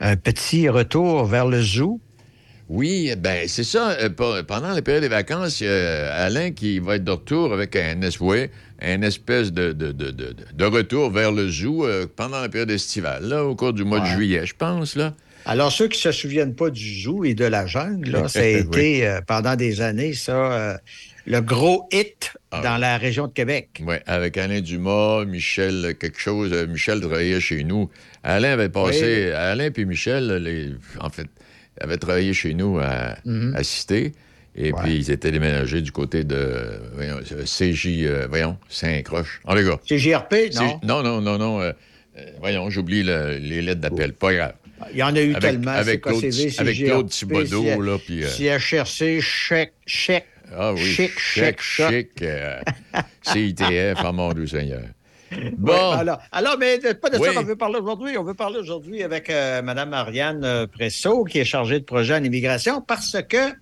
un 0.00 0.16
petit 0.16 0.68
retour 0.68 1.24
vers 1.24 1.46
le 1.46 1.62
zoo. 1.62 2.00
Oui, 2.68 3.12
ben 3.18 3.46
c'est 3.46 3.64
ça. 3.64 3.90
Euh, 4.00 4.08
pe- 4.08 4.42
Pendant 4.42 4.72
la 4.72 4.80
période 4.80 5.02
des 5.02 5.08
vacances, 5.08 5.60
il 5.60 5.66
y 5.66 5.70
a 5.70 6.14
Alain 6.14 6.50
qui 6.52 6.78
va 6.78 6.96
être 6.96 7.04
de 7.04 7.10
retour 7.10 7.52
avec 7.52 7.76
un, 7.76 8.00
ouais, 8.20 8.50
un 8.80 9.02
espèce 9.02 9.52
de, 9.52 9.72
de, 9.72 9.92
de, 9.92 10.10
de- 10.10 10.34
de 10.54 10.64
retour 10.64 11.10
vers 11.10 11.30
le 11.30 11.48
zoo 11.50 11.86
euh, 11.86 12.06
pendant 12.16 12.40
la 12.40 12.48
période 12.48 12.70
estivale, 12.70 13.24
là, 13.24 13.44
au 13.44 13.54
cours 13.54 13.74
du 13.74 13.84
mois 13.84 14.00
de 14.00 14.06
juillet, 14.06 14.46
je 14.46 14.54
pense. 14.56 14.96
Là. 14.96 15.14
Alors, 15.46 15.70
ceux 15.72 15.88
qui 15.88 15.98
ne 16.06 16.12
se 16.12 16.18
souviennent 16.18 16.54
pas 16.54 16.70
du 16.70 17.02
zoo 17.02 17.22
et 17.24 17.34
de 17.34 17.44
la 17.44 17.66
jungle, 17.66 18.10
là, 18.10 18.28
ça 18.28 18.40
a 18.40 18.44
été 18.46 19.06
euh, 19.06 19.20
pendant 19.26 19.56
des 19.56 19.82
années, 19.82 20.14
ça, 20.14 20.32
euh, 20.52 20.76
le 21.26 21.40
gros 21.42 21.86
hit 21.92 22.32
Ah 22.50 22.62
dans 22.62 22.74
oui. 22.76 22.80
la 22.80 22.96
région 22.96 23.26
de 23.26 23.32
Québec. 23.34 23.68
Oui, 23.86 23.96
avec 24.06 24.38
Alain 24.38 24.62
Dumas, 24.62 25.26
Michel, 25.26 25.96
quelque 26.00 26.18
chose. 26.18 26.50
euh, 26.54 26.66
Michel 26.66 27.00
travaillait 27.00 27.40
chez 27.40 27.62
nous. 27.62 27.90
Alain 28.22 28.52
avait 28.52 28.70
passé. 28.70 29.32
Alain 29.32 29.70
puis 29.70 29.84
Michel, 29.84 30.28
les, 30.42 30.70
en 30.98 31.10
fait, 31.10 31.26
avaient 31.80 31.96
travaillé 31.98 32.32
chez 32.32 32.54
nous 32.54 32.78
à, 32.78 33.16
à 33.54 33.62
Cité. 33.62 34.12
Et 34.56 34.72
puis, 34.72 34.94
ils 34.94 35.10
étaient 35.10 35.32
déménagés 35.32 35.80
du 35.80 35.90
côté 35.90 36.22
de 36.22 36.80
voyons, 36.94 37.16
euh, 37.32 37.44
CJ, 37.44 37.86
euh, 38.04 38.26
voyons, 38.28 38.56
Saint-Croche. 38.68 39.40
En 39.44 39.54
les 39.54 39.64
gars. 39.64 39.80
C'est 39.84 39.98
JRP, 39.98 40.34
non? 40.54 40.80
Non, 40.84 41.02
non, 41.02 41.20
non, 41.20 41.38
non. 41.38 41.60
euh, 41.60 41.72
voyons, 42.38 42.70
j'oublie 42.70 43.02
le- 43.02 43.38
les 43.38 43.62
lettres 43.62 43.80
d'appel. 43.80 44.12
Pas 44.12 44.32
grave. 44.32 44.52
Il 44.92 44.98
y 44.98 45.02
en 45.02 45.16
a 45.16 45.20
eu 45.20 45.30
Avec- 45.34 45.40
tellement. 45.40 45.70
avec 45.72 46.02
Claude- 46.02 46.20
CV, 46.30 46.52
avec 46.58 46.76
CGRP, 46.76 46.88
Claude 46.90 47.08
Thibodeau, 47.08 47.82
là, 47.82 47.98
puis, 47.98 48.22
euh, 48.22 48.28
CHRC, 48.28 49.20
chèque, 49.20 49.72
chèque. 49.86 50.26
Ah 50.56 50.72
oui. 50.72 50.80
Chic, 50.84 51.18
chic, 51.18 51.44
chic, 51.44 51.60
choc. 51.60 51.90
chic. 51.90 52.22
euh, 52.22 52.60
CITF, 53.22 53.96
ah 53.98 54.12
mon 54.12 54.32
Dieu 54.32 54.46
Seigneur. 54.46 54.82
Bon. 55.58 55.72
Ouais, 55.72 55.98
alors, 55.98 56.18
alors, 56.32 56.56
mais 56.58 56.78
c'est 56.82 57.00
pas 57.00 57.10
de 57.10 57.18
Oui. 57.18 57.28
ça 57.28 57.34
qu'on 57.34 57.44
veut 57.46 57.56
parler 57.56 57.78
aujourd'hui. 57.78 58.16
On 58.18 58.24
veut 58.24 58.34
parler 58.34 58.58
aujourd'hui 58.58 59.02
avec 59.02 59.30
euh, 59.30 59.62
Mme 59.62 59.90
Marianne 59.90 60.44
euh, 60.44 60.66
Presso, 60.66 61.24
qui 61.24 61.38
est 61.38 61.44
chargée 61.44 61.80
de 61.80 61.84
projet 61.84 62.14
en 62.14 62.22
immigration, 62.24 62.80
parce 62.80 63.16
que 63.28 63.52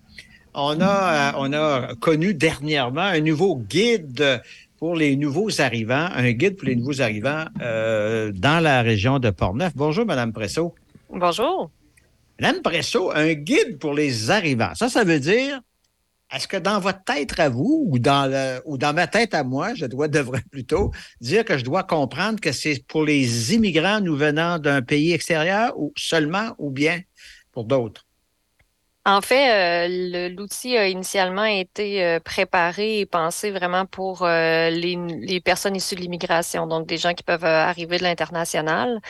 on 0.55 0.81
a, 0.81 0.85
euh, 0.85 1.33
on 1.39 1.53
a 1.53 1.95
connu 1.97 2.35
dernièrement 2.35 3.01
un 3.03 3.21
nouveau 3.21 3.57
guide 3.57 4.43
pour 4.79 4.97
les 4.97 5.17
nouveaux 5.17 5.61
arrivants, 5.61 6.09
un 6.15 6.33
guide 6.33 6.57
pour 6.57 6.67
les 6.69 6.77
nouveaux 6.77 7.01
arrivants 7.01 7.45
euh, 7.63 8.33
dans 8.35 8.61
la 8.63 8.83
région 8.83 9.19
de 9.19 9.31
Portneuf. 9.31 9.73
Bonjour, 9.77 10.05
Mme 10.05 10.33
Presso. 10.33 10.75
Bonjour. 11.09 11.71
Mme 12.41 12.63
Presso, 12.63 13.11
un 13.15 13.33
guide 13.35 13.79
pour 13.79 13.95
les 13.95 14.31
arrivants. 14.31 14.75
Ça, 14.75 14.89
ça 14.89 15.05
veut 15.05 15.21
dire, 15.21 15.61
est-ce 16.33 16.49
que 16.49 16.57
dans 16.57 16.81
votre 16.81 17.05
tête 17.05 17.39
à 17.39 17.49
vous 17.49 17.87
ou 17.89 17.99
dans, 17.99 18.61
ou 18.65 18.79
dans 18.79 18.95
ma 18.95 19.07
tête 19.07 19.35
à 19.35 19.45
moi, 19.45 19.75
je 19.75 19.87
dois, 19.87 20.09
devrais 20.09 20.43
plutôt 20.51 20.91
dire 21.21 21.45
que 21.45 21.59
je 21.59 21.65
dois 21.65 21.83
comprendre 21.85 22.41
que 22.41 22.53
c'est 22.53 22.85
pour 22.87 23.05
les 23.05 23.55
immigrants 23.55 24.01
nous 24.01 24.17
venant 24.17 24.59
d'un 24.59 24.83
pays 24.83 25.13
extérieur 25.13 25.73
ou 25.79 25.93
seulement 25.97 26.55
ou 26.59 26.71
bien 26.71 27.01
pour 27.53 27.65
d'autres? 27.65 28.07
En 29.05 29.21
fait, 29.21 29.89
euh, 29.89 30.29
l'outil 30.29 30.77
a 30.77 30.87
initialement 30.87 31.45
été 31.45 32.05
euh, 32.05 32.21
préparé 32.21 33.01
et 33.01 33.07
pensé 33.07 33.51
vraiment 33.51 33.85
pour 33.85 34.23
euh, 34.23 34.71
les, 34.71 34.95
les 34.95 35.41
personnes 35.41 35.75
issues 35.75 35.97
de 35.97 36.01
l'immigration, 36.03 36.69
donc 36.69 36.87
des 36.87 36.99
gens 36.99 37.13
qui 37.13 37.25
peuvent 37.25 37.45
arriver 37.45 37.99
de 37.99 38.05
l'international. 38.05 39.01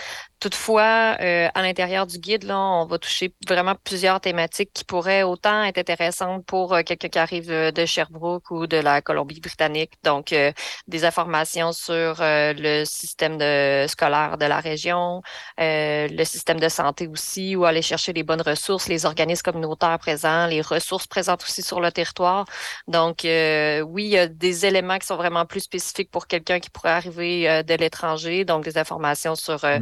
Toutefois, 0.43 1.17
euh, 1.21 1.49
à 1.55 1.63
l'intérieur 1.63 2.05
du 2.05 2.19
guide, 2.19 2.43
là, 2.43 2.59
on 2.59 2.85
va 2.85 2.99
toucher 2.99 3.33
vraiment 3.47 3.77
plusieurs 3.85 4.21
thématiques 4.21 4.73
qui 4.75 4.85
pourraient 4.85 5.23
autant 5.23 5.63
être 5.63 5.79
intéressantes 5.79 6.45
pour 6.47 6.75
euh, 6.75 6.83
quelqu'un 6.83 7.09
qui 7.09 7.19
arrive 7.21 7.53
euh, 7.53 7.71
de 7.71 7.87
Sherbrooke 7.87 8.51
ou 8.51 8.67
de 8.67 8.77
la 8.77 9.01
Colombie-Britannique. 9.03 9.93
Donc, 10.03 10.33
euh, 10.33 10.51
des 10.89 11.05
informations 11.05 11.73
sur 11.73 12.21
euh, 12.21 12.55
le 12.57 12.85
système 12.85 13.39
de, 13.39 13.87
scolaire 13.87 14.37
de 14.37 14.47
la 14.47 14.59
région, 14.59 15.23
le 15.59 16.25
système 16.25 16.59
de 16.59 16.69
santé 16.69 17.07
aussi, 17.07 17.55
où 17.55 17.65
aller 17.65 17.81
chercher 17.81 18.13
les 18.13 18.25
bonnes 18.25 18.43
ressources, 18.43 18.89
les 18.89 19.07
organismes 19.07 19.43
communautaires 19.45 20.01
présents, 20.01 20.49
les 20.49 20.61
ressources 20.61 21.07
présentes 21.07 21.45
aussi 21.45 21.63
sur 21.63 21.81
le 21.81 21.93
territoire. 21.93 22.47
Donc, 22.89 23.21
oui, 23.23 24.05
il 24.05 24.11
y 24.11 24.19
a 24.19 24.27
des 24.27 24.67
éléments 24.67 24.99
qui 24.99 25.07
sont 25.07 25.17
vraiment 25.17 25.47
plus 25.47 25.61
spécifiques 25.61 26.11
pour 26.11 26.27
quelqu'un 26.27 26.59
qui 26.59 26.69
pourrait 26.69 26.91
arriver 26.91 27.63
de 27.63 27.75
l'étranger. 27.75 28.45
Donc, 28.45 28.65
des 28.65 28.77
informations 28.77 29.37
sur 29.37 29.65
euh, 29.65 29.79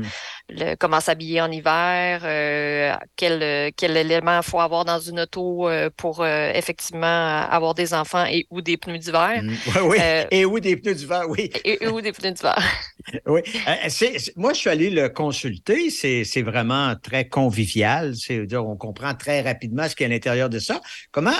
le- 0.50 0.74
comment 0.76 1.00
s'habiller 1.00 1.40
en 1.40 1.50
hiver, 1.50 2.20
euh, 2.24 2.94
quel, 3.16 3.42
euh, 3.42 3.70
quel 3.76 3.96
élément 3.96 4.38
il 4.38 4.42
faut 4.42 4.60
avoir 4.60 4.84
dans 4.84 4.98
une 4.98 5.20
auto 5.20 5.68
euh, 5.68 5.90
pour 5.96 6.20
euh, 6.22 6.50
effectivement 6.54 7.06
avoir 7.06 7.74
des 7.74 7.94
enfants 7.94 8.24
et 8.26 8.46
ou 8.50 8.60
des 8.60 8.76
pneus 8.76 8.98
d'hiver. 8.98 9.42
Oui, 9.66 9.80
oui. 9.82 9.96
Euh, 10.00 10.24
Et 10.30 10.44
oui, 10.44 10.60
des 10.60 10.76
pneus 10.76 10.94
d'hiver, 10.94 11.22
oui. 11.28 11.50
Et, 11.64 11.84
et 11.84 11.88
ou 11.88 12.00
des 12.00 12.12
pneus 12.12 12.32
d'hiver. 12.32 12.56
Oui. 13.26 13.40
Moi, 14.36 14.52
je 14.52 14.58
suis 14.58 14.68
allé 14.70 14.90
le 14.90 15.08
consulter. 15.08 15.88
C'est 15.90 16.24
c'est 16.24 16.42
vraiment 16.42 16.94
très 17.02 17.26
convivial. 17.28 18.14
C'est 18.14 18.44
dire, 18.46 18.66
on 18.66 18.76
comprend 18.76 19.14
très 19.14 19.40
rapidement 19.40 19.88
ce 19.88 19.96
qu'il 19.96 20.04
y 20.04 20.06
a 20.06 20.10
à 20.10 20.14
l'intérieur 20.14 20.50
de 20.50 20.58
ça. 20.58 20.80
Comment, 21.10 21.30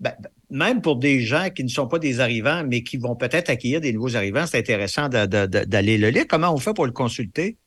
ben, 0.00 0.14
ben, 0.18 0.30
même 0.50 0.80
pour 0.80 0.96
des 0.96 1.20
gens 1.20 1.50
qui 1.54 1.62
ne 1.62 1.68
sont 1.68 1.86
pas 1.86 1.98
des 1.98 2.20
arrivants, 2.20 2.64
mais 2.66 2.82
qui 2.82 2.96
vont 2.96 3.16
peut-être 3.16 3.50
accueillir 3.50 3.80
des 3.82 3.92
nouveaux 3.92 4.16
arrivants, 4.16 4.46
c'est 4.46 4.58
intéressant 4.58 5.08
d'aller 5.08 5.98
le 5.98 6.08
lire. 6.08 6.24
Comment 6.28 6.52
on 6.52 6.56
fait 6.58 6.74
pour 6.74 6.86
le 6.86 6.92
consulter? 6.92 7.58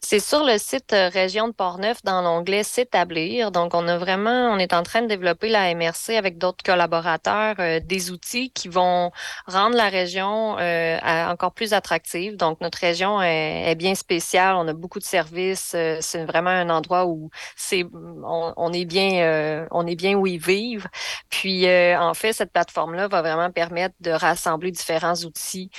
C'est 0.00 0.20
sur 0.20 0.44
le 0.44 0.58
site 0.58 0.92
euh, 0.92 1.08
Région 1.08 1.48
de 1.48 1.54
Portneuf 1.54 2.02
dans 2.04 2.20
l'onglet 2.20 2.62
S'établir. 2.62 3.50
Donc, 3.50 3.74
on 3.74 3.88
a 3.88 3.96
vraiment, 3.96 4.50
on 4.52 4.58
est 4.58 4.74
en 4.74 4.82
train 4.82 5.00
de 5.00 5.06
développer 5.06 5.48
la 5.48 5.74
MRC 5.74 6.10
avec 6.10 6.36
d'autres 6.36 6.62
collaborateurs, 6.62 7.54
euh, 7.58 7.80
des 7.80 8.10
outils 8.10 8.50
qui 8.50 8.68
vont 8.68 9.12
rendre 9.46 9.76
la 9.76 9.88
région 9.88 10.58
euh, 10.58 10.98
encore 11.26 11.52
plus 11.52 11.72
attractive. 11.72 12.36
Donc, 12.36 12.60
notre 12.60 12.78
région 12.78 13.22
est, 13.22 13.74
bien 13.76 13.94
spéciale. 13.94 14.56
On 14.56 14.68
a 14.68 14.74
beaucoup 14.74 14.98
de 14.98 15.04
services. 15.04 15.74
c'est 16.00 16.24
vraiment 16.26 16.50
un 16.50 16.68
endroit 16.68 17.06
où 17.06 17.30
c'est, 17.56 17.86
on, 18.24 18.72
est 18.72 18.84
bien, 18.84 19.66
on 19.70 19.86
est 19.86 19.96
bien 19.96 20.14
où 20.14 20.26
ils 20.26 20.38
vivent. 20.38 20.86
Puis, 21.30 21.66
en 21.66 22.14
fait, 22.14 22.32
cette 22.32 22.52
plateforme-là 22.52 23.08
va 23.08 23.22
vraiment 23.22 23.50
permettre 23.50 23.94
de 24.00 24.10
rassembler 24.10 24.70
différents 24.70 25.16
outils 25.24 25.70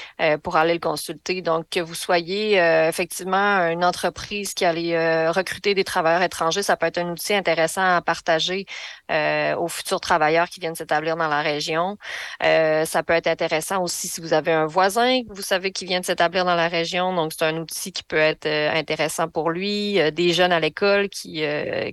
pour 0.43 0.58
aller 0.58 0.74
le 0.74 0.80
consulter. 0.80 1.41
Donc, 1.41 1.69
que 1.69 1.80
vous 1.80 1.95
soyez 1.95 2.58
effectivement 2.58 3.74
une 3.75 3.83
entreprise 3.85 4.53
qui 4.53 4.65
allait 4.65 4.95
euh, 4.95 5.31
recruter 5.31 5.75
des 5.75 5.83
travailleurs 5.83 6.21
étrangers, 6.21 6.63
ça 6.63 6.77
peut 6.77 6.88
être 6.88 6.97
un 6.97 7.09
outil 7.11 7.33
intéressant 7.33 7.83
à 7.83 8.01
partager 8.01 8.65
euh, 9.11 9.55
aux 9.57 9.67
futurs 9.67 9.99
travailleurs 9.99 10.49
qui 10.49 10.59
viennent 10.59 10.75
s'établir 10.75 11.17
dans 11.17 11.27
la 11.27 11.41
région. 11.41 11.97
Euh, 12.43 12.85
ça 12.85 13.03
peut 13.03 13.13
être 13.13 13.27
intéressant 13.27 13.83
aussi 13.83 14.07
si 14.07 14.21
vous 14.21 14.33
avez 14.33 14.53
un 14.53 14.65
voisin 14.65 15.23
que 15.23 15.33
vous 15.33 15.41
savez 15.41 15.71
qui 15.71 15.85
vient 15.85 15.99
de 15.99 16.05
s'établir 16.05 16.45
dans 16.45 16.55
la 16.55 16.69
région. 16.69 17.13
Donc, 17.13 17.33
c'est 17.33 17.45
un 17.45 17.57
outil 17.57 17.91
qui 17.91 18.03
peut 18.03 18.17
être 18.17 18.47
intéressant 18.47 19.27
pour 19.27 19.51
lui. 19.51 19.99
Des 20.13 20.33
jeunes 20.33 20.53
à 20.53 20.59
l'école 20.59 21.09
qui, 21.09 21.43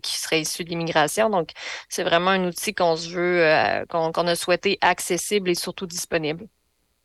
qui 0.02 0.18
seraient 0.18 0.42
issus 0.42 0.64
de 0.64 0.70
l'immigration. 0.70 1.30
Donc, 1.30 1.50
c'est 1.88 2.04
vraiment 2.04 2.30
un 2.30 2.44
outil 2.44 2.74
qu'on 2.74 2.96
se 2.96 3.08
veut, 3.10 3.84
qu'on 3.88 4.26
a 4.26 4.36
souhaité 4.36 4.78
accessible 4.80 5.50
et 5.50 5.54
surtout 5.54 5.86
disponible. 5.86 6.46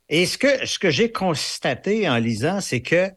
Et 0.09 0.25
ce 0.25 0.37
que, 0.37 0.65
ce 0.65 0.79
que 0.79 0.89
j'ai 0.89 1.11
constaté 1.11 2.07
en 2.07 2.17
lisant, 2.17 2.61
c'est 2.61 2.81
que 2.81 3.11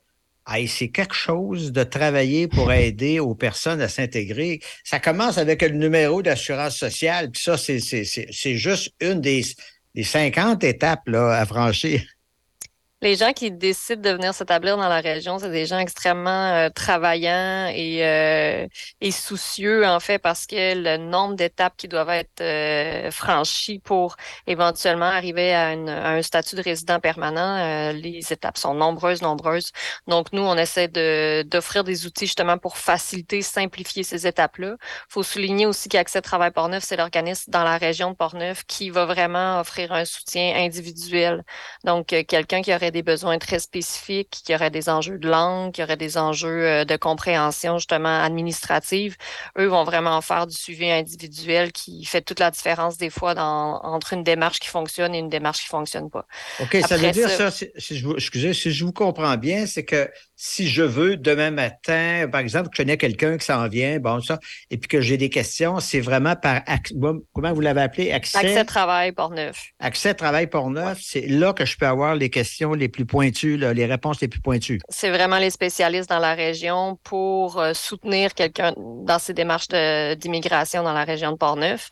hey, 0.50 0.68
c'est 0.68 0.88
quelque 0.88 1.14
chose 1.14 1.72
de 1.72 1.84
travailler 1.84 2.48
pour 2.48 2.72
aider 2.72 3.20
aux 3.20 3.34
personnes 3.34 3.80
à 3.80 3.88
s'intégrer. 3.88 4.60
Ça 4.84 5.00
commence 5.00 5.38
avec 5.38 5.62
le 5.62 5.70
numéro 5.70 6.22
d'assurance 6.22 6.76
sociale, 6.76 7.30
puis 7.30 7.42
ça, 7.42 7.56
c'est, 7.56 8.56
juste 8.56 8.92
une 9.00 9.20
des, 9.20 9.44
des 9.94 10.04
50 10.04 10.64
étapes 10.64 11.08
là, 11.08 11.32
à 11.32 11.46
franchir. 11.46 12.02
Les 13.02 13.16
gens 13.16 13.32
qui 13.32 13.50
décident 13.50 14.02
de 14.02 14.10
venir 14.14 14.34
s'établir 14.34 14.76
dans 14.76 14.88
la 14.88 15.00
région, 15.00 15.38
c'est 15.38 15.50
des 15.50 15.64
gens 15.64 15.78
extrêmement 15.78 16.52
euh, 16.52 16.68
travaillants 16.68 17.66
et, 17.74 18.04
euh, 18.04 18.66
et 19.00 19.10
soucieux, 19.10 19.86
en 19.86 20.00
fait, 20.00 20.18
parce 20.18 20.44
que 20.46 20.74
le 20.74 20.98
nombre 20.98 21.34
d'étapes 21.34 21.72
qui 21.78 21.88
doivent 21.88 22.10
être 22.10 22.42
euh, 22.42 23.10
franchies 23.10 23.78
pour 23.78 24.16
éventuellement 24.46 25.06
arriver 25.06 25.54
à, 25.54 25.68
un 25.70 26.20
statut 26.20 26.56
de 26.56 26.62
résident 26.62 27.00
permanent, 27.00 27.90
les 27.92 28.20
étapes 28.34 28.58
sont 28.58 28.74
nombreuses, 28.74 29.22
nombreuses. 29.22 29.70
Donc, 30.06 30.30
nous, 30.34 30.42
on 30.42 30.56
essaie 30.58 30.88
de, 30.88 31.42
d'offrir 31.42 31.84
des 31.84 32.04
outils 32.04 32.26
justement 32.26 32.58
pour 32.58 32.76
faciliter, 32.76 33.40
simplifier 33.40 34.02
ces 34.02 34.26
étapes-là. 34.26 34.76
faut 35.08 35.22
souligner 35.22 35.64
aussi 35.64 35.88
qu'Accès 35.88 36.20
Travail 36.20 36.50
Portneuf, 36.50 36.84
c'est 36.84 36.96
l'organisme 36.96 37.50
dans 37.50 37.64
la 37.64 37.78
région 37.78 38.10
de 38.10 38.16
Portneuf 38.16 38.64
qui 38.66 38.90
va 38.90 39.06
vraiment 39.06 39.58
offrir 39.60 39.90
un 39.92 40.04
soutien 40.04 40.54
individuel. 40.56 41.44
Donc, 41.84 42.08
quelqu'un 42.28 42.60
qui 42.60 42.74
aurait 42.74 42.89
des 42.90 43.02
besoins 43.02 43.38
très 43.38 43.58
spécifiques, 43.58 44.42
qui 44.44 44.54
aurait 44.54 44.70
des 44.70 44.88
enjeux 44.88 45.18
de 45.18 45.28
langue, 45.28 45.72
qui 45.72 45.82
aurait 45.82 45.96
des 45.96 46.18
enjeux 46.18 46.66
euh, 46.66 46.84
de 46.84 46.96
compréhension 46.96 47.78
justement 47.78 48.22
administrative, 48.22 49.16
eux 49.58 49.66
vont 49.66 49.84
vraiment 49.84 50.20
faire 50.20 50.46
du 50.46 50.56
suivi 50.56 50.90
individuel 50.90 51.72
qui 51.72 52.04
fait 52.04 52.22
toute 52.22 52.40
la 52.40 52.50
différence 52.50 52.96
des 52.96 53.10
fois 53.10 53.34
dans, 53.34 53.80
entre 53.82 54.12
une 54.12 54.24
démarche 54.24 54.60
qui 54.60 54.68
fonctionne 54.68 55.14
et 55.14 55.18
une 55.18 55.28
démarche 55.28 55.60
qui 55.62 55.68
fonctionne 55.68 56.10
pas. 56.10 56.26
OK, 56.60 56.76
ça 56.86 56.96
veut 56.96 57.10
dire 57.10 57.30
ça, 57.30 57.50
si, 57.50 57.68
si 57.76 57.98
je 57.98 58.06
vous, 58.06 58.14
excusez, 58.14 58.54
si 58.54 58.72
je 58.72 58.84
vous 58.84 58.92
comprends 58.92 59.36
bien, 59.36 59.66
c'est 59.66 59.84
que 59.84 60.10
si 60.36 60.68
je 60.68 60.82
veux 60.82 61.16
demain 61.16 61.50
matin, 61.50 62.26
par 62.32 62.40
exemple, 62.40 62.70
que 62.70 62.76
je 62.76 62.82
connais 62.82 62.96
quelqu'un 62.96 63.36
qui 63.36 63.44
s'en 63.44 63.68
vient, 63.68 63.98
bon, 63.98 64.22
ça, 64.22 64.38
et 64.70 64.78
puis 64.78 64.88
que 64.88 65.00
j'ai 65.00 65.18
des 65.18 65.28
questions, 65.28 65.80
c'est 65.80 66.00
vraiment 66.00 66.34
par, 66.34 66.62
comment 67.34 67.52
vous 67.52 67.60
l'avez 67.60 67.82
appelé? 67.82 68.10
Accès, 68.10 68.38
Accès 68.38 68.64
travail 68.64 69.12
Portneuf. 69.12 69.72
accès 69.78 70.14
travail 70.14 70.46
pour 70.46 70.70
neuf, 70.70 70.98
c'est 71.02 71.26
là 71.26 71.52
que 71.52 71.64
je 71.64 71.76
peux 71.76 71.86
avoir 71.86 72.14
les 72.14 72.30
questions 72.30 72.72
les 72.80 72.88
plus 72.88 73.06
pointues, 73.06 73.56
les 73.56 73.86
réponses 73.86 74.20
les 74.20 74.28
plus 74.28 74.40
pointues? 74.40 74.80
C'est 74.88 75.10
vraiment 75.10 75.38
les 75.38 75.50
spécialistes 75.50 76.10
dans 76.10 76.18
la 76.18 76.34
région 76.34 76.98
pour 77.04 77.58
euh, 77.58 77.72
soutenir 77.74 78.34
quelqu'un 78.34 78.72
dans 78.76 79.18
ses 79.18 79.34
démarches 79.34 79.68
d'immigration 79.68 80.82
dans 80.82 80.92
la 80.92 81.04
région 81.04 81.32
de 81.32 81.36
Portneuf. 81.36 81.88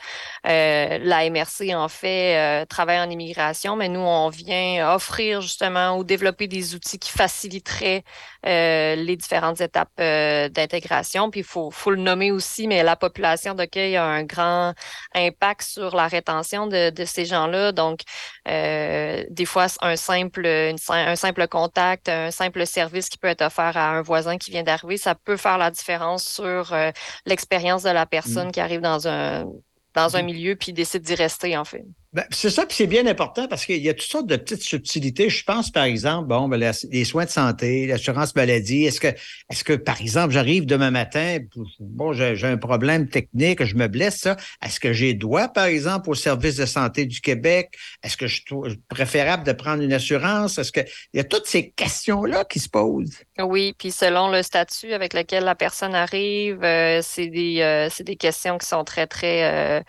Euh, 0.46 0.98
la 1.02 1.28
MRC, 1.30 1.74
en 1.74 1.88
fait, 1.88 2.36
euh, 2.36 2.64
travaille 2.64 3.00
en 3.00 3.10
immigration, 3.10 3.76
mais 3.76 3.88
nous, 3.88 4.00
on 4.00 4.28
vient 4.28 4.94
offrir 4.94 5.40
justement 5.40 5.96
ou 5.96 6.04
développer 6.04 6.46
des 6.46 6.74
outils 6.74 6.98
qui 6.98 7.10
faciliteraient 7.10 8.04
euh, 8.46 8.94
les 8.94 9.16
différentes 9.16 9.60
étapes 9.60 9.90
d'intégration. 9.98 11.30
Puis 11.30 11.40
il 11.40 11.46
faut, 11.46 11.70
le 11.86 11.96
nommer 11.96 12.30
aussi, 12.30 12.66
mais 12.66 12.82
la 12.82 12.96
population 12.96 13.54
d'accueil 13.54 13.96
a 13.96 14.04
un 14.04 14.24
grand 14.24 14.74
impact 15.14 15.62
sur 15.62 15.96
la 15.96 16.06
rétention 16.06 16.66
de, 16.66 16.92
ces 17.04 17.24
gens-là. 17.24 17.72
Donc, 17.72 18.00
des 18.46 19.44
fois, 19.46 19.66
un 19.80 19.96
simple, 19.96 20.74
un 20.88 21.16
simple 21.16 21.48
contact, 21.48 22.08
un 22.08 22.30
simple 22.30 22.66
service 22.66 23.08
qui 23.08 23.18
peut 23.18 23.28
être 23.28 23.42
offert 23.42 23.76
à 23.76 23.90
un 23.90 24.02
voisin 24.02 24.38
qui 24.38 24.50
vient 24.50 24.62
d'arriver, 24.62 24.96
ça 24.96 25.14
peut 25.14 25.36
faire 25.36 25.58
la 25.58 25.70
différence 25.70 26.24
sur 26.24 26.72
euh, 26.72 26.90
l'expérience 27.26 27.82
de 27.82 27.90
la 27.90 28.06
personne 28.06 28.52
qui 28.52 28.60
arrive 28.60 28.80
dans 28.80 29.06
un 29.08 29.46
dans 29.94 30.16
un 30.16 30.22
milieu 30.22 30.54
puis 30.54 30.72
décide 30.72 31.02
d'y 31.02 31.14
rester, 31.14 31.56
en 31.56 31.64
fait. 31.64 31.84
Ben, 32.14 32.24
c'est 32.30 32.48
ça, 32.48 32.64
puis 32.64 32.74
c'est 32.74 32.86
bien 32.86 33.06
important 33.06 33.48
parce 33.48 33.66
qu'il 33.66 33.82
y 33.82 33.88
a 33.90 33.94
toutes 33.94 34.10
sortes 34.10 34.26
de 34.26 34.36
petites 34.36 34.62
subtilités. 34.62 35.28
Je 35.28 35.44
pense, 35.44 35.70
par 35.70 35.84
exemple, 35.84 36.28
bon, 36.28 36.48
ben, 36.48 36.72
les 36.90 37.04
soins 37.04 37.26
de 37.26 37.30
santé, 37.30 37.86
l'assurance 37.86 38.34
maladie. 38.34 38.84
Est-ce 38.84 39.00
que, 39.00 39.08
est-ce 39.08 39.62
que, 39.62 39.74
par 39.74 40.00
exemple, 40.00 40.32
j'arrive 40.32 40.64
demain 40.64 40.90
matin, 40.90 41.38
bon, 41.80 42.14
j'ai 42.14 42.34
j'ai 42.34 42.46
un 42.46 42.56
problème 42.56 43.08
technique, 43.08 43.62
je 43.62 43.74
me 43.76 43.88
blesse, 43.88 44.20
ça. 44.20 44.36
Est-ce 44.64 44.80
que 44.80 44.92
j'ai 44.92 45.12
droit, 45.12 45.48
par 45.48 45.66
exemple, 45.66 46.08
au 46.08 46.14
service 46.14 46.56
de 46.56 46.66
santé 46.66 47.04
du 47.04 47.20
Québec? 47.20 47.74
Est-ce 48.02 48.16
que 48.16 48.26
je 48.26 48.44
trouve 48.44 48.74
préférable 48.88 49.44
de 49.44 49.52
prendre 49.52 49.82
une 49.82 49.92
assurance? 49.92 50.58
Est-ce 50.58 50.72
que, 50.72 50.80
il 51.12 51.18
y 51.18 51.20
a 51.20 51.24
toutes 51.24 51.46
ces 51.46 51.70
questions-là 51.70 52.44
qui 52.44 52.58
se 52.58 52.68
posent. 52.68 53.18
Oui, 53.38 53.74
puis 53.78 53.92
selon 53.92 54.30
le 54.30 54.42
statut 54.42 54.92
avec 54.92 55.14
lequel 55.14 55.44
la 55.44 55.54
personne 55.54 55.94
arrive, 55.94 56.62
euh, 56.64 57.00
c'est 57.02 57.28
des, 57.28 57.60
euh, 57.60 57.88
c'est 57.90 58.04
des 58.04 58.16
questions 58.16 58.58
qui 58.58 58.66
sont 58.66 58.84
très, 58.84 59.06
très 59.06 59.78
euh, 59.78 59.82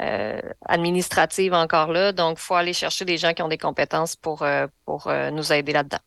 euh, 0.00 0.40
administratives 0.66 1.52
encore 1.52 1.92
là. 1.92 2.10
Donc, 2.10 2.38
il 2.38 2.42
faut 2.42 2.54
aller 2.54 2.72
chercher 2.72 3.04
des 3.04 3.16
gens 3.16 3.32
qui 3.32 3.42
ont 3.42 3.48
des 3.48 3.58
compétences 3.58 4.16
pour, 4.16 4.42
euh, 4.42 4.66
pour 4.84 5.06
euh, 5.06 5.30
nous 5.30 5.52
aider 5.52 5.72
là-dedans. 5.72 6.00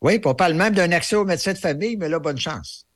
Oui, 0.00 0.20
puis 0.20 0.30
on 0.30 0.34
parle 0.34 0.54
même 0.54 0.74
d'un 0.74 0.92
accès 0.92 1.16
au 1.16 1.24
médecin 1.24 1.52
de 1.52 1.58
famille, 1.58 1.96
mais 1.96 2.08
là, 2.08 2.20
bonne 2.20 2.38
chance. 2.38 2.86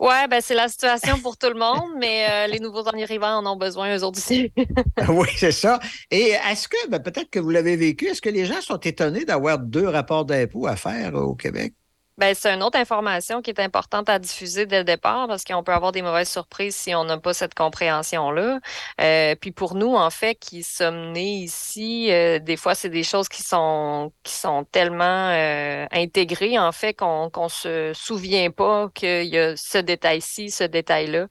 Ouais, 0.00 0.26
ben 0.28 0.40
c'est 0.40 0.54
la 0.54 0.68
situation 0.68 1.16
pour 1.20 1.36
tout 1.36 1.46
le 1.48 1.58
monde, 1.58 1.92
mais 1.96 2.48
les 2.48 2.58
nouveaux 2.58 2.88
arrivants 2.88 3.38
en 3.38 3.46
ont 3.46 3.56
besoin 3.56 3.96
eux 3.96 4.02
autres 4.02 4.18
aussi. 4.18 4.52
oui, 5.08 5.28
c'est 5.36 5.52
ça. 5.52 5.78
Et 6.10 6.30
est-ce 6.50 6.66
que, 6.66 6.88
ben, 6.88 6.98
peut-être 6.98 7.30
que 7.30 7.38
vous 7.38 7.50
l'avez 7.50 7.76
vécu, 7.76 8.06
est-ce 8.06 8.20
que 8.20 8.28
les 8.28 8.44
gens 8.44 8.60
sont 8.60 8.78
étonnés 8.78 9.24
d'avoir 9.24 9.60
deux 9.60 9.86
rapports 9.86 10.24
d'impôts 10.24 10.66
à 10.66 10.74
faire 10.74 11.14
au 11.14 11.36
Québec? 11.36 11.74
Ben, 12.22 12.36
c'est 12.36 12.54
une 12.54 12.62
autre 12.62 12.78
information 12.78 13.42
qui 13.42 13.50
est 13.50 13.58
importante 13.58 14.08
à 14.08 14.20
diffuser 14.20 14.64
dès 14.64 14.78
le 14.78 14.84
départ 14.84 15.26
parce 15.26 15.42
qu'on 15.42 15.64
peut 15.64 15.72
avoir 15.72 15.90
des 15.90 16.02
mauvaises 16.02 16.30
surprises 16.30 16.76
si 16.76 16.94
on 16.94 17.02
n'a 17.02 17.18
pas 17.18 17.34
cette 17.34 17.52
compréhension-là. 17.52 18.60
Euh, 19.00 19.34
puis 19.34 19.50
pour 19.50 19.74
nous, 19.74 19.96
en 19.96 20.08
fait, 20.08 20.36
qui 20.36 20.62
sommes 20.62 21.10
nés 21.10 21.38
ici, 21.38 22.12
euh, 22.12 22.38
des 22.38 22.56
fois, 22.56 22.76
c'est 22.76 22.90
des 22.90 23.02
choses 23.02 23.28
qui 23.28 23.42
sont 23.42 24.12
qui 24.22 24.34
sont 24.34 24.62
tellement 24.70 25.30
euh, 25.32 25.84
intégrées, 25.90 26.60
en 26.60 26.70
fait, 26.70 26.94
qu'on 26.94 27.28
qu'on 27.28 27.48
se 27.48 27.90
souvient 27.92 28.52
pas 28.52 28.88
qu'il 28.94 29.24
y 29.24 29.36
a 29.36 29.56
ce 29.56 29.78
détail-ci, 29.78 30.52
ce 30.52 30.62
détail-là. 30.62 31.26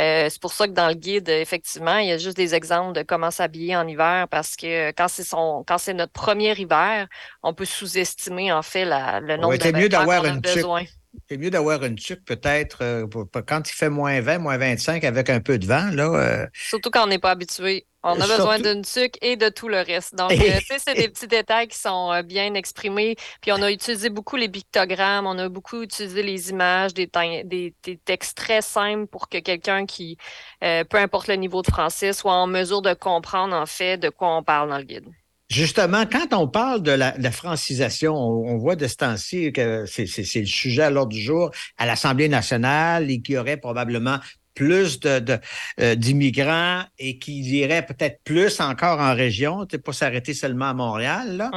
Euh, 0.00 0.26
c'est 0.28 0.42
pour 0.42 0.54
ça 0.54 0.66
que 0.66 0.72
dans 0.72 0.88
le 0.88 0.94
guide, 0.94 1.28
effectivement, 1.28 1.98
il 1.98 2.08
y 2.08 2.12
a 2.12 2.18
juste 2.18 2.36
des 2.36 2.56
exemples 2.56 2.94
de 2.94 3.02
comment 3.02 3.30
s'habiller 3.30 3.76
en 3.76 3.86
hiver 3.86 4.26
parce 4.28 4.56
que 4.56 4.90
quand 4.90 5.06
c'est 5.06 5.22
son 5.22 5.62
quand 5.64 5.78
c'est 5.78 5.94
notre 5.94 6.12
premier 6.12 6.52
hiver, 6.58 7.06
on 7.44 7.54
peut 7.54 7.64
sous-estimer, 7.64 8.50
en 8.50 8.62
fait, 8.62 8.84
la, 8.84 9.20
le 9.20 9.36
nombre 9.36 9.50
Ouais, 9.50 9.58
de 9.58 9.70
mieux 9.78 9.88
d'avoir 9.88 10.31
une 10.34 10.40
besoin. 10.40 10.84
C'est 11.28 11.36
mieux 11.36 11.50
d'avoir 11.50 11.84
une 11.84 11.96
tuque 11.96 12.24
peut-être 12.24 12.78
euh, 12.80 13.06
quand 13.46 13.68
il 13.68 13.72
fait 13.74 13.90
moins 13.90 14.20
20, 14.22 14.38
moins 14.38 14.56
25 14.56 15.04
avec 15.04 15.28
un 15.28 15.40
peu 15.40 15.58
de 15.58 15.66
vent. 15.66 15.90
Là, 15.92 16.04
euh, 16.06 16.46
Surtout 16.54 16.90
quand 16.90 17.04
on 17.04 17.06
n'est 17.06 17.18
pas 17.18 17.32
habitué. 17.32 17.86
On 18.02 18.12
a 18.18 18.24
Surtout- 18.24 18.36
besoin 18.36 18.58
d'une 18.58 18.82
tuque 18.82 19.16
et 19.20 19.36
de 19.36 19.48
tout 19.50 19.68
le 19.68 19.76
reste. 19.82 20.14
Donc, 20.16 20.30
euh, 20.32 20.58
tu 20.60 20.64
sais, 20.66 20.78
c'est 20.78 20.94
des 20.94 21.08
petits 21.10 21.26
détails 21.28 21.68
qui 21.68 21.78
sont 21.78 22.18
bien 22.24 22.54
exprimés. 22.54 23.14
Puis, 23.42 23.52
on 23.52 23.60
a 23.62 23.70
utilisé 23.70 24.08
beaucoup 24.08 24.36
les 24.36 24.48
pictogrammes, 24.48 25.26
on 25.26 25.38
a 25.38 25.48
beaucoup 25.50 25.82
utilisé 25.82 26.22
les 26.22 26.48
images, 26.50 26.94
des, 26.94 27.06
tein- 27.08 27.44
des, 27.44 27.74
des 27.84 27.98
textes 27.98 28.36
très 28.36 28.62
simples 28.62 29.06
pour 29.06 29.28
que 29.28 29.38
quelqu'un 29.38 29.84
qui, 29.84 30.16
peu 30.60 30.96
importe 30.96 31.28
le 31.28 31.34
niveau 31.36 31.60
de 31.62 31.68
français, 31.70 32.12
soit 32.14 32.32
en 32.34 32.46
mesure 32.46 32.80
de 32.82 32.94
comprendre, 32.94 33.54
en 33.54 33.66
fait, 33.66 33.98
de 33.98 34.08
quoi 34.08 34.34
on 34.36 34.42
parle 34.42 34.70
dans 34.70 34.78
le 34.78 34.84
guide. 34.84 35.04
Justement, 35.52 36.04
quand 36.10 36.32
on 36.32 36.48
parle 36.48 36.82
de 36.82 36.92
la, 36.92 37.10
de 37.12 37.22
la 37.22 37.30
francisation, 37.30 38.14
on, 38.14 38.54
on 38.54 38.56
voit 38.56 38.74
de 38.76 38.86
ce 38.86 38.96
temps-ci 38.96 39.52
que 39.52 39.84
c'est 39.86 40.06
c'est- 40.06 40.24
c'est 40.24 40.40
le 40.40 40.46
sujet 40.46 40.82
à 40.84 40.90
l'ordre 40.90 41.12
du 41.12 41.20
jour 41.20 41.50
à 41.76 41.84
l'Assemblée 41.84 42.28
nationale 42.28 43.10
et 43.10 43.20
qu'il 43.20 43.34
y 43.34 43.38
aurait 43.38 43.58
probablement 43.58 44.18
plus 44.54 45.00
de, 45.00 45.18
de, 45.18 45.38
euh, 45.80 45.94
d'immigrants 45.94 46.82
et 46.98 47.18
qu'il 47.18 47.46
irait 47.54 47.84
peut-être 47.84 48.18
plus 48.24 48.60
encore 48.60 48.98
en 49.00 49.14
région, 49.14 49.66
pas 49.84 49.92
s'arrêter 49.92 50.34
seulement 50.34 50.70
à 50.70 50.74
Montréal. 50.74 51.36
Là. 51.36 51.50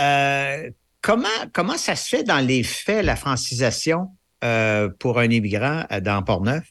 Euh, 0.00 0.70
comment, 1.02 1.28
comment 1.52 1.76
ça 1.76 1.96
se 1.96 2.08
fait 2.08 2.22
dans 2.24 2.38
les 2.46 2.62
faits, 2.62 3.04
la 3.04 3.16
francisation 3.16 4.08
euh, 4.44 4.88
pour 4.98 5.18
un 5.18 5.28
immigrant 5.30 5.84
dans 6.02 6.22
Port-Neuf? 6.22 6.64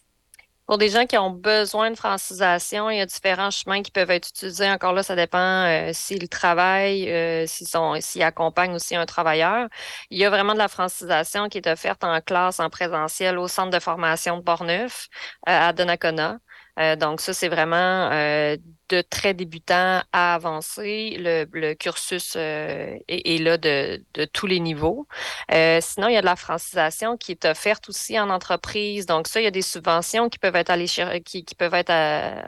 Pour 0.68 0.78
des 0.78 0.90
gens 0.90 1.06
qui 1.06 1.18
ont 1.18 1.32
besoin 1.32 1.92
de 1.92 1.96
francisation, 1.96 2.90
il 2.90 2.98
y 2.98 3.02
a 3.02 3.06
différents 3.06 3.52
chemins 3.52 3.82
qui 3.82 3.92
peuvent 3.92 4.12
être 4.12 4.28
utilisés. 4.30 4.70
Encore 4.70 4.92
là, 4.94 5.02
ça 5.02 5.16
dépend 5.16 5.38
euh, 5.40 5.92
s'ils 5.94 6.28
travaillent, 6.28 7.10
euh, 7.10 7.48
s'ils 7.48 7.68
sont, 7.68 7.96
s'ils 8.02 8.22
accompagnent 8.24 8.76
aussi 8.76 8.96
un 8.96 9.06
travailleur. 9.06 9.70
Il 10.10 10.18
y 10.20 10.26
a 10.26 10.30
vraiment 10.30 10.54
de 10.54 10.58
la 10.58 10.68
francisation 10.68 11.48
qui 11.48 11.60
est 11.60 11.68
offerte 11.68 12.04
en 12.04 12.20
classe, 12.20 12.60
en 12.60 12.70
présentiel 12.70 13.38
au 13.38 13.48
centre 13.48 13.72
de 13.72 13.80
formation 13.80 14.38
de 14.38 14.44
Portneuf, 14.44 15.08
euh, 15.48 15.70
à 15.70 15.72
Donnacona. 15.74 16.40
Euh, 16.80 16.96
donc 16.96 17.22
ça, 17.22 17.34
c'est 17.34 17.50
vraiment 17.50 18.12
euh, 18.12 18.58
de 18.90 19.02
très 19.02 19.34
débutant 19.34 20.02
à 20.12 20.36
avancé. 20.36 21.18
Le, 21.20 21.46
le 21.52 21.74
cursus 21.74 22.34
euh, 22.36 22.96
est, 23.08 23.36
est 23.36 23.38
là 23.40 23.58
de, 23.58 24.04
de 24.14 24.26
tous 24.26 24.48
les 24.48 24.60
niveaux. 24.60 25.08
Euh, 25.52 25.80
sinon, 25.82 26.08
il 26.08 26.14
y 26.14 26.18
a 26.18 26.22
de 26.22 26.26
la 26.26 26.36
francisation 26.36 27.18
qui 27.18 27.32
est 27.32 27.46
offerte 27.46 27.90
aussi 27.90 28.20
en 28.20 28.30
entreprise. 28.30 29.06
Donc 29.06 29.28
ça, 29.28 29.42
il 29.42 29.44
y 29.44 29.48
a 29.48 29.52
des 29.52 29.62
subventions 29.62 30.30
qui 30.30 30.40
peuvent 30.40 30.56
être 30.56 30.70
allées 30.70 30.88
qui, 31.26 31.44
qui 31.46 31.56
peuvent 31.56 31.74
être 31.74 31.90
euh, 31.90 32.42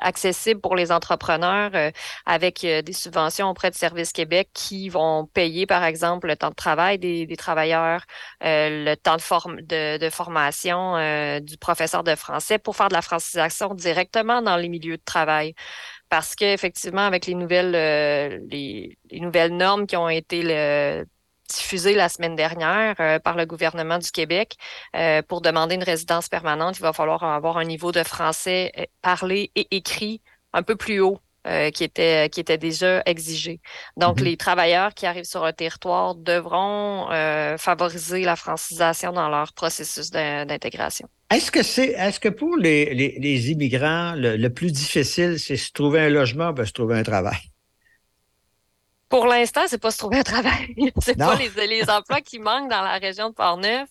accessibles 0.00 0.60
pour 0.60 0.76
les 0.76 0.92
entrepreneurs 0.92 1.70
euh, 1.74 1.90
avec 2.26 2.64
euh, 2.64 2.82
des 2.82 2.92
subventions 2.92 3.48
auprès 3.48 3.70
de 3.70 3.74
Service 3.74 4.12
Québec 4.12 4.50
qui 4.54 4.88
vont 4.88 5.26
payer, 5.26 5.66
par 5.66 5.84
exemple, 5.84 6.28
le 6.28 6.36
temps 6.36 6.50
de 6.50 6.54
travail 6.54 6.98
des, 6.98 7.26
travailleurs, 7.36 8.04
euh, 8.44 8.84
le 8.84 8.96
temps 8.96 9.16
de, 9.16 9.20
form- 9.22 9.60
de, 9.62 9.98
de 9.98 10.10
formation 10.10 10.96
du 11.40 11.56
professeur 11.58 12.04
de 12.04 12.14
français 12.14 12.58
pour 12.58 12.76
faire 12.76 12.88
de 12.88 12.94
la 12.94 13.02
francisation 13.02 13.74
directement 13.74 14.42
dans 14.42 14.56
les 14.56 14.68
milieux 14.68 14.96
de 14.96 15.02
travail. 15.04 15.54
Parce 16.08 16.34
qu'effectivement, 16.34 17.02
avec 17.06 17.26
les 17.26 17.34
nouvelles, 17.34 17.70
les, 18.50 18.98
les 19.10 19.20
nouvelles 19.20 19.56
normes 19.56 19.86
qui 19.86 19.96
ont 19.96 20.08
été 20.08 20.42
diffusées 21.56 21.94
la 21.94 22.08
semaine 22.08 22.36
dernière 22.36 22.94
euh, 23.00 23.18
par 23.18 23.36
le 23.36 23.46
gouvernement 23.46 23.98
du 23.98 24.10
Québec, 24.10 24.56
euh, 24.96 25.22
pour 25.22 25.40
demander 25.40 25.74
une 25.76 25.82
résidence 25.84 26.28
permanente, 26.28 26.78
il 26.78 26.82
va 26.82 26.92
falloir 26.92 27.22
avoir 27.24 27.56
un 27.58 27.64
niveau 27.64 27.92
de 27.92 28.02
français 28.04 28.72
euh, 28.78 28.84
parlé 29.02 29.50
et 29.56 29.66
écrit 29.76 30.22
un 30.52 30.62
peu 30.62 30.76
plus 30.76 31.00
haut. 31.00 31.18
euh, 31.46 31.70
qui 31.70 31.84
était 31.84 32.28
qui 32.28 32.38
était 32.40 32.58
déjà 32.58 33.02
exigé. 33.06 33.60
Donc 33.96 34.20
Mhm. 34.20 34.24
les 34.26 34.36
travailleurs 34.36 34.92
qui 34.94 35.06
arrivent 35.06 35.24
sur 35.24 35.42
le 35.46 35.52
territoire 35.54 36.14
devront 36.14 37.08
favoriser 37.58 38.24
la 38.24 38.36
francisation 38.36 39.12
dans 39.12 39.28
leur 39.30 39.52
processus 39.54 40.10
d'in- 40.10 40.44
d'intégration. 40.46 41.08
Est-ce 41.30 41.50
que 41.50 41.62
c'est 41.64 41.88
est-ce 41.92 42.20
que 42.20 42.28
pour 42.28 42.56
les, 42.56 42.94
les, 42.94 43.18
les 43.20 43.50
immigrants, 43.50 44.14
le, 44.14 44.36
le 44.36 44.52
plus 44.52 44.70
difficile, 44.72 45.38
c'est 45.40 45.56
se 45.56 45.72
trouver 45.72 46.00
un 46.00 46.08
logement, 46.08 46.52
ben, 46.52 46.64
se 46.66 46.72
trouver 46.72 46.98
un 46.98 47.02
travail? 47.02 47.38
Pour 49.10 49.26
l'instant, 49.26 49.62
c'est 49.66 49.82
pas 49.82 49.90
se 49.90 49.98
trouver 49.98 50.20
un 50.20 50.22
travail. 50.22 50.74
c'est 51.02 51.18
pas 51.18 51.34
les, 51.34 51.50
les 51.66 51.90
emplois 51.90 52.22
qui 52.22 52.38
manquent 52.38 52.70
dans 52.70 52.82
la 52.82 52.96
région 52.96 53.28
de 53.28 53.34
Portneuf. 53.34 53.88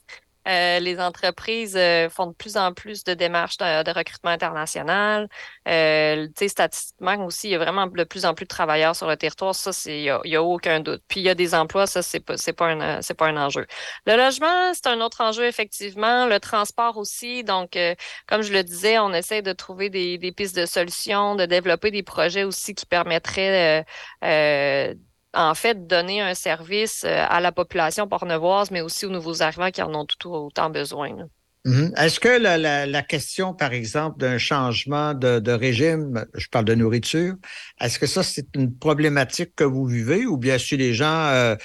Euh, 0.48 0.80
les 0.80 1.00
entreprises 1.00 1.76
euh, 1.76 2.10
font 2.10 2.28
de 2.28 2.34
plus 2.34 2.56
en 2.58 2.74
plus 2.74 3.04
de 3.04 3.14
démarches 3.14 3.58
de, 3.58 3.84
de 3.84 3.92
recrutement 3.92 4.32
international. 4.32 5.28
Euh, 5.68 6.28
statistiquement 6.48 7.26
aussi, 7.26 7.50
il 7.50 7.52
y 7.52 7.56
a 7.56 7.60
vraiment 7.60 7.88
de 7.88 8.04
plus 8.06 8.26
en 8.26 8.34
plus 8.34 8.46
de 8.46 8.48
travailleurs 8.48 8.96
sur 8.96 9.08
le 9.08 9.18
territoire. 9.18 9.54
Ça, 9.54 9.74
c'est 9.74 10.00
il 10.00 10.04
y 10.06 10.36
a, 10.36 10.44
aucun 10.44 10.80
doute. 10.80 11.04
Puis 11.08 11.20
il 11.20 11.24
y 11.24 11.30
a 11.30 11.36
des 11.36 11.54
emplois, 11.54 11.86
ça 11.88 12.02
c'est 12.02 12.22
pas 12.22 12.38
c'est 12.38 12.54
pas 12.54 12.68
un 12.68 12.82
euh, 12.82 13.00
c'est 13.02 13.14
pas 13.14 13.28
un 13.28 13.38
enjeu. 13.38 13.68
Le 14.06 14.16
logement, 14.16 14.74
c'est 14.74 14.88
un 14.88 15.02
autre 15.02 15.22
enjeu 15.22 15.46
effectivement. 15.46 16.26
Le 16.26 16.40
transport 16.40 16.98
aussi. 16.98 17.44
Donc, 17.44 17.76
euh, 17.76 17.94
comme 18.26 18.42
je 18.42 18.54
le 18.54 18.64
disais, 18.64 18.98
on 18.98 19.14
essaie 19.14 19.42
de 19.42 19.52
trouver 19.54 19.90
des, 19.90 20.18
des 20.18 20.32
pistes 20.32 20.56
de 20.56 20.66
solutions, 20.66 21.36
de 21.36 21.46
développer 21.46 21.92
des 21.92 22.04
projets 22.04 22.46
aussi 22.46 22.74
qui 22.74 22.86
permettraient 22.86 23.82
euh, 23.82 24.88
euh, 24.92 24.94
en 25.34 25.54
fait, 25.54 25.88
donner 25.88 26.22
un 26.22 26.34
service 26.34 27.04
euh, 27.04 27.26
à 27.28 27.40
la 27.40 27.52
population 27.52 28.08
pornevoise, 28.08 28.72
mais 28.72 28.82
aussi 28.82 29.06
aux 29.06 29.12
nouveaux 29.12 29.42
arrivants 29.42 29.72
qui 29.72 29.82
en 29.82 29.94
ont 29.94 30.06
tout 30.06 30.30
autant 30.30 30.70
besoin. 30.70 31.28
Mhm. 31.66 31.94
Est-ce 31.98 32.20
que 32.20 32.30
la, 32.30 33.02
question, 33.04 33.54
par 33.54 33.74
exemple, 33.74 34.20
d'un 34.20 34.38
changement 34.38 35.14
de, 35.14 35.52
régime, 35.52 36.26
je 36.34 36.48
parle 36.48 36.66
de 36.66 36.76
nourriture, 36.76 37.36
est-ce 37.82 38.00
que 38.00 38.08
ça, 38.08 38.24
c'est 38.24 38.48
une 38.56 38.76
problématique 38.76 39.56
que 39.56 39.66
vous 39.66 39.86
vivez 39.86 40.26
ou 40.26 40.38
bien 40.38 40.58
si 40.58 40.78
les 40.78 40.94
gens 40.94 41.28
euh, 41.28 41.56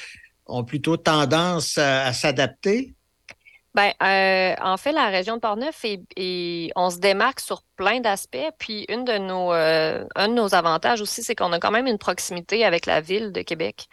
ont 0.46 0.64
plutôt 0.64 0.96
tendance 0.96 1.78
à 1.78 2.12
s'adapter? 2.12 2.94
Ben, 3.74 3.90
euh, 4.02 4.54
en 4.62 4.76
fait, 4.76 4.92
la 4.92 5.08
région 5.08 5.34
de 5.34 5.40
Portneuf, 5.40 5.84
est, 5.84 6.00
est- 6.16 6.70
on 6.76 6.90
se 6.90 6.98
démarque 6.98 7.40
sur 7.40 7.62
plein 7.76 7.98
d'aspects. 7.98 8.36
Puis, 8.60 8.84
une 8.88 9.04
de 9.04 9.18
nos, 9.18 9.52
euh, 9.52 10.04
un 10.14 10.28
de 10.28 10.34
nos 10.34 10.54
avantages 10.54 11.00
aussi, 11.00 11.24
c'est 11.24 11.34
qu'on 11.34 11.52
a 11.52 11.58
quand 11.58 11.72
même 11.72 11.88
une 11.88 11.98
proximité 11.98 12.64
avec 12.64 12.86
la 12.86 13.00
ville 13.00 13.32
de 13.32 13.42
Québec, 13.42 13.86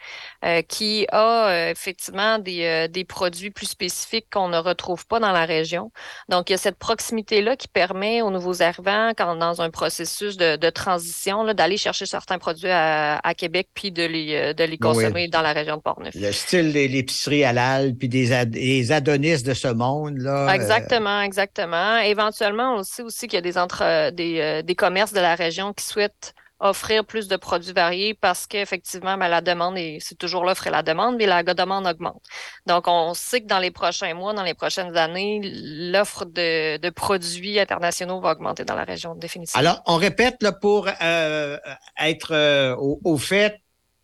euh, 0.44 0.62
qui 0.62 1.04
a 1.10 1.68
effectivement 1.70 2.38
des, 2.38 2.86
des 2.88 3.04
produits 3.04 3.50
plus 3.50 3.66
spécifiques 3.66 4.26
qu'on 4.32 4.48
ne 4.48 4.58
retrouve 4.58 5.04
pas 5.08 5.18
dans 5.18 5.32
la 5.32 5.44
région. 5.46 5.90
Donc, 6.28 6.48
il 6.48 6.52
y 6.52 6.54
a 6.54 6.58
cette 6.58 6.78
proximité-là 6.78 7.56
qui 7.56 7.66
permet 7.66 8.22
aux 8.22 8.30
nouveaux 8.30 8.62
arrivants, 8.62 9.10
quand 9.18 9.34
dans 9.34 9.62
un 9.62 9.70
processus 9.70 10.36
de, 10.36 10.54
de 10.54 10.70
transition, 10.70 11.52
d'aller 11.54 11.76
chercher 11.76 12.06
certains 12.06 12.38
produits 12.38 12.70
à, 12.70 13.18
à 13.18 13.34
Québec, 13.34 13.68
puis 13.74 13.90
de 13.90 14.04
les, 14.04 14.54
de 14.54 14.62
les 14.62 14.70
oui. 14.72 14.78
consommer 14.78 15.26
dans 15.26 15.42
la 15.42 15.52
région 15.52 15.76
de 15.78 15.82
Portneuf. 15.82 16.14
Le 16.14 16.30
style 16.30 16.72
de 16.72 16.78
l'épicerie 16.78 17.42
halal, 17.42 17.96
puis 17.96 18.08
des, 18.08 18.30
ad- 18.32 18.50
des 18.50 18.92
Adonis 18.92 19.42
de 19.42 19.54
ce 19.54 19.71
monde, 19.74 20.18
là. 20.18 20.48
euh, 20.48 20.52
Exactement, 20.54 21.20
exactement. 21.22 21.98
Éventuellement, 21.98 22.74
on 22.76 22.82
sait 22.82 23.02
aussi 23.02 23.26
qu'il 23.28 23.36
y 23.36 23.38
a 23.38 23.40
des, 23.42 23.58
entre, 23.58 24.10
des, 24.10 24.40
euh, 24.40 24.62
des 24.62 24.74
commerces 24.74 25.12
de 25.12 25.20
la 25.20 25.34
région 25.34 25.72
qui 25.72 25.84
souhaitent 25.84 26.34
offrir 26.64 27.04
plus 27.04 27.26
de 27.26 27.34
produits 27.36 27.72
variés 27.72 28.14
parce 28.14 28.46
qu'effectivement, 28.46 29.16
ben, 29.18 29.26
la 29.26 29.40
demande, 29.40 29.76
est- 29.76 29.98
c'est 30.00 30.16
toujours 30.16 30.44
l'offre 30.44 30.68
et 30.68 30.70
la 30.70 30.84
demande, 30.84 31.16
mais 31.16 31.26
la 31.26 31.42
demande 31.42 31.88
augmente. 31.88 32.22
Donc, 32.66 32.84
on 32.86 33.14
sait 33.14 33.40
que 33.40 33.46
dans 33.48 33.58
les 33.58 33.72
prochains 33.72 34.14
mois, 34.14 34.32
dans 34.32 34.44
les 34.44 34.54
prochaines 34.54 34.96
années, 34.96 35.40
l'offre 35.42 36.24
de, 36.24 36.76
de 36.76 36.90
produits 36.90 37.58
internationaux 37.58 38.20
va 38.20 38.30
augmenter 38.30 38.64
dans 38.64 38.76
la 38.76 38.84
région, 38.84 39.16
définitivement. 39.16 39.58
Alors, 39.58 39.82
on 39.86 39.96
répète 39.96 40.40
là, 40.40 40.52
pour 40.52 40.88
euh, 41.02 41.58
être 42.00 42.32
euh, 42.32 42.76
au, 42.76 43.00
au 43.02 43.16
fait 43.18 43.58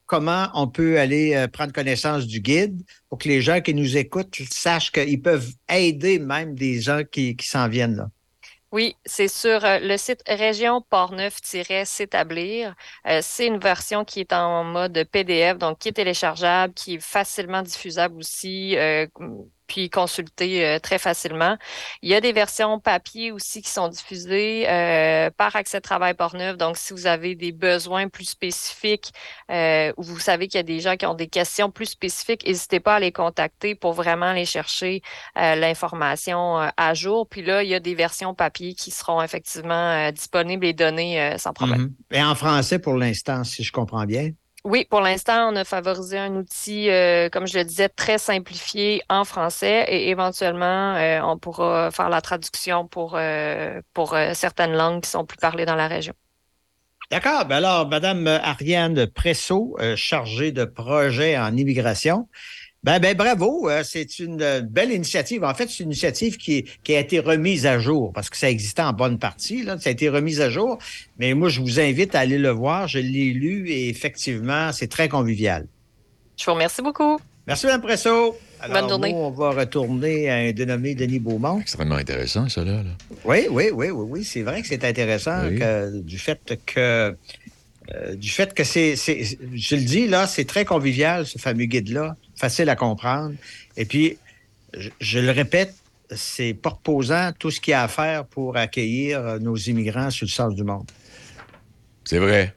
comment 0.09 0.49
on 0.55 0.67
peut 0.67 0.99
aller 0.99 1.37
euh, 1.37 1.47
prendre 1.47 1.73
connaissance 1.73 2.27
du 2.27 2.41
guide 2.41 2.83
pour 3.09 3.19
que 3.19 3.29
les 3.29 3.41
gens 3.41 3.61
qui 3.61 3.75
nous 3.75 3.97
écoutent 3.97 4.35
sachent 4.51 4.91
qu'ils 4.91 5.23
peuvent 5.23 5.53
aider 5.69 6.19
même 6.19 6.57
des 6.57 6.81
gens 6.81 7.03
qui, 7.05 7.37
s'en 7.41 7.69
viennent 7.69 7.95
là. 7.95 8.09
Oui, 8.73 8.97
c'est 9.07 9.29
sur 9.29 9.65
euh, 9.65 9.79
le 9.79 9.97
site 9.97 10.23
région 10.27 10.83
Portneuf-s'établir. 10.91 12.75
Euh, 13.07 13.21
c'est 13.23 13.47
une 13.47 13.59
version 13.59 14.05
qui 14.05 14.21
est 14.21 14.33
en 14.33 14.65
mode 14.65 15.05
PDF, 15.11 15.57
donc 15.57 15.79
qui 15.79 15.89
est 15.89 15.93
téléchargeable, 15.93 16.75
qui 16.75 16.95
est 16.95 17.03
facilement 17.03 17.63
diffusable 17.63 18.17
aussi, 18.19 18.77
puis 19.69 19.91
consulté 19.91 20.67
euh, 20.67 20.79
très 20.81 20.99
facilement. 20.99 21.57
Il 22.03 22.09
y 22.09 22.15
a 22.15 22.21
des 22.21 22.33
versions 22.33 22.81
papier 22.81 23.31
aussi 23.31 23.63
qui 23.63 23.71
sont 23.71 23.89
diffusées 23.89 24.69
euh, 24.69 25.31
par 25.37 25.55
Accès 25.55 25.81
Travail 25.81 26.15
Portneuf. 26.15 26.57
Donc, 26.57 26.77
si 26.77 26.93
vous 26.93 27.07
avez 27.07 27.35
des 27.37 27.53
besoins 27.53 28.09
plus 28.09 28.25
spécifiques 28.25 29.13
euh, 29.51 29.93
ou 29.97 30.03
vous 30.03 30.19
savez 30.19 30.49
qu'il 30.49 30.59
y 30.59 30.61
a 30.61 30.65
des 30.65 30.81
gens 30.81 30.97
qui 30.97 31.07
ont 31.07 31.15
des 31.15 31.29
questions 31.29 31.71
plus 31.71 31.87
spécifiques, 31.87 32.47
n'hésitez 32.47 32.81
pas 32.81 32.97
à 32.97 33.01
les 33.01 33.13
contacter 33.13 33.75
pour 33.75 33.93
vraiment 33.93 34.27
aller 34.27 34.47
chercher 34.47 35.03
l'information 35.37 36.57
à 36.77 36.95
jour. 36.95 37.29
Puis 37.29 37.43
là, 37.43 37.63
il 37.63 37.69
y 37.69 37.75
a 37.75 37.81
des 37.81 37.95
versions 37.95 38.35
papier 38.35 38.75
qui 38.75 38.91
seront 38.91 39.23
effectivement 39.23 40.11
disponibles 40.11 40.65
et 40.65 40.73
données 40.73 41.35
sans 41.37 41.53
problème. 41.53 41.83
Mhm. 41.83 41.95
Et 42.13 42.23
en 42.23 42.35
français 42.35 42.79
pour 42.79 42.95
l'instant, 42.95 43.45
si 43.45 43.63
je 43.63 43.73
comprends 43.73 44.07
bien? 44.07 44.31
Oui, 44.65 44.85
pour 44.91 45.01
l'instant, 45.01 45.53
on 45.53 45.57
a 45.57 45.65
favorisé 45.65 46.19
un 46.19 46.35
outil, 46.35 46.91
euh, 46.91 47.29
comme 47.31 47.47
je 47.47 47.57
le 47.57 47.65
disais, 47.65 47.89
très 47.89 48.19
simplifié 48.19 49.03
en 49.09 49.25
français 49.25 49.87
et 49.89 50.11
éventuellement, 50.11 50.95
euh, 50.97 51.21
on 51.23 51.39
pourra 51.39 51.91
faire 51.93 52.09
la 52.09 52.21
traduction 52.21 52.87
pour, 52.87 53.15
euh, 53.15 53.81
pour 53.95 54.17
certaines 54.35 54.73
langues 54.73 55.03
qui 55.03 55.11
sont 55.11 55.25
plus 55.25 55.39
parlées 55.39 55.65
dans 55.65 55.77
la 55.77 55.87
région. 55.87 56.13
D'accord. 57.11 57.47
Ben 57.47 57.57
alors, 57.57 57.89
Madame 57.89 58.27
Ariane 58.27 59.07
Presso, 59.07 59.77
chargée 59.95 60.53
de 60.53 60.65
projet 60.65 61.39
en 61.39 61.57
immigration. 61.57 62.29
Ben, 62.85 63.01
ben 63.01 63.17
bravo, 63.17 63.69
euh, 63.69 63.83
c'est 63.85 64.21
une 64.21 64.41
euh, 64.41 64.61
belle 64.61 64.93
initiative. 64.93 65.43
En 65.43 65.53
fait, 65.53 65.69
c'est 65.69 65.83
une 65.83 65.91
initiative 65.91 66.37
qui, 66.37 66.65
qui 66.85 66.95
a 66.95 67.01
été 67.01 67.19
remise 67.19 67.67
à 67.67 67.81
jour 67.81 68.13
parce 68.13 68.31
que 68.31 68.37
ça 68.37 68.49
existait 68.49 68.83
en 68.83 68.93
bonne 68.93 69.19
partie. 69.19 69.65
Là, 69.65 69.77
ça 69.81 69.89
a 69.91 69.93
été 69.93 70.09
remis 70.09 70.41
à 70.41 70.49
jour. 70.49 70.79
Mais 71.19 71.35
moi, 71.35 71.49
je 71.49 71.61
vous 71.61 71.81
invite 71.81 72.15
à 72.15 72.21
aller 72.21 72.39
le 72.39 72.51
voir. 72.51 72.87
Je 72.87 73.01
l'ai 73.01 73.33
lu 73.33 73.69
et 73.69 73.89
effectivement, 73.89 74.71
c'est 74.73 74.87
très 74.87 75.09
convivial. 75.09 75.67
Je 76.39 76.45
vous 76.45 76.53
remercie 76.53 76.81
beaucoup. 76.81 77.19
Merci, 77.49 77.67
Mme 77.67 77.81
Presso. 77.81 78.37
Alors, 78.61 78.81
Bonne 78.81 78.89
journée. 78.91 79.13
nous, 79.13 79.19
on 79.19 79.31
va 79.31 79.51
retourner 79.51 80.31
à 80.31 80.37
un 80.37 80.53
dénommé 80.53 80.95
Denis 80.95 81.19
Beaumont. 81.19 81.61
Extrêmement 81.61 81.97
intéressant, 81.97 82.49
ça, 82.49 82.63
là. 82.65 82.83
là. 82.85 82.91
Oui, 83.25 83.47
oui, 83.51 83.71
oui, 83.73 83.91
oui, 83.91 84.07
oui. 84.09 84.25
C'est 84.25 84.43
vrai 84.43 84.63
que 84.63 84.69
c'est 84.69 84.85
intéressant 84.85 85.49
Oui. 85.49 85.59
que, 85.59 86.01
du 86.01 86.19
fait 86.19 86.39
que 86.65 87.17
euh, 87.95 88.15
du 88.15 88.29
fait 88.29 88.53
que 88.55 88.65
c'est, 88.65 88.97
c'est- 88.97 89.39
je 89.55 89.75
le 89.77 89.83
dis 89.83 90.07
là, 90.07 90.27
c'est 90.27 90.45
très 90.45 90.65
convivial 90.67 91.25
ce 91.27 91.39
fameux 91.39 91.65
guide-là, 91.65 92.17
facile 92.39 92.69
à 92.69 92.77
comprendre. 92.77 93.35
Et 93.77 93.85
puis, 93.85 94.17
je, 94.77 94.89
je 95.01 95.19
le 95.19 95.31
répète, 95.31 95.75
c'est 96.15 96.55
pas 96.55 96.71
reposant 96.71 97.33
tout 97.39 97.51
ce 97.51 97.61
qu'il 97.61 97.73
y 97.73 97.75
a 97.75 97.83
à 97.83 97.89
faire 97.89 98.25
pour 98.25 98.57
accueillir 98.57 99.19
euh, 99.21 99.39
nos 99.39 99.57
immigrants 99.57 100.11
sur 100.11 100.25
le 100.27 100.31
sens 100.31 100.55
du 100.55 100.65
monde. 100.65 100.91
C'est 102.05 102.19
vrai. 102.19 102.55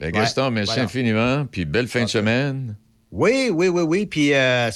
Ben, 0.00 0.06
Ouais, 0.06 0.12
Gaston, 0.12 0.50
merci 0.50 0.72
voilà. 0.72 0.84
infiniment. 0.84 1.46
Puis 1.46 1.64
belle 1.64 1.88
fin 1.88 2.04
de 2.04 2.08
semaine. 2.08 2.76
Oui, 3.10 3.50
oui, 3.52 3.68
oui, 3.68 3.82
oui. 3.82 4.06
Puis, 4.06 4.34
euh, 4.34 4.70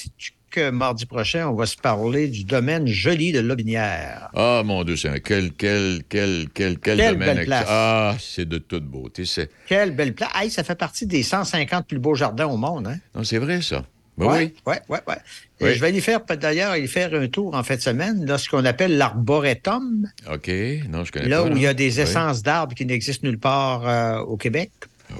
que 0.50 0.70
mardi 0.70 1.04
prochain, 1.06 1.48
on 1.48 1.54
va 1.54 1.66
se 1.66 1.76
parler 1.76 2.28
du 2.28 2.44
domaine 2.44 2.86
joli 2.86 3.32
de 3.32 3.40
Lobinière? 3.40 4.30
Ah, 4.34 4.62
mon 4.64 4.84
Dieu, 4.84 4.96
c'est 4.96 5.08
un 5.08 5.18
quel, 5.18 5.52
quel, 5.52 6.00
quel, 6.08 6.46
quel, 6.54 6.78
quel 6.78 6.96
Quelle 6.98 7.12
domaine. 7.14 7.36
belle 7.36 7.44
place. 7.46 7.66
Ah, 7.68 8.14
c'est 8.20 8.48
de 8.48 8.58
toute 8.58 8.84
beauté. 8.84 9.24
C'est... 9.26 9.50
Quelle 9.66 9.90
belle 9.94 10.14
place. 10.14 10.30
Hey, 10.34 10.50
ça 10.50 10.62
fait 10.64 10.74
partie 10.76 11.06
des 11.06 11.22
150 11.22 11.86
plus 11.86 11.98
beaux 11.98 12.14
jardins 12.14 12.46
au 12.46 12.56
monde, 12.56 12.86
hein? 12.86 12.96
Non, 13.14 13.24
c'est 13.24 13.38
vrai, 13.38 13.60
ça. 13.60 13.84
Ben 14.18 14.26
Oui, 14.26 14.34
oui. 14.38 14.52
oui, 14.66 14.74
oui. 14.88 14.98
Ouais. 15.06 15.16
Et 15.60 15.64
Oui. 15.64 15.74
Je 15.74 15.80
vais 15.80 15.88
aller 15.88 16.00
faire, 16.00 16.20
d'ailleurs, 16.24 16.70
aller 16.72 16.86
faire 16.86 17.12
un 17.14 17.28
tour 17.28 17.54
en 17.54 17.62
fin 17.62 17.76
de 17.76 17.80
semaine, 17.80 18.24
là, 18.26 18.38
ce 18.38 18.48
qu'on 18.48 18.64
appelle 18.64 18.96
l'arboretum, 18.96 20.08
OK. 20.32 20.50
Non, 20.88 21.04
je 21.04 21.12
connais 21.12 21.28
là 21.28 21.42
pas. 21.42 21.48
où 21.50 21.56
il 21.56 21.62
y 21.62 21.66
a 21.66 21.74
des 21.74 21.94
Oui. 21.96 22.00
essences 22.00 22.42
d'arbres 22.42 22.74
qui 22.74 22.86
n'existent 22.86 23.26
nulle 23.26 23.38
part 23.38 23.86
euh, 23.86 24.18
au 24.20 24.36
Québec. 24.36 24.70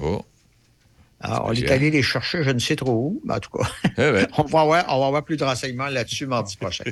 Oh. 0.01 0.23
Alors, 1.19 1.45
on 1.47 1.53
est 1.53 1.69
allé 1.71 1.89
les 1.89 2.03
chercher, 2.03 2.43
je 2.43 2.51
ne 2.51 2.59
sais 2.59 2.75
trop 2.75 2.91
où, 2.93 3.21
mais 3.25 3.33
en 3.35 3.39
tout 3.39 3.49
cas, 3.49 3.67
Eh 3.97 4.11
ben, 4.11 4.27
on, 4.37 4.43
va 4.43 4.61
avoir, 4.61 4.85
on 4.89 4.99
va 5.01 5.07
avoir 5.07 5.23
plus 5.23 5.37
de 5.37 5.43
renseignements 5.43 5.87
là-dessus 5.87 6.27
mardi 6.27 6.55
prochain. 6.59 6.83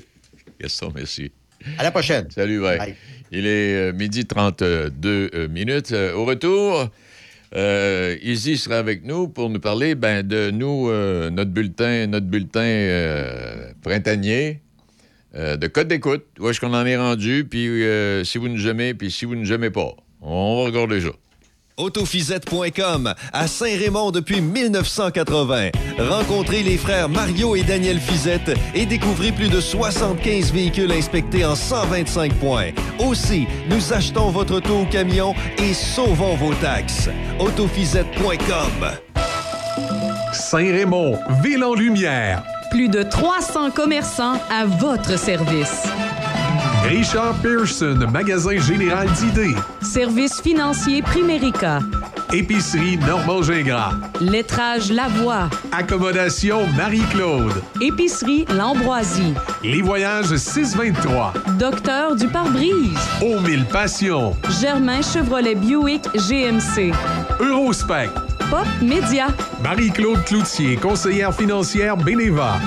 Gaston, 0.60 0.92
merci. 0.96 1.32
À 1.78 1.84
la 1.84 1.92
prochaine. 1.92 2.28
Salut. 2.32 2.60
Bye. 2.62 2.96
Il 3.32 3.46
est 3.46 3.76
euh, 3.76 3.94
midi 3.94 4.26
32 4.26 4.92
euh, 5.34 5.48
minutes. 5.48 5.92
Au 5.92 6.26
retour, 6.26 6.90
euh, 7.56 8.18
Izzy 8.22 8.58
sera 8.58 8.78
avec 8.78 9.06
nous 9.06 9.28
pour 9.28 9.50
nous 9.50 9.60
parler 9.60 9.96
ben, 9.96 10.28
de 10.28 10.52
nous, 10.52 10.90
euh, 10.90 11.30
notre 11.30 11.52
bulletin, 11.52 12.08
notre 12.08 12.26
bulletin 12.26 12.62
euh, 12.62 13.72
printanier 13.82 14.60
euh, 15.36 15.56
de 15.56 15.68
code 15.68 15.88
d'écoute. 15.88 16.26
Où 16.40 16.50
est-ce 16.50 16.60
qu'on 16.60 16.74
en 16.74 16.86
est 16.86 16.98
rendu? 16.98 17.46
Puis 17.50 17.70
si 18.26 18.38
vous 18.38 18.50
nous 18.50 18.68
aimez, 18.68 18.94
puis 18.94 19.10
si 19.10 19.26
vous 19.26 19.36
nous 19.36 19.54
aimez 19.54 19.70
pas. 19.70 19.96
On 20.22 20.58
va 20.58 20.66
regarder 20.66 21.02
ça. 21.02 21.12
Autofisette.com 21.78 23.14
à 23.34 23.48
Saint-Raymond 23.48 24.12
depuis 24.12 24.42
1980. 24.42 25.72
Rencontrez 26.00 26.64
les 26.64 26.78
frères 26.78 27.10
Mario 27.10 27.56
et 27.56 27.64
Daniel 27.64 28.00
Fisette 28.00 28.52
et 28.74 28.86
découvrez 28.86 29.32
plus 29.32 29.50
de 29.50 29.60
75 29.60 30.54
véhicules 30.54 30.92
inspectés 30.92 31.46
en 31.46 31.56
125 31.56 32.34
points. 32.36 32.72
Aussi, 33.00 33.46
nous 33.70 33.94
achetons 33.94 34.30
votre 34.30 34.56
auto 34.56 34.82
ou 34.82 34.86
camion 34.86 35.34
et 35.58 35.74
sauvons 35.74 36.36
vos 36.36 36.54
taxes. 36.56 37.10
Autofisette.com. 37.40 38.90
Saint-Raymond, 40.34 41.20
ville 41.44 41.64
en 41.64 41.74
lumière. 41.74 42.44
Plus 42.72 42.90
de 42.90 43.04
300 43.04 43.72
commerçants 43.72 44.40
à 44.50 44.66
votre 44.66 45.18
service. 45.18 45.84
Richard 46.88 47.34
Pearson, 47.42 47.98
magasin 48.12 48.58
général 48.60 49.08
d'idées. 49.14 49.56
Service 49.82 50.40
financier 50.40 51.02
Primérica. 51.02 51.80
Épicerie 52.32 52.98
Normand 52.98 53.42
Gingras. 53.42 53.94
Lettrage 54.22 54.92
Lavoie. 54.92 55.50
Accommodation 55.72 56.68
Marie-Claude. 56.78 57.64
Épicerie 57.82 58.46
L'Ambroisie. 58.56 59.34
Les 59.64 59.82
voyages 59.82 60.36
623. 60.36 61.34
Docteur 61.58 62.16
du 62.16 62.28
pare-brise. 62.28 62.98
Aux 63.22 63.40
mille 63.40 63.66
passions. 63.66 64.36
Germain 64.62 65.02
Chevrolet 65.02 65.56
Buick 65.56 66.04
GMC. 66.14 66.92
Eurospec. 67.40 68.10
Pop 68.52 68.68
Média. 68.82 69.28
Marie-Claude 69.64 70.24
Cloutier, 70.26 70.76
conseillère 70.76 71.34
financière 71.34 71.98
Beneva. 71.98 72.60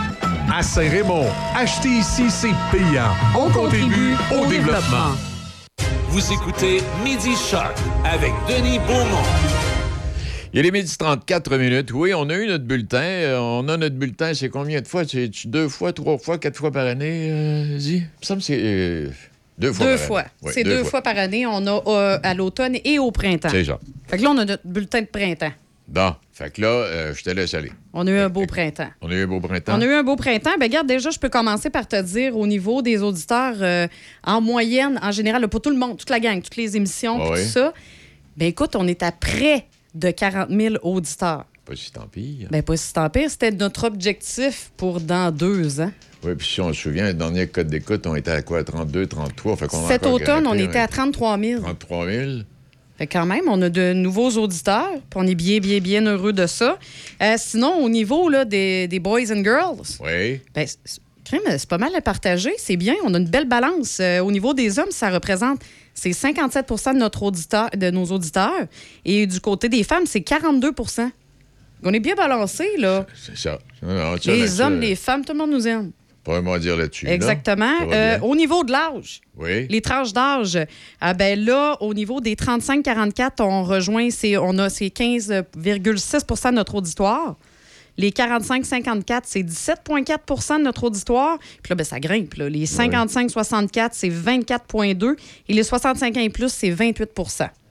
À 0.53 0.63
Saint-Raymond, 0.63 1.27
acheter 1.55 1.89
ici, 1.89 2.31
c'est 2.31 2.53
payant. 2.73 3.11
On 3.37 3.51
contribue 3.51 4.15
au 4.33 4.47
développement. 4.47 5.13
Vous 6.09 6.33
écoutez 6.33 6.81
Midi 7.05 7.35
Choc 7.37 7.75
avec 8.05 8.33
Denis 8.49 8.79
Beaumont. 8.81 9.23
Il 10.55 10.65
est 10.65 10.71
midi 10.71 10.97
34 10.97 11.57
minutes. 11.59 11.93
Oui, 11.93 12.15
on 12.15 12.29
a 12.31 12.35
eu 12.35 12.47
notre 12.47 12.65
bulletin. 12.65 13.03
Euh, 13.03 13.39
on 13.39 13.69
a 13.69 13.77
notre 13.77 13.97
bulletin, 13.97 14.33
c'est 14.33 14.49
combien 14.49 14.81
de 14.81 14.87
fois? 14.89 15.03
C'est 15.07 15.31
deux 15.45 15.69
fois, 15.69 15.93
trois 15.93 16.17
fois, 16.17 16.39
quatre 16.39 16.57
fois 16.57 16.71
par 16.73 16.87
année, 16.87 17.29
euh, 17.31 17.77
Izzy? 17.77 17.97
Il 17.99 18.01
me 18.01 18.25
semble 18.25 18.41
que 18.41 18.47
c'est 18.47 18.59
euh, 18.61 19.11
deux 19.59 19.73
fois 19.75 19.87
Deux 19.87 19.97
par 19.99 20.07
fois. 20.07 20.25
Oui, 20.43 20.53
C'est 20.55 20.65
deux, 20.65 20.83
fois. 20.85 21.03
par 21.03 21.19
année. 21.19 21.45
On 21.47 21.67
a 21.67 21.83
euh, 21.87 22.19
à 22.23 22.33
l'automne 22.33 22.79
et 22.83 22.99
au 22.99 23.11
printemps. 23.11 23.51
C'est 23.51 23.67
ça. 23.67 23.79
Fait 24.09 24.17
que 24.17 24.23
là, 24.23 24.31
on 24.31 24.39
a 24.39 24.47
notre 24.47 24.67
bulletin 24.67 25.03
de 25.03 25.07
printemps. 25.07 25.53
Bon, 25.89 26.15
fait 26.33 26.53
que 26.53 26.61
là, 26.61 26.69
euh, 26.69 27.15
je 27.15 27.25
te 27.25 27.31
laisse 27.31 27.55
aller. 27.55 27.73
On 27.95 28.07
a 28.07 28.11
eu 28.11 28.19
un 28.19 28.29
beau 28.29 28.45
printemps. 28.45 28.91
On 29.01 29.11
a 29.11 29.15
eu 29.15 29.23
un 29.23 29.27
beau 29.27 29.41
printemps. 29.41 29.73
On 29.77 29.81
a 29.81 29.85
eu 29.87 29.93
un 29.95 30.03
beau 30.03 30.17
printemps. 30.17 30.51
Ben, 30.61 30.67
regarde, 30.67 30.87
déjà, 30.87 31.09
je 31.09 31.19
peux 31.19 31.31
commencer 31.31 31.71
par 31.71 31.89
te 31.89 32.01
dire 32.03 32.37
au 32.37 32.47
niveau 32.47 32.83
des 32.83 33.03
auditeurs, 33.03 33.57
euh, 33.63 33.89
en 34.23 34.43
moyenne, 34.43 35.01
en 35.03 35.13
général, 35.13 35.41
là, 35.41 35.49
pour 35.49 35.63
tout 35.63 35.71
le 35.71 35.79
monde, 35.79 35.97
toute 35.97 36.11
la 36.11 36.21
gang, 36.21 36.43
toutes 36.43 36.57
les 36.57 36.77
émissions, 36.77 37.19
Ah 37.23 37.31
ouais. 37.31 37.43
tout 37.43 37.49
ça. 37.51 37.73
Ben, 38.37 38.47
écoute, 38.49 38.77
on 38.77 38.87
est 38.87 39.03
à 39.03 39.13
près 39.13 39.67
de 39.95 40.11
40 40.11 40.51
000 40.51 40.75
auditeurs. 40.83 41.47
Pas 41.65 41.75
si 41.75 41.91
tant 41.91 42.07
pis. 42.07 42.47
Ben, 42.51 42.63
pas 42.63 42.77
si 42.77 42.93
tant 42.93 43.09
pire. 43.09 43.31
C'était 43.31 43.51
notre 43.51 43.85
objectif 43.85 44.71
pour 44.77 45.01
dans 45.01 45.35
deux 45.35 45.81
ans. 45.81 45.91
Oui, 46.23 46.35
puis 46.35 46.47
si 46.47 46.61
on 46.61 46.73
se 46.73 46.81
souvient, 46.83 47.07
le 47.07 47.15
dernier 47.15 47.47
code 47.47 47.69
d'écoute, 47.69 48.07
on 48.07 48.15
était 48.15 48.31
à 48.31 48.43
quoi? 48.43 48.63
32, 48.63 49.07
33? 49.07 49.57
Fait 49.57 49.69
qu'on 49.69 49.87
Cet 49.89 50.05
automne, 50.07 50.47
on 50.47 50.55
était 50.55 50.79
hein. 50.79 50.85
à 50.85 50.89
33 50.89 51.39
000. 51.39 51.63
33 51.63 52.07
000. 52.11 52.31
Fait 52.99 53.07
quand 53.07 53.27
même, 53.27 53.45
on 53.47 53.63
a 53.63 53.69
de 53.71 53.93
nouveaux 53.93 54.31
auditeurs, 54.33 54.91
puis 55.09 55.17
on 55.17 55.27
est 55.27 55.37
bien, 55.37 55.61
bien, 55.61 55.79
bien 55.79 56.03
heureux 56.05 56.33
de 56.33 56.47
ça. 56.47 56.79
Euh, 57.23 57.35
sinon, 57.39 57.77
au 57.85 57.89
niveau 57.89 58.29
là, 58.29 58.45
des, 58.45 58.89
des 58.89 58.99
boys 58.99 59.31
and 59.33 59.45
girls, 59.45 59.83
Oui. 60.05 60.41
ben, 60.55 60.67
c'est- 60.67 61.01
pas 61.69 61.79
mal 61.79 61.95
à 61.95 62.01
partager. 62.01 62.53
C'est 62.57 62.77
bien. 62.77 62.95
On 63.05 63.13
a 63.15 63.19
une 63.19 63.29
belle 63.29 63.47
balance. 63.47 63.99
Euh, 64.01 64.21
au 64.21 64.33
niveau 64.33 64.55
des 64.55 64.79
hommes, 64.79 64.91
ça 64.91 65.11
représente 65.11 65.61
c'est 65.95 66.13
57 66.13 66.67
de, 66.95 66.99
notre 66.99 67.23
auditeur, 67.25 67.69
de 67.77 67.91
nos 67.91 68.05
auditeurs. 68.07 68.67
Et 69.05 69.27
du 69.27 69.41
côté 69.41 69.69
des 69.69 69.83
femmes, 69.83 70.07
c'est 70.07 70.21
42% 70.21 71.11
On 71.85 71.93
est 71.93 72.01
bien 72.01 72.15
balancé, 72.15 72.67
là. 72.79 73.05
C'est 73.15 73.37
ça. 73.37 73.59
Non, 73.83 73.95
non, 73.95 74.17
ça, 74.17 74.33
Les 74.33 74.61
hommes, 74.61 74.81
les 74.81 74.95
femmes, 74.97 75.25
tout 75.25 75.33
le 75.33 75.39
monde 75.39 75.51
nous 75.51 75.67
aime. 75.69 75.91
Pas 76.29 76.39
un 76.39 76.43
mot 76.43 76.53
à 76.53 76.59
dire 76.59 76.77
là-dessus. 76.77 77.07
là. 77.07 77.15
Exactement. 77.15 77.73
Euh, 77.91 78.19
au 78.21 78.37
niveau 78.37 78.63
de 78.65 78.71
l'âge, 78.73 79.23
Oui. 79.39 79.67
les 79.69 79.81
tranches 79.81 80.13
d'âge, 80.13 80.59
ah 81.01 81.15
ben 81.15 81.43
là, 81.43 81.77
au 81.81 81.95
niveau 81.95 82.21
des 82.21 82.35
35-44, 82.35 83.41
on 83.41 83.65
rejoint, 83.65 84.11
c'est, 84.11 84.37
on 84.37 84.59
a 84.59 84.69
c'est 84.69 84.89
15,6% 84.89 86.51
de 86.51 86.55
notre 86.57 86.75
auditoire. 86.75 87.37
Les 87.97 88.11
45-54, 88.13 89.23
c'est 89.25 89.43
17,4% 89.43 90.59
de 90.59 90.63
notre 90.63 90.85
auditoire. 90.85 91.39
Puis 91.63 91.71
là, 91.71 91.75
ben, 91.75 91.83
ça 91.85 91.99
grimpe. 91.99 92.35
là. 92.35 92.49
Les 92.49 92.65
55-64, 92.67 93.89
c'est 93.93 94.09
24,2 94.09 95.17
Et 95.49 95.55
les 95.55 95.63
65 95.65 96.17
ans 96.17 96.21
et 96.21 96.29
plus, 96.31 96.53
c'est 96.53 96.71
28 96.71 97.11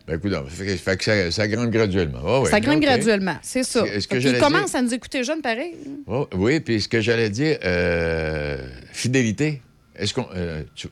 Ben, 0.08 0.16
écoute, 0.16 0.32
fait, 0.49 0.66
que- 0.66 0.76
fait 0.78 0.97
que 0.97 1.03
ça, 1.03 1.32
ça 1.32 1.47
grimpe 1.49 1.70
graduellement. 1.70 2.20
Ah 2.26 2.39
ouais, 2.41 2.49
Ça 2.49 2.60
grimpe 2.62 2.82
graduellement, 2.82 3.36
c'est 3.41 3.64
ça. 3.64 3.82
Que 3.84 4.18
dire- 4.18 4.39
commencent 4.39 4.74
à 4.74 4.82
nous 4.82 4.93
écouter 4.93 5.24
jeunes, 5.26 5.41
pareil. 5.41 5.76
Oh, 6.08 6.28
oui, 6.36 6.62
puis 6.62 6.80
ce 6.82 6.88
que 6.88 7.01
j'allais 7.01 7.30
dire, 7.30 7.58
euh, 7.66 8.58
fidélité. 8.93 9.62
Est-ce 9.97 10.14
qu'on. 10.14 10.28
euh, 10.34 10.64
tu- 10.76 10.88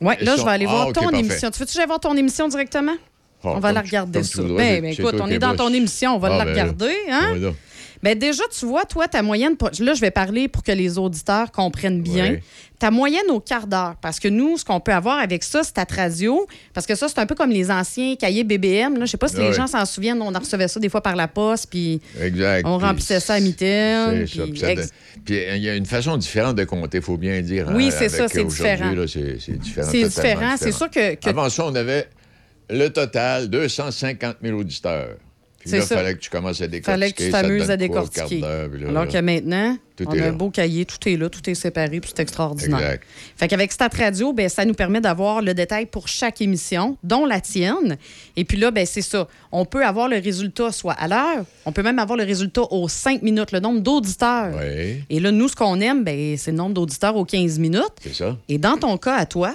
Oui, 0.00 0.14
là, 0.20 0.34
je 0.36 0.42
vais 0.42 0.50
aller 0.50 0.66
Ah, 0.68 0.72
voir 0.72 0.88
OK, 0.88 0.94
ton 0.94 1.10
émission. 1.10 1.50
Tu 1.50 1.60
veux-tu 1.60 1.72
que 1.72 1.76
j'aille 1.78 1.86
voir 1.86 2.00
ton 2.00 2.16
émission 2.16 2.48
directement? 2.48 2.96
Ah, 3.44 3.50
on 3.54 3.58
va 3.60 3.70
la 3.70 3.82
regarder 3.82 4.20
tu 4.22 4.26
ça. 4.26 4.42
Ben, 4.42 4.80
ben, 4.82 4.86
écoute, 4.86 5.14
on 5.20 5.28
est 5.28 5.38
dans 5.38 5.54
ton 5.54 5.72
émission, 5.72 6.16
on 6.16 6.18
va 6.18 6.28
Ah, 6.32 6.38
la 6.38 6.44
ben, 6.46 6.50
regarder. 6.50 6.94
Hein? 7.10 7.52
Ben 8.06 8.16
déjà, 8.16 8.44
tu 8.56 8.66
vois, 8.66 8.84
toi, 8.84 9.08
ta 9.08 9.20
moyenne, 9.20 9.56
là, 9.80 9.94
je 9.94 10.00
vais 10.00 10.12
parler 10.12 10.46
pour 10.46 10.62
que 10.62 10.70
les 10.70 10.96
auditeurs 10.96 11.50
comprennent 11.50 12.02
bien. 12.02 12.36
Ta 12.78 12.92
moyenne 12.92 13.28
au 13.30 13.40
quart 13.40 13.66
d'heure. 13.66 13.96
Parce 14.00 14.20
que 14.20 14.28
nous, 14.28 14.58
ce 14.58 14.64
qu'on 14.64 14.78
peut 14.78 14.92
avoir 14.92 15.18
avec 15.18 15.42
ça, 15.42 15.64
c'est 15.64 15.72
ta 15.72 15.84
radio. 15.92 16.46
Parce 16.72 16.86
que 16.86 16.94
ça, 16.94 17.08
c'est 17.08 17.18
un 17.18 17.26
peu 17.26 17.34
comme 17.34 17.50
les 17.50 17.68
anciens 17.68 18.14
cahiers 18.14 18.44
BBM. 18.44 18.96
Là. 18.96 19.06
Je 19.06 19.10
sais 19.10 19.16
pas 19.16 19.26
si 19.26 19.36
les 19.38 19.52
gens 19.52 19.66
s'en 19.66 19.84
souviennent. 19.86 20.22
On 20.22 20.32
en 20.32 20.38
recevait 20.38 20.68
ça 20.68 20.78
des 20.78 20.88
fois 20.88 21.00
par 21.00 21.16
la 21.16 21.26
poste, 21.26 21.68
puis 21.68 22.00
Exact. 22.20 22.64
on 22.64 22.78
Puis 22.78 22.86
remplissait 22.86 23.18
ça 23.18 23.34
à 23.34 23.40
ça. 23.40 24.42
puis 24.46 24.62
ex- 24.64 24.92
Puis 25.24 25.40
il 25.56 25.62
y 25.62 25.68
a 25.68 25.74
une 25.74 25.86
façon 25.86 26.16
différente 26.16 26.54
de 26.54 26.62
compter, 26.64 26.98
il 26.98 27.02
faut 27.02 27.16
bien 27.16 27.40
dire. 27.40 27.72
Oui, 27.74 27.88
hein, 27.88 27.96
c'est 27.98 28.08
ça, 28.08 28.28
c'est 28.28 28.44
différent. 28.44 28.94
C'est 29.90 30.04
différent. 30.08 30.54
C'est 30.56 30.70
sûr 30.72 30.88
que- 30.90 31.14
que- 31.16 31.28
Avant 31.28 31.48
ça, 31.48 31.64
on 31.66 31.74
avait 31.74 32.06
le 32.70 32.88
total 32.88 33.48
250 33.48 34.36
000 34.42 34.56
auditeurs. 34.58 35.16
Puis 35.66 35.70
C'est 35.70 35.78
là, 35.78 35.84
il 35.84 35.96
fallait 36.04 36.14
que 36.14 36.20
tu 36.20 36.30
commences 36.30 36.60
à 36.60 36.66
décortiquer. 36.66 36.92
fallait 36.92 37.12
que 37.12 37.22
tu 37.24 37.30
t'amuses 37.30 37.70
à 37.70 37.76
décortiquer. 37.76 38.40
là, 38.40 38.64
Alors 38.88 39.08
que 39.08 39.18
maintenant, 39.18 39.76
on 40.04 40.10
a 40.10 40.14
là. 40.16 40.26
un 40.26 40.32
beau 40.32 40.50
cahier, 40.50 40.84
tout 40.84 41.08
est 41.08 41.16
là, 41.16 41.28
tout 41.30 41.48
est 41.48 41.54
séparé, 41.54 42.00
puis 42.00 42.10
c'est 42.14 42.22
extraordinaire. 42.22 42.78
Exact. 42.78 43.02
Fait 43.36 43.48
qu'avec 43.48 43.72
Stat 43.72 43.88
Radio, 43.98 44.32
ben, 44.32 44.48
ça 44.48 44.64
nous 44.64 44.74
permet 44.74 45.00
d'avoir 45.00 45.40
le 45.42 45.54
détail 45.54 45.86
pour 45.86 46.06
chaque 46.08 46.40
émission, 46.42 46.96
dont 47.02 47.24
la 47.24 47.40
tienne. 47.40 47.96
Et 48.36 48.44
puis 48.44 48.58
là, 48.58 48.70
ben, 48.70 48.84
c'est 48.86 49.02
ça. 49.02 49.26
On 49.52 49.64
peut 49.64 49.84
avoir 49.84 50.08
le 50.08 50.16
résultat 50.18 50.70
soit 50.72 50.92
à 50.94 51.08
l'heure, 51.08 51.44
on 51.64 51.72
peut 51.72 51.82
même 51.82 51.98
avoir 51.98 52.18
le 52.18 52.24
résultat 52.24 52.62
aux 52.70 52.88
5 52.88 53.22
minutes, 53.22 53.52
le 53.52 53.60
nombre 53.60 53.80
d'auditeurs. 53.80 54.52
Oui, 54.54 55.02
Et 55.08 55.18
là, 55.20 55.30
nous, 55.32 55.48
ce 55.48 55.56
qu'on 55.56 55.80
aime, 55.80 56.04
ben, 56.04 56.36
c'est 56.36 56.50
le 56.50 56.58
nombre 56.58 56.74
d'auditeurs 56.74 57.16
aux 57.16 57.24
15 57.24 57.58
minutes. 57.58 57.82
c'est 58.02 58.14
ça. 58.14 58.36
Et 58.48 58.58
dans 58.58 58.76
ton 58.76 58.96
cas, 58.98 59.16
à 59.16 59.24
toi, 59.26 59.54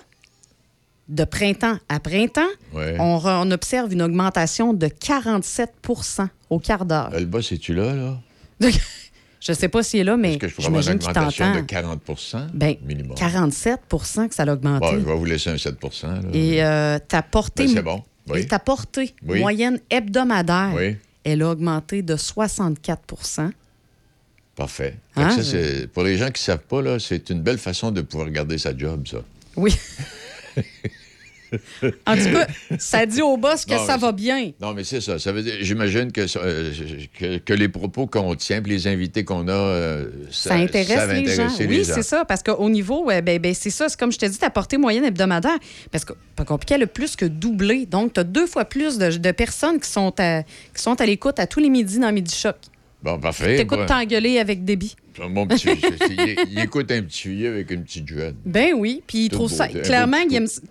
de 1.12 1.24
printemps 1.26 1.78
à 1.90 2.00
printemps, 2.00 2.42
Ouais. 2.74 2.96
on, 3.00 3.18
re- 3.20 3.44
on 3.46 3.52
observe 3.52 3.92
une 3.94 4.02
augmentation 4.02 4.74
de 4.74 4.88
47% 4.88 6.28
au 6.50 6.58
quart 6.60 6.86
d'heure. 6.86 7.12
Euh, 7.14 7.20
Le 7.20 7.26
bas, 7.26 7.42
c'est-tu 7.42 7.74
là, 7.74 7.94
là? 7.94 8.18
Je 9.42 9.54
sais 9.54 9.70
pas 9.70 9.82
s'il 9.82 10.02
est 10.02 10.04
là, 10.04 10.18
mais 10.18 10.32
Est-ce 10.34 10.38
que 10.38 10.48
je 10.48 10.54
pourrais 10.56 10.68
avoir 10.68 10.88
une 10.88 10.94
augmentation 10.98 11.56
de 11.56 11.62
40 11.62 12.02
Ben, 12.54 12.76
minimum? 12.86 13.16
47 13.18 13.80
que 14.30 14.36
ça 14.36 14.46
l'a 14.46 14.54
augmenté. 14.54 14.86
Bon, 14.86 14.92
je 14.94 14.98
vais 15.00 15.16
vous 15.16 15.26
laisser 15.26 15.50
un 15.50 15.58
7 15.58 15.78
là. 16.04 16.20
Et 16.32 16.64
euh, 16.64 17.00
ta 17.00 17.24
portée, 17.24 17.66
Ben, 17.66 17.74
c'est 17.74 17.82
bon. 17.82 18.04
Oui. 18.30 18.42
et 18.42 18.46
ta 18.48 18.60
portée 18.60 19.16
Oui. 19.28 19.40
moyenne 19.40 19.80
hebdomadaire, 19.90 20.72
Oui. 20.76 20.96
elle 21.24 21.42
a 21.42 21.50
augmenté 21.50 22.04
de 22.04 22.16
64% 22.16 23.50
Parfait. 24.56 24.96
Hein? 25.16 25.42
ça, 25.42 25.58
pour 25.92 26.04
les 26.04 26.18
gens 26.18 26.28
qui 26.28 26.34
ne 26.34 26.38
savent 26.46 26.60
pas, 26.60 27.00
c'est 27.00 27.30
une 27.32 27.42
belle 27.42 27.58
façon 27.58 27.90
de 27.90 28.02
pouvoir 28.02 28.30
garder 28.30 28.60
sa 28.60 28.78
job, 28.78 29.08
ça. 29.08 29.18
Oui. 29.56 29.76
en 32.06 32.16
tout 32.16 32.32
cas, 32.32 32.48
ça 32.78 33.06
dit 33.06 33.22
au 33.22 33.38
boss 33.38 33.66
que 33.66 33.74
Non, 33.74 33.86
ça 33.86 33.98
va 33.98 34.12
bien. 34.12 34.52
Non, 34.62 34.74
mais 34.74 34.84
c'est 34.84 35.02
ça. 35.02 35.20
Ça 35.20 35.32
veut 35.32 35.44
dire, 35.44 35.56
j'imagine 35.62 36.12
que, 36.12 36.26
euh, 36.38 36.72
que, 37.18 37.38
que 37.40 37.54
les 37.54 37.70
propos 37.70 38.08
qu'on 38.08 38.36
tient, 38.36 38.62
puis 38.62 38.72
les 38.72 38.88
invités 38.88 39.24
qu'on 39.24 39.48
a, 39.48 39.52
euh, 39.52 40.10
Ça, 40.32 40.56
intéresse 40.56 40.88
ça 40.88 41.06
va 41.08 41.14
les 41.14 41.26
gens. 41.28 41.44
intéresser 41.44 41.66
Oui, 41.68 41.78
les 41.78 41.84
c'est 41.84 42.04
ça. 42.04 42.26
Parce 42.26 42.44
qu'au 42.44 42.70
niveau, 42.70 43.10
euh, 43.12 43.22
ben, 43.22 43.40
ben, 43.40 43.54
c'est 43.54 43.70
ça. 43.70 43.90
C'est 43.90 44.00
comme 44.00 44.12
je 44.12 44.20
te 44.20 44.26
dis, 44.26 44.38
ta 44.38 44.50
portée 44.50 44.78
moyenne 44.78 45.06
hebdomadaire. 45.06 45.58
Parce 45.92 46.06
que, 46.06 46.14
pas 46.36 46.46
compliqué, 46.46 46.76
elle 46.76 46.84
a 46.84 46.88
plus 46.88 47.16
que 47.16 47.26
doublé. 47.26 47.86
Donc, 47.86 48.14
tu 48.14 48.20
as 48.20 48.24
deux 48.24 48.48
fois 48.48 48.66
plus 48.66 48.98
de, 48.98 49.10
de 49.18 49.32
personnes 49.32 49.80
qui 49.80 49.90
sont 49.90 50.14
à, 50.20 50.44
qui 50.44 50.82
sont 50.82 51.00
à 51.00 51.06
l'écoute 51.06 51.40
à 51.40 51.48
tous 51.48 51.60
les 51.60 51.70
midis 51.70 52.00
dans 52.00 52.12
Midi 52.12 52.36
Choc. 52.36 52.56
Bon, 53.04 53.20
parfait. 53.20 53.56
T'écoutes 53.58 53.88
t'engueuler 53.88 54.38
avec 54.40 54.64
débit. 54.64 54.96
Petit, 55.14 55.68
il, 56.10 56.36
il 56.52 56.60
écoute 56.60 56.92
un 56.92 57.02
petit 57.04 57.30
vieux 57.30 57.50
avec 57.50 57.72
une 57.72 57.84
petite 57.84 58.08
jeune. 58.08 58.36
Ben 58.46 58.74
oui, 58.76 59.02
puis 59.06 59.30
trouvent 59.30 59.50
beau, 59.50 59.56
ça. 59.56 59.68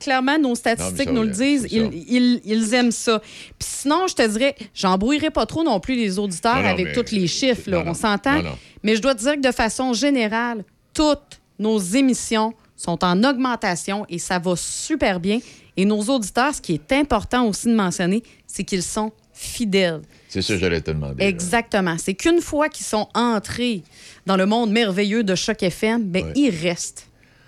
Clairement, 0.00 0.38
nos 0.38 0.54
statistiques 0.54 1.10
nous 1.10 1.22
le 1.22 1.28
disent. 1.28 1.66
Ils, 1.70 1.90
ils- 2.08 2.40
ils 2.44 2.74
aiment 2.74 2.90
ça. 2.90 3.20
Puis 3.20 3.68
sinon, 3.68 4.06
je 4.08 4.14
te 4.14 4.26
dirais, 4.26 4.54
j'embrouillerai 4.74 5.30
pas 5.30 5.46
trop 5.46 5.62
non 5.62 5.78
plus 5.80 5.94
les 5.94 6.18
auditeurs 6.18 6.56
Non, 6.56 6.62
non, 6.62 6.68
avec 6.68 6.86
mais- 6.86 6.92
tous 6.92 7.14
les 7.14 7.26
chiffres, 7.26 7.70
là, 7.70 7.82
on 7.86 7.94
s'entend. 7.94 8.42
Mais 8.82 8.96
je 8.96 9.02
dois 9.02 9.14
te 9.14 9.20
dire 9.20 9.34
que 9.34 9.40
de 9.46 9.52
façon 9.52 9.92
générale, 9.92 10.64
toutes 10.94 11.40
nos 11.58 11.78
émissions 11.78 12.54
sont 12.76 13.04
en 13.04 13.22
augmentation 13.24 14.06
et 14.08 14.18
ça 14.18 14.38
va 14.38 14.54
super 14.56 15.20
bien. 15.20 15.38
Et 15.76 15.84
nos 15.84 16.00
auditeurs, 16.02 16.54
ce 16.54 16.60
qui 16.60 16.74
est 16.74 16.92
important 16.92 17.46
aussi 17.46 17.66
de 17.68 17.74
mentionner, 17.74 18.22
c'est 18.46 18.64
qu'ils 18.64 18.82
sont 18.82 19.12
fidèles. 19.32 20.00
C'est 20.30 20.42
ça 20.42 20.54
que 20.54 20.60
j'allais 20.60 20.80
te 20.80 20.90
demander. 20.92 21.24
Exactement. 21.24 21.96
C'est 21.98 22.14
qu'une 22.14 22.40
fois 22.40 22.68
qu'ils 22.68 22.86
sont 22.86 23.08
entrés 23.14 23.82
dans 24.26 24.36
le 24.36 24.46
monde 24.46 24.70
merveilleux 24.70 25.24
de 25.24 25.34
Choc 25.34 25.62
FM, 25.62 26.04
ben, 26.04 26.24
Ouais. 26.26 26.32
ils 26.36 26.50
restent. 26.50 27.06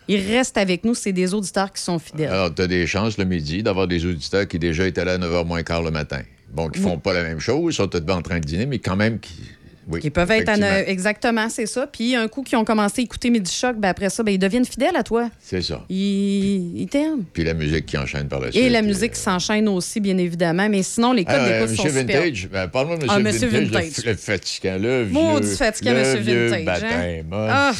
Ils 0.09 0.21
restent 0.21 0.59
avec 0.59 0.85
nous. 0.85 0.95
C'est 0.95 1.13
des 1.13 1.33
auditeurs 1.33 1.73
qui 1.73 1.81
sont 1.81 1.99
fidèles. 2.01 2.31
Alors, 2.31 2.53
tu 2.55 2.61
as 2.61 2.67
des 2.67 2.87
chances 2.87 3.17
le 3.19 3.25
midi 3.25 3.63
d'avoir 3.63 3.87
des 3.87 4.05
auditeurs 4.05 4.49
qui 4.49 4.59
déjà 4.59 4.87
étaient 4.87 5.05
là 5.05 5.13
à 5.13 5.19
9h 5.19 5.47
moins 5.47 5.63
quart 5.63 5.83
le 5.83 5.93
matin. 5.93 6.23
Bon, 6.53 6.69
qui 6.69 6.81
font 6.81 6.99
pas 6.99 7.13
la 7.15 7.23
même 7.23 7.39
chose, 7.41 7.77
sont 7.77 7.89
peut-être 7.89 8.11
en 8.11 8.21
train 8.21 8.39
de 8.41 8.45
dîner, 8.45 8.67
mais 8.67 8.79
quand 8.79 8.97
même 8.97 9.21
qui. 9.21 9.33
Oui, 9.89 10.01
Ils 10.05 10.11
peuvent 10.13 10.31
être 10.31 10.57
ne- 10.59 10.89
exactement, 10.89 11.49
c'est 11.49 11.67
ça. 11.67 11.87
Puis 11.87 12.15
un 12.15 12.29
coup 12.29 12.43
qu'ils 12.43 12.57
ont 12.57 12.65
commencé 12.65 13.01
à 13.01 13.05
écouter 13.05 13.31
Midi 13.31 13.53
Choc, 13.53 13.77
ben 13.79 13.89
après 13.89 14.11
ça, 14.11 14.23
ben, 14.23 14.33
ils 14.33 14.39
deviennent 14.39 14.65
fidèles 14.65 14.95
à 14.97 15.03
toi. 15.03 15.29
C'est 15.41 15.61
ça. 15.63 15.85
Ils, 15.89 16.81
ils 16.83 16.87
t'aiment. 16.87 17.25
Puis 17.33 17.43
la 17.45 17.55
musique 17.55 17.87
qui 17.87 17.99
enchaîne 17.99 18.29
par 18.29 18.41
la 18.41 18.53
suite. 18.53 18.63
Et 18.63 18.71
la 18.71 18.79
euh, 18.79 18.83
musique 18.83 19.17
s'enchaîne 19.17 19.69
aussi, 19.69 19.99
bien 20.01 20.17
évidemment. 20.19 20.69
Mais 20.69 20.83
sinon, 20.83 21.13
les 21.13 21.25
codes 21.25 21.35
Ah, 21.37 21.45
euh, 21.45 21.61
d'écoute 21.63 21.77
sont 21.77 21.83
Monsieur 21.85 22.01
super. 22.01 22.23
Vintage, 22.23 22.49
ben, 22.53 22.69
parle-moi 22.69 22.97
de 22.97 23.03
Monsieur, 23.03 23.17
Ah, 23.17 23.21
Monsieur 23.21 23.49
Vintage, 23.49 23.71
le 23.73 23.79
Vintage. 23.81 23.93
f- 23.93 24.07
Le, 24.07 24.15
fatigant, 24.15 24.79
le 24.79 25.03
vieux. 25.03 25.13
Maudit 25.13 25.57
fatigant, 25.57 25.93
le 25.93 25.99
Monsieur 25.99 26.19
vieux 26.21 26.47
Vintage, 26.47 26.83
hein? 26.85 26.89
baptême, 26.89 27.27
oh, 27.33 27.37
Ah. 27.51 27.73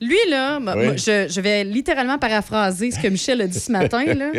Lui, 0.00 0.16
là, 0.28 0.58
Oui. 0.76 0.98
je, 0.98 1.26
je 1.28 1.40
vais 1.40 1.64
littéralement 1.64 2.18
paraphraser 2.18 2.90
ce 2.90 2.98
que 2.98 3.08
Michel 3.08 3.40
a 3.40 3.46
dit 3.46 3.58
ce 3.58 3.72
matin. 3.72 4.04
Là. 4.04 4.32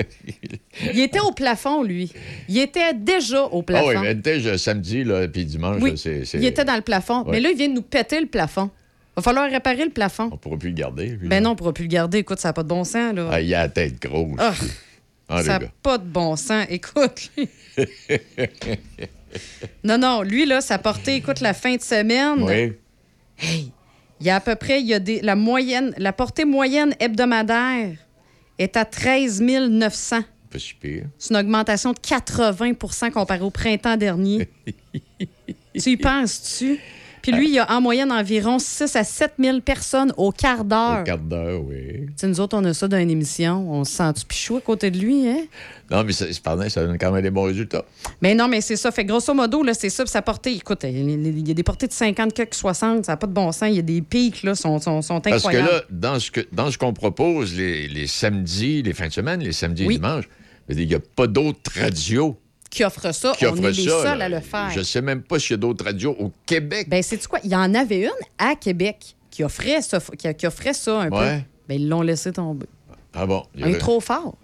Il 0.94 1.00
était 1.00 1.20
au 1.20 1.32
plafond, 1.32 1.82
lui. 1.84 2.12
Il 2.48 2.60
était 2.60 2.94
déjà 2.94 3.44
au 3.46 3.62
Ah 3.62 3.64
plafond. 3.64 3.88
oui, 3.88 3.96
Vintage, 3.96 4.46
euh, 4.46 4.58
samedi, 4.58 5.04
là, 5.04 5.28
puis 5.28 5.46
dimanche, 5.46 5.82
Oui, 5.82 5.98
c'est. 5.98 6.22
Il 6.36 6.46
était 6.46 6.64
dans 6.64 6.76
le 6.76 6.82
plafond. 6.84 7.24
Mais 7.28 7.40
là, 7.40 7.50
il 7.50 7.58
vient 7.58 7.70
de 7.70 7.74
nous 7.74 7.82
péter 7.82 8.20
le 8.20 8.28
plafond. 8.28 8.70
Va 9.16 9.24
falloir 9.24 9.50
réparer 9.50 9.84
le 9.86 9.90
plafond. 9.90 10.30
On 10.32 10.38
pourra 10.38 10.58
plus 10.58 10.70
le 10.70 10.76
garder. 10.76 11.08
lui, 11.08 11.28
Ben 11.28 11.42
non, 11.44 11.52
on 11.52 11.56
pourra 11.56 11.74
plus 11.74 11.86
le 11.86 11.90
garder. 11.90 12.20
Écoute, 12.20 12.40
ça 12.40 12.50
n'a 12.50 12.54
pas 12.54 12.62
de 12.62 12.68
bon 12.68 12.84
sens, 12.84 13.16
là. 13.16 13.28
Ah, 13.32 13.42
il 13.42 13.52
a 13.56 13.62
la 13.64 13.70
tête 13.70 14.00
grosse. 14.00 14.36
Ah, 14.38 14.54
Ah, 15.28 15.44
ça 15.44 15.58
n'a 15.58 15.66
pas 15.82 15.98
de 15.98 16.06
bon 16.06 16.36
sens. 16.36 16.68
Écoute, 16.70 17.32
lui. 17.36 17.50
non, 19.84 19.98
non, 19.98 20.22
lui, 20.22 20.46
là, 20.46 20.62
sa 20.62 20.78
portée, 20.78 21.16
écoute, 21.16 21.40
la 21.42 21.54
fin 21.54 21.76
de 21.76 21.82
semaine. 21.82 22.44
Oui. 22.44 23.72
Il 24.20 24.28
y 24.28 24.30
a 24.30 24.38
à 24.38 24.40
peu 24.40 24.56
près, 24.56 24.82
il 24.82 24.88
y 24.88 24.94
a 24.94 25.00
des, 25.00 25.22
la 25.22 25.36
moyenne, 25.36 25.94
la 25.98 26.14
portée 26.14 26.46
moyenne 26.46 26.96
hebdomadaire 27.00 27.98
est 28.58 28.76
à 28.76 28.86
13 28.86 29.42
900. 29.42 30.22
Pas 30.50 30.60
si 30.60 30.74
pire. 30.74 31.06
C'est 31.18 31.34
une 31.34 31.40
augmentation 31.40 31.92
de 31.92 32.00
80% 32.00 33.12
comparé 33.12 33.42
au 33.42 33.52
printemps 33.52 33.98
dernier. 33.98 34.50
Tu 35.80 35.92
y 35.92 35.98
penses-tu? 35.98 36.80
Puis 37.28 37.38
lui, 37.38 37.48
il 37.50 37.54
y 37.56 37.60
a 37.60 37.70
en 37.72 37.82
moyenne 37.82 38.12
environ 38.12 38.58
6 38.60 38.96
à 38.96 39.04
7 39.04 39.34
000 39.40 39.60
personnes 39.62 40.14
au 40.18 40.32
quart 40.32 40.64
d'heure. 40.64 41.02
Au 41.02 41.04
quart 41.04 41.18
d'heure, 41.18 41.62
oui. 41.64 42.06
Tu 42.08 42.14
sais, 42.16 42.28
nous 42.28 42.40
autres, 42.40 42.58
on 42.58 42.64
a 42.64 42.74
ça 42.74 42.88
dans 42.88 42.98
une 42.98 43.10
émission. 43.12 43.70
On 43.72 43.84
se 43.84 43.92
sent-tu 43.94 44.26
pichou 44.26 44.58
à 44.58 44.62
côté 44.62 44.92
de 44.92 44.98
lui, 44.98 45.28
hein? 45.28 45.46
Non, 45.92 46.04
mais 46.04 46.14
ça- 46.14 46.32
cependant, 46.32 46.68
ça 46.70 46.86
donne 46.86 46.98
quand 46.98 47.12
même 47.12 47.22
des 47.22 47.30
bons 47.30 47.44
résultats. 47.44 47.84
Mais 48.22 48.34
non, 48.36 48.48
mais 48.48 48.62
c'est 48.62 48.76
ça. 48.76 48.92
Fait 48.92 49.04
que 49.04 49.10
grosso 49.10 49.34
modo, 49.34 49.64
là, 49.64 49.74
c'est 49.74 49.90
ça. 49.90 50.04
Puis 50.04 50.12
sa 50.12 50.22
portée, 50.22 50.54
écoute, 50.54 50.80
il 50.84 51.48
y 51.48 51.52
a 51.52 51.54
des 51.54 51.64
portées 51.64 51.88
de 51.88 51.94
50, 51.94 52.34
quelques 52.34 52.54
60. 52.56 53.06
Ça 53.06 53.12
n'a 53.14 53.18
pas 53.18 53.28
de 53.28 53.34
bon 53.34 53.52
sens. 53.52 53.70
Il 53.70 53.76
y 53.76 53.80
a 53.80 53.84
des 53.84 54.02
pics, 54.02 54.44
là, 54.44 54.56
sont, 54.56 54.80
sont, 54.80 55.02
sont 55.02 55.20
Parce 55.22 55.44
que 55.44 55.48
incroyables. 55.50 55.70
là, 55.70 55.82
dans 55.90 56.20
ce 56.20 56.32
que 56.32 56.42
dans 56.52 56.72
ce 56.72 56.78
qu'on 56.78 56.94
propose 56.94 57.56
les, 57.56 57.88
les 57.88 58.08
samedis, 58.08 58.84
les 58.84 58.94
fins 58.94 59.08
de 59.08 59.14
semaine, 59.14 59.42
les 59.42 59.52
samedis 59.52 59.86
Oui. 59.86 59.96
et 59.96 59.98
dimanches, 59.98 60.30
il 60.70 60.88
n'y 60.88 60.96
a 60.96 61.00
pas 61.00 61.28
d'autres 61.28 61.72
radios 61.80 62.38
qui 62.70 62.84
offre 62.84 63.14
ça, 63.14 63.34
qui 63.38 63.46
on 63.46 63.56
est 63.56 63.72
les 63.72 63.84
seuls 63.90 64.18
là. 64.18 64.26
à 64.26 64.30
le 64.30 64.40
faire. 64.40 64.70
Je 64.72 64.80
ne 64.80 64.84
sais 64.84 65.02
même 65.02 65.22
pas 65.22 65.40
s'il 65.40 65.52
y 65.52 65.54
a 65.54 65.58
d'autres 65.58 65.86
radios 65.86 66.16
au 66.20 66.32
Québec. 66.46 66.88
Ben, 66.90 67.02
sais-tu 67.02 67.28
quoi? 67.28 67.40
Il 67.44 67.52
y 67.52 67.56
en 67.56 67.74
avait 67.74 68.04
une 68.06 68.12
à 68.38 68.56
Québec 68.56 69.16
qui 69.30 69.44
offrait 69.44 69.82
ça, 69.82 70.00
qui, 70.18 70.34
qui 70.36 70.48
offrait 70.48 70.74
ça 70.74 71.02
un 71.02 71.10
peu. 71.10 71.16
Ben, 71.68 71.76
ils 71.82 71.88
l'ont 71.88 72.02
laissé 72.02 72.32
tomber. 72.32 72.66
Ah 73.14 73.26
bon? 73.26 73.44
il 73.56 73.62
est 73.62 73.66
avait- 73.66 73.78
trop 73.78 74.00
fort. 74.00 74.38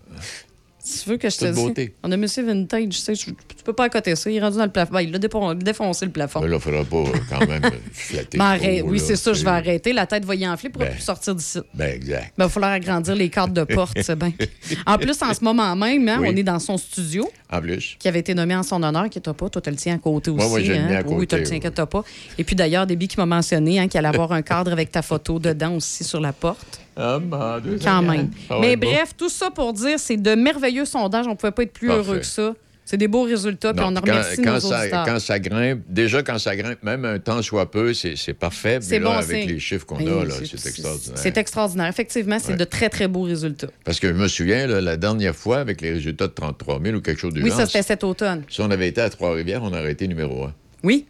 Tu 0.85 1.09
veux 1.09 1.15
que 1.17 1.29
je 1.29 1.37
te 1.37 1.45
dise. 1.45 1.91
On 2.03 2.11
a 2.11 2.17
Monsieur 2.17 2.43
Vintage, 2.45 2.89
tu 2.89 2.91
sais, 2.93 3.13
tu 3.13 3.33
peux 3.63 3.71
pas 3.71 3.85
accoter 3.85 4.15
ça. 4.17 4.29
Il 4.29 4.35
est 4.35 4.41
rendu 4.41 4.57
dans 4.57 4.65
le 4.65 4.71
plafond. 4.71 4.93
Ben, 4.93 5.01
il 5.01 5.15
a 5.15 5.19
défoncé 5.55 6.05
le 6.05 6.11
plafond. 6.11 6.41
Mais 6.41 6.47
là, 6.49 6.53
il 6.53 6.55
ne 6.55 6.59
faudra 6.59 6.83
pas 6.83 7.09
euh, 7.09 7.19
quand 7.29 7.47
même 7.47 7.63
euh, 7.63 7.69
flatter. 7.93 8.37
Ben, 8.37 8.57
trop. 8.57 8.89
Oui, 8.89 8.99
c'est 8.99 9.15
ça, 9.15 9.31
je 9.31 9.43
vais 9.45 9.49
arrêter. 9.51 9.93
La 9.93 10.05
tête 10.07 10.25
va 10.25 10.35
y 10.35 10.45
enfler 10.45 10.69
pour 10.69 10.81
Ben. 10.81 10.91
plus 10.91 11.01
sortir 11.01 11.35
d'ici. 11.35 11.59
Ben, 11.73 11.93
exact. 11.95 12.33
Ben, 12.37 12.43
il 12.43 12.43
va 12.43 12.49
falloir 12.49 12.71
agrandir 12.73 13.15
les 13.15 13.29
cadres 13.29 13.53
de 13.53 13.63
porte, 13.63 13.97
c'est 14.01 14.17
bien. 14.19 14.33
En 14.85 14.97
plus, 14.97 15.21
en 15.21 15.33
ce 15.33 15.41
moment 15.43 15.73
même, 15.75 16.07
hein, 16.09 16.17
Oui. 16.19 16.27
on 16.31 16.35
est 16.35 16.43
dans 16.43 16.59
son 16.59 16.77
studio 16.77 17.29
En 17.49 17.61
plus. 17.61 17.95
qui 17.97 18.07
avait 18.09 18.19
été 18.19 18.33
nommé 18.35 18.53
en 18.55 18.63
son 18.63 18.83
honneur, 18.83 19.09
qui 19.09 19.19
n'était 19.19 19.33
pas. 19.33 19.49
Toi, 19.49 19.61
tu 19.61 19.69
le 19.69 19.75
tiens 19.77 19.95
à 19.95 19.99
côté 19.99 20.31
aussi. 20.31 20.39
Moi, 20.39 20.49
moi, 20.49 20.59
je 20.61 20.71
le 20.73 20.77
hein? 20.79 20.87
mets 20.89 20.95
à 20.97 21.01
Oui, 21.07 21.25
tu 21.27 21.35
le 21.37 21.43
côté, 21.43 21.59
tiens, 21.59 21.71
oui. 21.77 21.85
pas. 21.89 22.03
Et 22.37 22.43
puis 22.43 22.55
d'ailleurs, 22.57 22.85
Déby 22.85 23.07
qui 23.07 23.17
m'a 23.17 23.25
mentionné 23.25 23.79
hein, 23.79 23.87
qu'il 23.87 23.97
allait 23.99 24.09
avoir 24.09 24.33
un 24.33 24.41
cadre 24.41 24.71
avec 24.73 24.91
ta 24.91 25.01
photo 25.01 25.39
dedans 25.39 25.75
aussi 25.75 26.03
sur 26.03 26.19
la 26.19 26.33
porte. 26.33 26.81
Dieu, 26.95 27.79
Quand 27.83 28.01
même. 28.01 28.29
Ah 28.49 28.57
Mais 28.61 28.75
bref, 28.75 29.13
tout 29.17 29.29
ça 29.29 29.49
pour 29.51 29.73
dire, 29.73 29.99
c'est 29.99 30.17
de 30.17 30.35
merveilleux 30.35 30.85
sondages. 30.85 31.25
On 31.27 31.31
ne 31.31 31.35
pouvait 31.35 31.51
pas 31.51 31.63
être 31.63 31.73
plus 31.73 31.87
Parfait. 31.87 32.01
heureux 32.09 32.19
que 32.19 32.25
ça. 32.25 32.53
C'est 32.85 32.97
des 32.97 33.07
beaux 33.07 33.23
résultats, 33.23 33.73
puis 33.73 33.81
on 33.81 33.95
en 33.95 34.01
puis 34.01 34.11
quand, 34.11 34.17
remercie 34.17 34.41
quand 34.41 34.53
nos 34.55 34.59
ça, 34.59 34.81
auditeurs. 34.81 35.05
quand 35.05 35.19
ça 35.19 35.39
grimpe, 35.39 35.79
déjà 35.87 36.21
quand 36.21 36.37
ça 36.37 36.53
grimpe, 36.53 36.83
même 36.83 37.05
un 37.05 37.17
temps 37.17 37.41
soit 37.41 37.71
peu, 37.71 37.93
c'est 37.93 38.33
parfait. 38.33 38.79
C'est 38.81 38.99
Mais 38.99 39.05
là, 39.05 39.11
bon 39.11 39.17
avec 39.19 39.47
les 39.47 39.57
chiffres 39.59 39.85
qu'on 39.85 39.95
Oui, 39.99 40.09
a, 40.09 40.29
c'est- 40.45 40.67
extraordinaire. 40.67 41.17
C'est 41.17 41.37
extraordinaire. 41.37 41.87
Effectivement, 41.87 42.37
c'est 42.39 42.51
Ouais. 42.51 42.57
de 42.57 42.65
très, 42.65 42.89
très 42.89 43.07
beaux 43.07 43.21
résultats. 43.21 43.67
Parce 43.85 44.01
que 44.01 44.09
je 44.09 44.13
me 44.13 44.27
souviens, 44.27 44.67
là, 44.67 44.81
la 44.81 44.97
dernière 44.97 45.33
fois, 45.33 45.59
avec 45.59 45.79
les 45.79 45.91
résultats 45.93 46.27
de 46.27 46.33
33 46.33 46.81
000 46.83 46.97
ou 46.97 47.01
quelque 47.01 47.21
chose 47.21 47.33
du 47.33 47.41
Oui, 47.41 47.49
genre, 47.51 47.59
ça, 47.59 47.65
c'était 47.67 47.83
cet 47.83 48.03
automne. 48.03 48.43
si 48.49 48.59
on 48.59 48.69
avait 48.69 48.89
été 48.89 48.99
à 48.99 49.09
Trois-Rivières, 49.09 49.63
on 49.63 49.69
aurait 49.71 49.93
été 49.93 50.05
numéro 50.09 50.43
un. 50.43 50.53
Oui. 50.83 51.05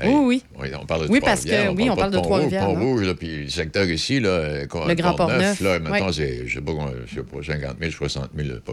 Hey, 0.00 0.14
Oui, 0.14 0.42
oui. 0.58 0.70
on 0.80 0.86
parle 0.86 1.06
de 1.06 1.12
Oui, 1.12 1.20
parce 1.20 1.42
que- 1.44 1.48
Trois-Rivières, 1.48 1.74
oui, 1.76 1.90
on 1.90 1.96
parle 1.96 2.12
de 2.12 2.18
Trois-Rivières? 2.18 2.64
Pont-Rouge, 2.66 3.12
puis 3.18 3.44
le 3.44 3.48
secteur 3.50 3.84
ici, 3.86 4.20
là, 4.20 4.60
Le 4.62 4.94
Grand 4.94 5.14
Port-Neuf, 5.14 5.60
là, 5.60 5.78
mettons, 5.78 6.06
ouais. 6.06 6.12
c'est, 6.12 6.46
je 6.46 6.54
sais 6.54 6.60
pas, 6.60 6.72
combien- 6.72 6.92
je 7.06 7.14
sais 7.16 7.22
pas, 7.22 7.42
50 7.42 7.76
000, 7.80 7.90
60 7.92 8.30
000, 8.36 8.48
là, 8.48 8.54
pas- 8.64 8.72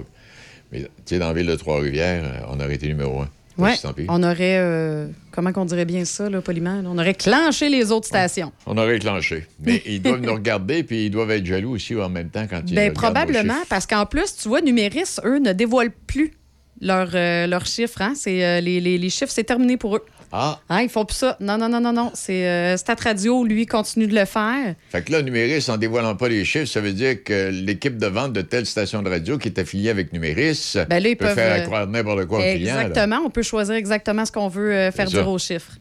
Mais, 0.71 0.82
tu 0.82 0.88
sais, 1.05 1.19
dans 1.19 1.28
la 1.28 1.34
ville 1.34 1.45
de 1.47 1.55
Trois-Rivières, 1.55 2.23
euh, 2.26 2.45
on 2.51 2.59
aurait 2.59 2.76
été 2.76 2.88
numéro 2.88 3.21
un. 3.21 3.30
Oui. 3.57 3.69
On 4.09 4.21
aurait, 4.21 4.57
euh, 4.59 5.07
comment 5.32 5.53
qu'on 5.53 5.63
dirait 5.63 5.86
bien 5.86 6.03
ça, 6.03 6.30
là, 6.30 6.41
poliment? 6.41 6.82
On 6.86 6.97
aurait 6.97 7.13
clenché 7.13 7.69
les 7.69 7.89
autres 7.91 8.07
stations. 8.07 8.51
On 8.65 8.78
aurait 8.78 8.99
clenché. 8.99 9.45
Mais 9.63 9.82
ils 9.86 10.01
doivent 10.01 10.19
nous 10.19 10.34
regarder, 10.34 10.84
puis 10.84 11.05
ils 11.05 11.09
doivent 11.09 11.32
être 11.32 11.45
jaloux 11.45 11.71
aussi 11.76 11.95
en 11.95 12.09
même 12.09 12.30
temps 12.30 12.47
quand 12.49 12.61
ils 12.67 12.76
nos 12.76 12.91
probablement, 12.91 13.53
parce 13.69 13.86
qu'en 13.88 14.05
plus, 14.05 14.36
tu 14.36 14.49
vois, 14.49 14.59
Numéris, 14.61 15.15
eux, 15.23 15.39
ne 15.39 15.53
dévoilent 15.53 15.93
plus 16.05 16.34
leurs 16.82 17.11
euh, 17.13 17.59
chiffres. 17.63 18.01
Hein? 18.01 18.11
C'est, 18.15 18.43
euh, 18.43 18.59
les, 18.59 18.82
les- 18.82 18.97
les 18.97 19.09
chiffres, 19.09 19.32
c'est 19.32 19.45
terminé 19.45 19.78
pour 19.78 19.95
eux. 19.95 20.03
Ah, 20.38 20.60
Hein, 20.70 20.82
ils 20.82 20.90
font 20.90 21.06
plus 21.06 21.16
ça. 21.16 21.38
Non, 21.40 21.58
non, 21.58 21.70
non, 21.70 21.80
non, 21.80 21.94
non. 21.94 22.12
C'est 22.14 22.46
euh, 22.46 22.76
Stat 22.76 22.96
Radio, 23.02 23.46
lui, 23.46 23.66
continue 23.66 24.06
de 24.08 24.14
le 24.14 24.26
faire. 24.26 24.76
fait 24.90 25.02
que 25.04 25.12
là, 25.14 25.22
Numéris, 25.22 25.66
en 25.70 25.78
dévoilant 25.78 26.16
pas 26.16 26.28
les 26.28 26.44
chiffres, 26.44 26.66
ça 26.66 26.82
veut 26.82 26.92
dire 26.92 27.24
que 27.24 27.50
l'équipe 27.52 27.98
de 27.98 28.08
vente 28.08 28.34
de 28.34 28.42
telle 28.42 28.66
station 28.66 29.02
de 29.02 29.10
radio 29.10 29.38
qui 29.38 29.48
est 29.48 29.58
affiliée 29.60 29.90
avec 29.90 30.12
Numéris 30.12 30.74
Ben 30.90 31.02
là, 31.02 31.10
ils 31.10 31.16
peut 31.16 31.26
peuvent, 31.26 31.36
faire 31.36 31.74
euh, 31.74 31.86
n'importe 31.86 32.26
quoi 32.26 32.40
au 32.40 32.42
client. 32.42 32.76
là. 32.76 32.82
Exactement. 32.88 33.22
On 33.26 33.30
peut 33.30 33.44
choisir 33.44 33.76
exactement 33.76 34.26
ce 34.26 34.32
qu'on 34.34 34.50
veut 34.50 34.74
euh, 34.74 34.92
faire 34.92 35.06
dire 35.08 35.30
aux 35.30 35.40
chiffres. 35.40 35.72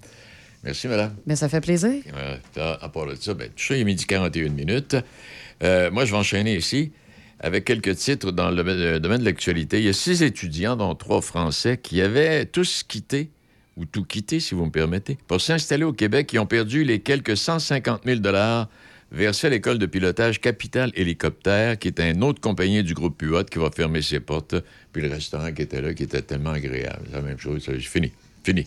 Merci, 0.63 0.87
madame. 0.89 1.15
Ben, 1.27 1.35
ça 1.37 1.49
fait 1.49 1.61
plaisir. 1.61 1.91
Euh, 2.17 2.77
à- 2.81 2.89
part 2.89 3.07
de 3.07 3.17
ça, 3.17 3.35
ben, 3.35 3.49
tout 3.49 3.65
ça, 3.65 3.75
il 3.77 3.81
est 3.81 3.85
midi 3.85 4.07
41 4.07 4.51
minutes. 4.51 4.97
Moi, 5.63 6.05
je 6.05 6.11
vais 6.13 6.17
enchaîner 6.19 6.55
ici 6.57 6.93
avec 7.41 7.65
quelques 7.65 7.97
titres 7.97 8.31
dans 8.31 8.51
le 8.51 8.99
domaine 8.99 9.19
de 9.21 9.25
l'actualité. 9.25 9.79
Il 9.81 9.85
y 9.87 9.89
a 9.89 9.93
six 9.93 10.23
étudiants, 10.23 10.77
dont 10.77 10.95
trois 10.95 11.21
Français, 11.21 11.77
qui 11.77 12.01
avaient 12.01 12.47
tous 12.47 12.83
quitté, 12.87 13.31
ou 13.77 13.85
tout 13.85 14.05
quitté, 14.05 14.41
si 14.41 14.55
vous 14.55 14.65
me 14.67 14.71
permettez, 14.71 15.19
pour 15.27 15.41
s'installer 15.41 15.85
au 15.85 15.93
Québec, 15.93 16.27
qui 16.29 16.39
ont 16.39 16.47
perdu 16.47 16.85
les 16.85 17.01
quelques 17.01 17.37
150 17.37 18.03
000 18.05 18.21
versés 19.13 19.47
à 19.47 19.51
l'école 19.51 19.79
de 19.79 19.87
pilotage 19.87 20.41
Capital 20.41 20.91
Hélicoptère, 20.95 21.79
qui 21.79 21.89
est 21.89 22.01
une 22.01 22.23
autre 22.25 22.41
compagnie 22.41 22.83
du 22.83 22.95
groupe 22.95 23.17
Puot 23.19 23.45
qui 23.45 23.59
va 23.59 23.71
fermer 23.71 24.03
ses 24.03 24.21
portes, 24.21 24.57
puis 24.93 25.03
le 25.03 25.09
restaurant 25.09 25.53
qui 25.53 25.63
était 25.63 25.81
là, 25.81 25.95
qui 25.95 26.05
était 26.05 26.23
tellement 26.23 26.51
agréable. 26.51 27.03
C'est 27.11 27.17
la 27.17 27.23
même 27.23 27.39
chose. 27.39 27.65
J'ai 27.67 27.79
fini. 27.81 28.13
Fini. 28.45 28.67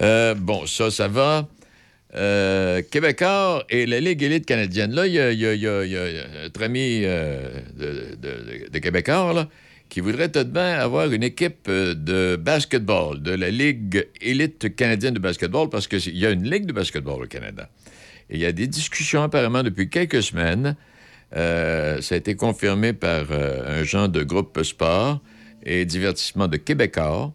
Euh, 0.00 0.34
bon, 0.34 0.66
ça, 0.66 0.90
ça 0.90 1.08
va. 1.08 1.48
Euh, 2.14 2.80
Québécois 2.90 3.64
et 3.68 3.84
la 3.84 4.00
Ligue 4.00 4.22
élite 4.22 4.46
canadienne. 4.46 4.92
Là, 4.94 5.06
il 5.06 5.12
y 5.12 5.16
y 5.16 5.44
y 5.44 5.60
y 5.60 5.66
a 5.96 6.42
notre 6.42 6.62
ami 6.62 7.02
euh, 7.04 7.50
de, 7.76 8.16
de- 8.16 8.68
de 8.70 8.78
Québécois 8.78 9.32
là, 9.34 9.48
qui 9.88 10.00
voudrait 10.00 10.30
tout 10.30 10.44
de 10.44 10.52
même 10.52 10.80
avoir 10.80 11.10
une 11.12 11.22
équipe 11.22 11.66
euh, 11.68 11.94
de 11.94 12.36
basketball, 12.36 13.22
de 13.22 13.32
la 13.32 13.50
Ligue 13.50 14.06
élite 14.20 14.74
canadienne 14.76 15.14
de 15.14 15.18
basketball, 15.18 15.68
parce 15.68 15.88
qu'il 15.88 16.16
y 16.16 16.26
a 16.26 16.30
une 16.30 16.48
Ligue 16.48 16.66
de 16.66 16.72
basketball 16.72 17.22
au 17.22 17.26
Canada. 17.26 17.68
Il 18.30 18.38
y 18.38 18.44
a 18.44 18.52
des 18.52 18.66
discussions 18.66 19.22
apparemment 19.22 19.62
depuis 19.62 19.88
quelques 19.88 20.22
semaines. 20.22 20.76
Euh, 21.34 22.00
ça 22.00 22.14
a 22.14 22.18
été 22.18 22.36
confirmé 22.36 22.92
par 22.92 23.26
euh, 23.30 23.80
un 23.80 23.84
genre 23.84 24.08
de 24.08 24.22
groupe 24.22 24.62
sport 24.62 25.20
et 25.64 25.84
divertissement 25.84 26.48
de 26.48 26.56
Québécois. 26.56 27.32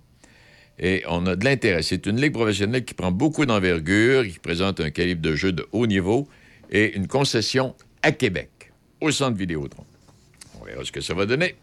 Et 0.80 1.04
on 1.08 1.26
a 1.28 1.36
de 1.36 1.46
l'intérêt. 1.46 1.84
C'est 1.84 2.06
une 2.06 2.20
ligue 2.20 2.34
professionnelle 2.34 2.86
qui 2.86 2.94
prend 2.94 3.12
beaucoup 3.12 3.46
d'envergure, 3.46 4.24
qui 4.28 4.40
présente 4.40 4.80
un 4.80 4.90
calibre 4.90 5.22
de 5.22 5.36
jeu 5.36 5.52
de 5.52 5.66
haut 5.72 5.88
niveau 5.88 6.28
et 6.72 6.96
une 6.96 7.08
concession 7.08 7.76
à 8.02 8.12
Québec, 8.12 8.72
au 9.02 9.12
centre 9.12 9.38
Vidéotron. 9.38 9.86
On 10.60 10.66
verra 10.66 10.84
ce 10.84 10.92
que 10.92 11.02
ça 11.02 11.14
va 11.14 11.26
donner. 11.26 11.56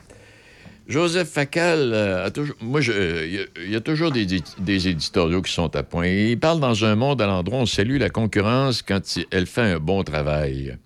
Joseph 0.90 1.28
Facal 1.28 1.92
euh, 1.94 2.26
a 2.26 2.30
toujours. 2.30 2.56
Moi, 2.60 2.80
euh, 2.88 3.46
il 3.64 3.70
y 3.70 3.76
a- 3.76 3.80
toujours 3.80 4.10
des, 4.10 4.26
édi- 4.26 4.42
des 4.58 4.88
éditoriaux 4.88 5.40
qui 5.40 5.52
sont 5.52 5.74
à 5.76 5.82
point. 5.82 6.06
Il 6.08 6.38
parle 6.38 6.58
dans 6.60 6.84
un 6.84 6.96
monde 6.96 7.22
à 7.22 7.26
l'endroit 7.26 7.58
où 7.60 7.62
on 7.62 7.66
salue 7.66 7.98
la 7.98 8.10
concurrence 8.10 8.82
quand 8.82 9.00
elle 9.30 9.46
fait 9.46 9.62
un 9.62 9.78
bon 9.78 10.02
travail. 10.02 10.76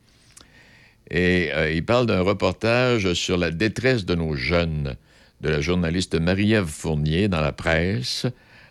Et 1.11 1.50
euh, 1.55 1.72
il 1.72 1.84
parle 1.84 2.07
d'un 2.07 2.20
reportage 2.20 3.12
sur 3.14 3.36
la 3.38 3.50
détresse 3.50 4.05
de 4.05 4.14
nos 4.14 4.36
jeunes, 4.36 4.96
de 5.40 5.48
la 5.48 5.61
journaliste 5.61 6.14
Marie-Ève 6.20 6.66
Fournier 6.66 7.28
dans 7.28 7.40
la 7.40 7.52
presse. 7.52 8.26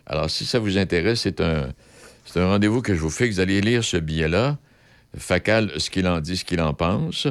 Alors, 0.06 0.30
si 0.30 0.44
ça 0.44 0.58
vous 0.58 0.78
intéresse, 0.78 1.20
c'est 1.22 1.40
un, 1.40 1.68
un 2.36 2.46
rendez-vous 2.46 2.80
que 2.82 2.94
je 2.94 3.00
vous 3.00 3.10
fais. 3.10 3.28
que 3.28 3.34
Vous 3.34 3.40
allez 3.40 3.60
lire 3.60 3.82
ce 3.84 3.96
billet-là. 3.96 4.56
Facal, 5.16 5.70
ce 5.78 5.90
qu'il 5.90 6.06
en 6.08 6.20
dit, 6.20 6.36
ce 6.36 6.44
qu'il 6.44 6.60
en 6.60 6.74
pense. 6.74 7.28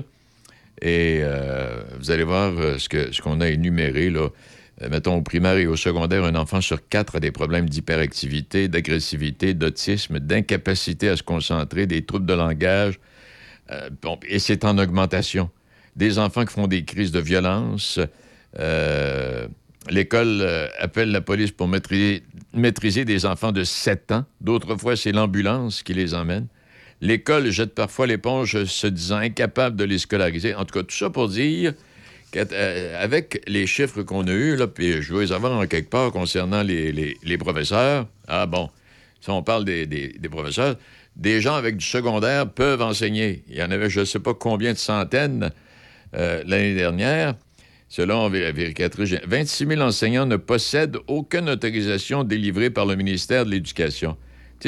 Et 0.81 1.19
euh, 1.21 1.83
vous 1.99 2.11
allez 2.11 2.23
voir 2.23 2.51
euh, 2.57 2.77
ce 2.77 3.21
qu'on 3.21 3.41
a 3.41 3.49
énuméré. 3.49 4.07
Euh, 4.07 4.29
mettons, 4.89 5.15
au 5.15 5.21
primaire 5.21 5.57
et 5.57 5.67
au 5.67 5.75
secondaire, 5.75 6.23
un 6.23 6.35
enfant 6.35 6.61
sur 6.61 6.87
quatre 6.87 7.17
a 7.17 7.19
des 7.19 7.31
problèmes 7.31 7.69
d'hyperactivité, 7.69 8.67
d'agressivité, 8.67 9.53
d'autisme, 9.53 10.19
d'incapacité 10.19 11.09
à 11.09 11.17
se 11.17 11.23
concentrer, 11.23 11.85
des 11.85 12.03
troubles 12.03 12.25
de 12.25 12.33
langage. 12.33 12.99
Et 14.27 14.39
c'est 14.39 14.65
en 14.65 14.77
augmentation. 14.77 15.49
Des 15.95 16.19
enfants 16.19 16.45
qui 16.45 16.53
font 16.53 16.67
des 16.67 16.83
crises 16.83 17.11
de 17.11 17.19
violence. 17.19 17.99
L'école 19.89 20.69
appelle 20.79 21.11
la 21.11 21.21
police 21.21 21.51
pour 21.51 21.67
maîtriser, 21.67 22.23
maîtriser 22.53 23.05
des 23.05 23.25
enfants 23.25 23.51
de 23.51 23.63
7 23.63 24.11
ans. 24.11 24.25
D'autres 24.41 24.75
fois, 24.75 24.95
c'est 24.95 25.11
l'ambulance 25.11 25.81
qui 25.81 25.93
les 25.93 26.13
emmène. 26.13 26.47
L'école 27.03 27.51
jette 27.51 27.75
parfois 27.75 28.07
l'éponge 28.07 28.63
se 28.63 28.87
disant 28.87 29.17
incapable 29.17 29.75
de 29.75 29.83
les 29.83 29.99
scolariser. 29.99 30.55
En 30.55 30.63
tout 30.63 30.73
cas, 30.73 30.83
tout 30.83 30.95
ça 30.95 31.09
pour 31.09 31.27
dire 31.27 31.73
qu'avec 32.31 33.43
les 33.45 33.67
chiffres 33.67 34.03
qu'on 34.03 34.25
a 34.27 34.31
eus, 34.31 34.57
puis 34.73 35.01
je 35.01 35.13
veux 35.13 35.21
les 35.21 35.33
avoir 35.33 35.51
en 35.51 35.67
quelque 35.67 35.89
part 35.89 36.13
concernant 36.13 36.63
les, 36.63 37.37
professeurs, 37.37 38.07
ah 38.29 38.45
bon, 38.45 38.69
si 39.19 39.29
on 39.29 39.43
parle 39.43 39.65
des 39.65 40.29
professeurs, 40.31 40.77
des 41.15 41.41
gens 41.41 41.55
avec 41.55 41.77
du 41.77 41.85
secondaire 41.85 42.49
peuvent 42.49 42.81
enseigner. 42.81 43.43
Il 43.49 43.57
y 43.57 43.63
en 43.63 43.71
avait 43.71 43.89
je 43.89 44.01
ne 44.01 44.05
sais 44.05 44.19
pas 44.19 44.33
combien 44.33 44.73
de 44.73 44.77
centaines 44.77 45.51
euh, 46.15 46.41
l'année 46.45 46.75
dernière. 46.75 47.35
Selon 47.89 48.29
la 48.29 48.51
vérificatrice, 48.51 49.13
26 49.27 49.67
000 49.67 49.81
enseignants 49.81 50.25
ne 50.25 50.37
possèdent 50.37 50.97
aucune 51.07 51.49
autorisation 51.49 52.23
délivrée 52.23 52.69
par 52.71 52.85
le 52.85 52.95
ministère 52.95 53.45
de 53.45 53.51
l'Éducation. 53.51 54.17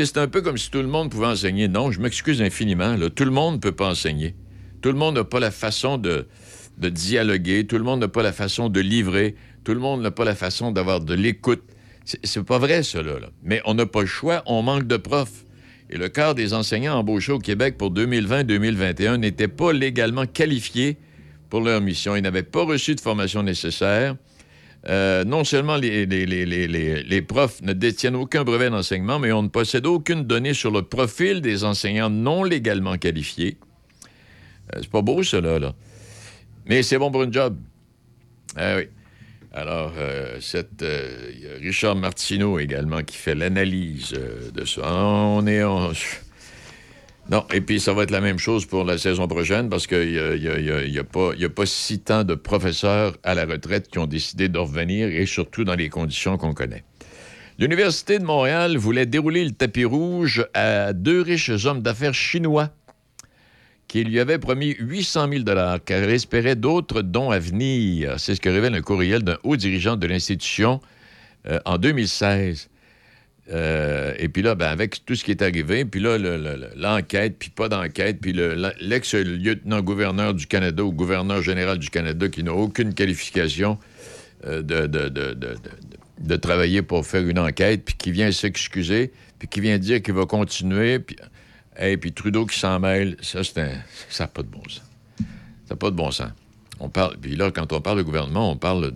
C'est 0.04 0.18
un 0.18 0.28
peu 0.28 0.42
comme 0.42 0.58
si 0.58 0.70
tout 0.70 0.82
le 0.82 0.90
monde 0.90 1.10
pouvait 1.10 1.28
enseigner. 1.28 1.70
Non, 1.70 1.90
je 1.90 2.02
m'excuse 2.02 2.42
infiniment. 2.42 2.98
Tout 3.16 3.24
le 3.24 3.32
monde 3.32 3.56
ne 3.56 3.60
peut 3.60 3.72
pas 3.72 3.88
enseigner. 3.88 4.36
Tout 4.82 4.90
le 4.90 4.98
monde 4.98 5.16
n'a 5.16 5.24
pas 5.24 5.40
la 5.40 5.52
façon 5.52 5.98
de, 5.98 6.28
dialoguer. 6.78 7.66
Tout 7.66 7.78
le 7.78 7.86
monde 7.86 8.02
n'a 8.02 8.10
pas 8.10 8.22
la 8.22 8.34
façon 8.34 8.68
de 8.68 8.82
livrer. 8.82 9.36
Tout 9.64 9.74
le 9.74 9.80
monde 9.80 10.02
n'a 10.02 10.12
pas 10.12 10.26
la 10.26 10.36
façon 10.36 10.74
d'avoir 10.74 11.00
de 11.00 11.14
l'écoute. 11.14 11.64
C'est 12.04 12.44
pas 12.44 12.60
vrai, 12.60 12.84
cela. 12.84 13.14
Mais 13.42 13.62
on 13.64 13.74
n'a 13.74 13.86
pas 13.86 14.02
le 14.02 14.06
choix, 14.06 14.44
on 14.48 14.64
manque 14.64 14.86
de 14.86 14.98
profs. 14.98 15.46
Et 15.90 15.98
le 15.98 16.10
quart 16.10 16.36
des 16.36 16.54
enseignants 16.54 16.98
embauchés 16.98 17.32
au 17.32 17.40
Québec 17.40 17.78
pour 17.78 17.94
2020-2021 17.94 19.16
n'étaient 19.16 19.48
pas 19.48 19.72
légalement 19.72 20.26
qualifiés 20.26 20.98
pour 21.50 21.62
leur 21.62 21.80
mission. 21.80 22.18
Ils 22.18 22.22
n'avaient 22.22 22.44
pas 22.44 22.66
reçu 22.66 22.96
de 22.96 23.00
formation 23.00 23.44
nécessaire. 23.44 24.18
Euh, 24.88 25.24
non 25.24 25.44
seulement 25.44 25.78
les, 25.78 27.22
profs 27.28 27.62
ne 27.62 27.74
détiennent 27.74 28.16
aucun 28.16 28.44
brevet 28.44 28.70
d'enseignement, 28.70 29.18
mais 29.18 29.32
on 29.32 29.44
ne 29.44 29.48
possède 29.48 29.88
aucune 29.88 30.24
donnée 30.24 30.54
sur 30.54 30.72
le 30.72 30.84
profil 30.84 31.42
des 31.42 31.64
enseignants 31.64 32.10
non 32.10 32.44
légalement 32.44 32.98
qualifiés. 32.98 33.58
Euh, 34.74 34.80
c'est 34.82 34.90
pas 34.90 35.02
beau, 35.02 35.24
cela, 35.24 35.60
là. 35.60 35.74
Mais 36.68 36.84
c'est 36.84 36.98
bon 36.98 37.12
pour 37.12 37.24
une 37.24 37.34
job. 37.34 37.58
Ah 38.56 38.76
oui. 38.78 38.90
Alors, 39.54 39.94
euh, 39.98 40.40
cette, 40.42 40.82
euh, 40.82 41.32
y 41.40 41.48
a 41.48 41.58
Richard 41.60 41.96
Martineau 41.96 42.60
également 42.60 43.02
qui 43.04 43.16
fait 43.16 43.36
l'analyse 43.36 44.14
de 44.54 44.66
ça. 44.66 44.82
On 44.94 45.48
est. 45.48 45.64
Non, 47.30 47.44
et 47.52 47.60
puis 47.62 47.80
ça 47.80 47.92
va 47.94 48.04
être 48.04 48.12
la 48.12 48.22
même 48.22 48.38
chose 48.38 48.66
pour 48.66 48.84
la 48.84 49.00
saison 49.00 49.28
prochaine 49.28 49.68
parce 49.68 49.88
qu'il 49.88 50.12
n'y 50.12 50.20
a, 50.20 50.86
y 50.86 51.00
a 51.46 51.50
pas 51.50 51.66
si 51.66 52.00
tant 52.00 52.24
de 52.24 52.36
professeurs 52.36 53.18
à 53.24 53.34
la 53.34 53.46
retraite 53.46 53.88
qui 53.88 53.98
ont 53.98 54.06
décidé 54.06 54.48
de 54.48 54.60
revenir 54.60 55.08
et 55.08 55.26
surtout 55.26 55.64
dans 55.64 55.74
les 55.74 55.90
conditions 55.90 56.38
qu'on 56.38 56.54
connaît. 56.54 56.84
L'Université 57.58 58.20
de 58.20 58.26
Montréal 58.26 58.78
voulait 58.78 59.06
dérouler 59.06 59.44
le 59.44 59.52
tapis 59.52 59.86
rouge 59.86 60.46
à 60.54 60.94
deux 60.94 61.22
riches 61.22 61.66
hommes 61.66 61.82
d'affaires 61.82 62.14
chinois 62.14 62.70
qui 63.88 64.04
lui 64.04 64.20
avaient 64.20 64.40
promis 64.40 64.76
800 64.78 65.30
000 65.32 65.44
car 65.46 66.04
elle 66.04 66.10
espérait 66.10 66.56
d'autres 66.56 67.02
dons 67.02 67.32
à 67.32 67.40
venir. 67.40 68.20
C'est 68.20 68.36
ce 68.36 68.42
que 68.42 68.50
révèle 68.50 68.76
un 68.76 68.82
courriel 68.82 69.24
d'un 69.24 69.38
haut 69.44 69.56
dirigeant 69.56 69.96
de 69.96 70.06
l'institution 70.06 70.82
euh, 71.48 71.60
en 71.66 71.78
2016. 71.78 72.70
Euh, 73.52 74.14
et 74.18 74.28
puis 74.28 74.42
là, 74.42 74.56
ben, 74.56 74.68
avec 74.68 75.06
tout 75.06 75.14
ce 75.16 75.24
qui 75.24 75.30
est 75.32 75.42
arrivé, 75.44 75.86
puis 75.86 76.00
là, 76.00 76.18
le- 76.18 76.38
le- 76.38 76.56
le- 76.56 76.70
l'enquête, 76.76 77.38
puis 77.38 77.50
pas 77.52 77.70
d'enquête, 77.70 78.20
puis 78.20 78.34
l'ex-lieutenant-gouverneur 78.34 80.34
du 80.34 80.48
Canada 80.48 80.84
ou 80.84 80.92
gouverneur 80.92 81.42
général 81.42 81.78
du 81.78 81.90
Canada 81.90 82.28
qui 82.30 82.44
n'a 82.44 82.54
aucune 82.54 82.94
qualification 82.94 83.78
euh, 84.46 84.62
de, 84.62 84.88
de- 84.88 85.10
de- 85.10 85.34
de- 86.20 86.36
travailler 86.36 86.82
pour 86.82 87.06
faire 87.06 87.28
une 87.28 87.40
enquête, 87.40 87.84
puis 87.86 87.96
qui 87.96 88.12
vient 88.12 88.32
s'excuser, 88.32 89.12
puis 89.40 89.48
qui 89.48 89.60
vient 89.62 89.78
dire 89.78 90.02
qu'il 90.02 90.14
va 90.14 90.26
continuer, 90.26 91.00
puis, 91.00 91.16
et 91.80 91.98
puis 91.98 92.12
Trudeau 92.14 92.46
qui 92.46 92.58
s'en 92.60 92.80
mêle, 92.80 93.18
ça, 93.22 93.40
un- 93.40 93.70
ça 94.10 94.24
n'a 94.24 94.28
pas 94.28 94.44
de 94.44 94.48
bon 94.48 94.62
sens. 94.68 94.82
Ça 95.20 95.26
n'a 95.72 95.76
pas 95.76 95.92
de 95.92 95.96
bon 95.96 96.12
sens. 96.12 96.32
On 96.80 96.90
parle, 96.90 97.18
puis 97.18 97.36
là, 97.36 97.52
quand 97.52 97.72
on 97.74 97.82
parle 97.82 98.00
de 98.00 98.04
gouvernement, 98.04 98.52
on 98.52 98.58
parle 98.58 98.92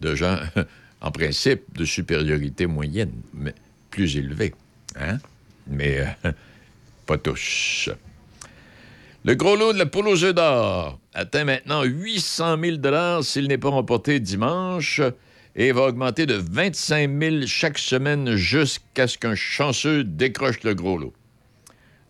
de 0.00 0.14
gens, 0.14 0.38
en 1.00 1.10
principe, 1.10 1.62
de 1.76 1.84
supériorité 1.84 2.66
moyenne, 2.66 3.12
mais 3.34 3.54
plus 3.90 4.16
élevée. 4.16 4.54
Hein? 4.98 5.18
Mais 5.68 6.00
euh, 6.24 6.32
pas 7.06 7.18
tous. 7.18 7.90
Le 9.24 9.34
gros 9.34 9.56
lot 9.56 9.72
de 9.72 9.78
la 9.78 9.86
poule 9.86 10.08
aux 10.08 10.24
œufs 10.24 10.34
d'or 10.34 10.98
atteint 11.12 11.44
maintenant 11.44 11.82
800 11.82 12.56
000 12.80 13.22
s'il 13.22 13.48
n'est 13.48 13.58
pas 13.58 13.68
remporté 13.70 14.20
dimanche 14.20 15.00
et 15.56 15.72
va 15.72 15.82
augmenter 15.82 16.24
de 16.26 16.34
25 16.34 17.10
000 17.20 17.46
chaque 17.46 17.78
semaine 17.78 18.36
jusqu'à 18.36 19.08
ce 19.08 19.18
qu'un 19.18 19.34
chanceux 19.34 20.04
décroche 20.04 20.62
le 20.62 20.74
gros 20.74 20.96
lot. 20.98 21.12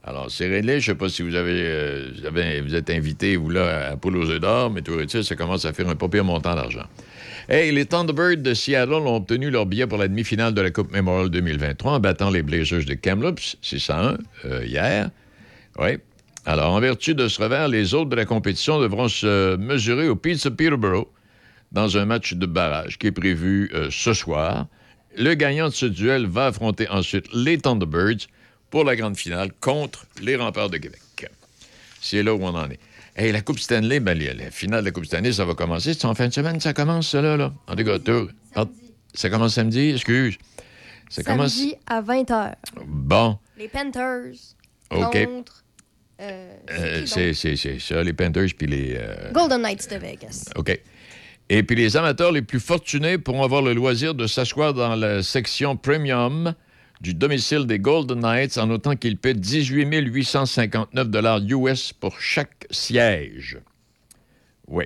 Alors, 0.05 0.31
c'est 0.31 0.49
réglé. 0.49 0.81
Je 0.81 0.91
ne 0.91 0.95
sais 0.95 0.99
pas 0.99 1.09
si 1.09 1.23
vous 1.23 1.35
avez, 1.35 1.63
euh, 1.65 2.11
vous 2.19 2.27
avez- 2.27 2.61
vous 2.61 2.75
êtes 2.75 2.89
invité, 2.91 3.37
vous, 3.37 3.51
là, 3.51 3.91
à 3.91 3.97
Poule 3.97 4.17
aux 4.17 4.31
œufs 4.31 4.41
d'or, 4.41 4.71
mais 4.71 4.83
tout 4.83 4.93
ça, 5.09 5.23
ça 5.23 5.35
commence 5.35 5.65
à 5.65 5.73
faire 5.73 5.89
un 5.89 5.97
pas 5.97 6.09
pire 6.09 6.25
montant 6.25 6.55
d'argent. 6.55 6.87
Hey, 7.51 7.73
les 7.73 7.87
Thunderbirds 7.87 8.43
de 8.43 8.53
Seattle 8.53 8.93
ont 8.93 9.17
obtenu 9.17 9.49
leur 9.49 9.65
billet 9.65 9.87
pour 9.87 9.97
la 9.97 10.07
demi-finale 10.07 10.53
de 10.53 10.61
la 10.61 10.71
Coupe 10.71 10.93
Memorial 10.93 11.31
2023 11.31 11.93
en 11.93 11.99
battant 11.99 12.29
les 12.29 12.43
Blazers 12.43 12.85
de 12.85 12.93
Kamloops, 12.93 13.57
601, 13.63 14.19
euh, 14.45 14.67
hier. 14.67 15.09
Oui. 15.79 15.97
Alors, 16.45 16.75
en 16.75 16.81
vertu 16.81 17.15
de 17.15 17.27
ce 17.27 17.43
revers, 17.43 17.69
les 17.69 17.95
autres 17.95 18.11
de 18.11 18.17
la 18.17 18.27
compétition 18.27 18.79
devront 18.79 19.09
se 19.09 19.57
mesurer 19.57 20.11
au 20.11 20.15
Pizza 20.15 20.51
Peterborough 20.51 21.09
dans 21.73 21.97
un 21.97 22.05
match 22.05 22.35
de 22.35 22.45
barrage 22.45 22.99
qui 22.99 23.07
est 23.07 23.13
prévu 23.13 23.71
euh, 23.73 23.89
ce 23.91 24.13
soir. 24.13 24.67
Le 25.17 25.33
gagnant 25.33 25.71
de 25.71 25.75
ce 25.75 25.87
duel 25.87 26.27
va 26.27 26.49
affronter 26.49 26.87
ensuite 26.91 27.33
les 27.33 27.57
Thunderbirds 27.57 28.27
pour 28.69 28.85
la 28.85 28.95
grande 28.95 29.17
finale 29.17 29.53
contre 29.59 30.05
les 30.21 30.37
Remparts 30.37 30.69
de 30.69 30.77
Québec. 30.77 31.01
C'est 32.03 32.23
là 32.23 32.35
où 32.35 32.43
on 32.43 32.55
en 32.55 32.69
est. 32.69 32.79
Hey, 33.21 33.33
la 33.33 33.41
Coupe 33.41 33.59
Stanley, 33.59 33.99
ben, 33.99 34.17
la, 34.17 34.51
finale 34.53 34.81
de 34.83 34.85
la 34.87 34.91
Coupe 34.93 35.05
Stanley, 35.07 35.33
ça 35.33 35.45
va 35.45 35.55
commencer. 35.55 35.93
C'est 35.93 36.05
en 36.05 36.15
fin 36.15 36.29
de 36.29 36.33
semaine, 36.33 36.61
ça 36.61 36.73
commence, 36.73 37.09
ça, 37.09 37.21
là, 37.21 37.37
là. 37.37 37.53
En 37.67 37.75
tout 37.75 37.85
cas, 37.85 37.99
ah, 38.55 38.65
ça 39.13 39.29
commence 39.29 39.55
samedi, 39.55 39.91
excuse. 39.91 40.39
Ça 41.11 41.25
commence. 41.25 41.55
Samedi 41.55 41.75
à 41.89 42.01
20h. 42.01 42.55
Bon. 42.87 43.39
Les 43.59 43.67
Panthers 43.67 44.35
OK. 44.91 45.25
contre 45.27 45.65
euh, 46.21 46.55
Euh, 46.71 47.07
c'est 47.07 47.35
c'est 47.35 47.57
ça, 47.81 48.03
les 48.05 48.13
Panthers 48.13 48.51
puis 48.57 48.69
les. 48.69 48.95
euh? 48.97 49.33
Golden 49.33 49.63
Knights 49.63 49.91
de 49.91 49.97
Vegas. 49.97 50.51
OK. 50.55 50.79
Et 51.49 51.63
puis 51.65 51.75
les 51.75 51.97
amateurs 51.97 52.31
les 52.31 52.43
plus 52.43 52.61
fortunés 52.61 53.19
pourront 53.19 53.43
avoir 53.43 53.63
le 53.63 53.73
loisir 53.73 54.15
de 54.15 54.29
s'asseoir 54.29 54.75
dans 54.75 54.95
la 54.95 55.25
section 55.25 55.77
premium 55.77 56.55
du 57.01 57.15
domicile 57.15 57.67
des 57.67 57.79
Golden 57.79 58.21
Knights 58.21 58.59
en 58.59 58.71
autant 58.71 58.97
qu'ils 58.97 59.17
paient 59.17 59.35
18 59.35 59.85
859 60.01 61.09
US 61.51 61.93
pour 61.93 62.21
chaque 62.21 62.67
siège. 62.71 63.59
Oui. 64.67 64.85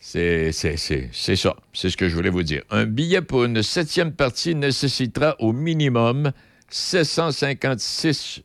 C'est 0.00 0.52
ça. 0.52 1.56
C'est 1.72 1.90
ce 1.90 1.96
que 1.96 2.08
je 2.08 2.14
voulais 2.14 2.30
vous 2.30 2.42
dire. 2.42 2.62
Un 2.70 2.86
billet 2.86 3.20
pour 3.20 3.44
une 3.44 3.62
septième 3.62 4.12
partie 4.12 4.54
nécessitera 4.54 5.36
au 5.40 5.52
minimum 5.52 6.32
756 6.68 8.42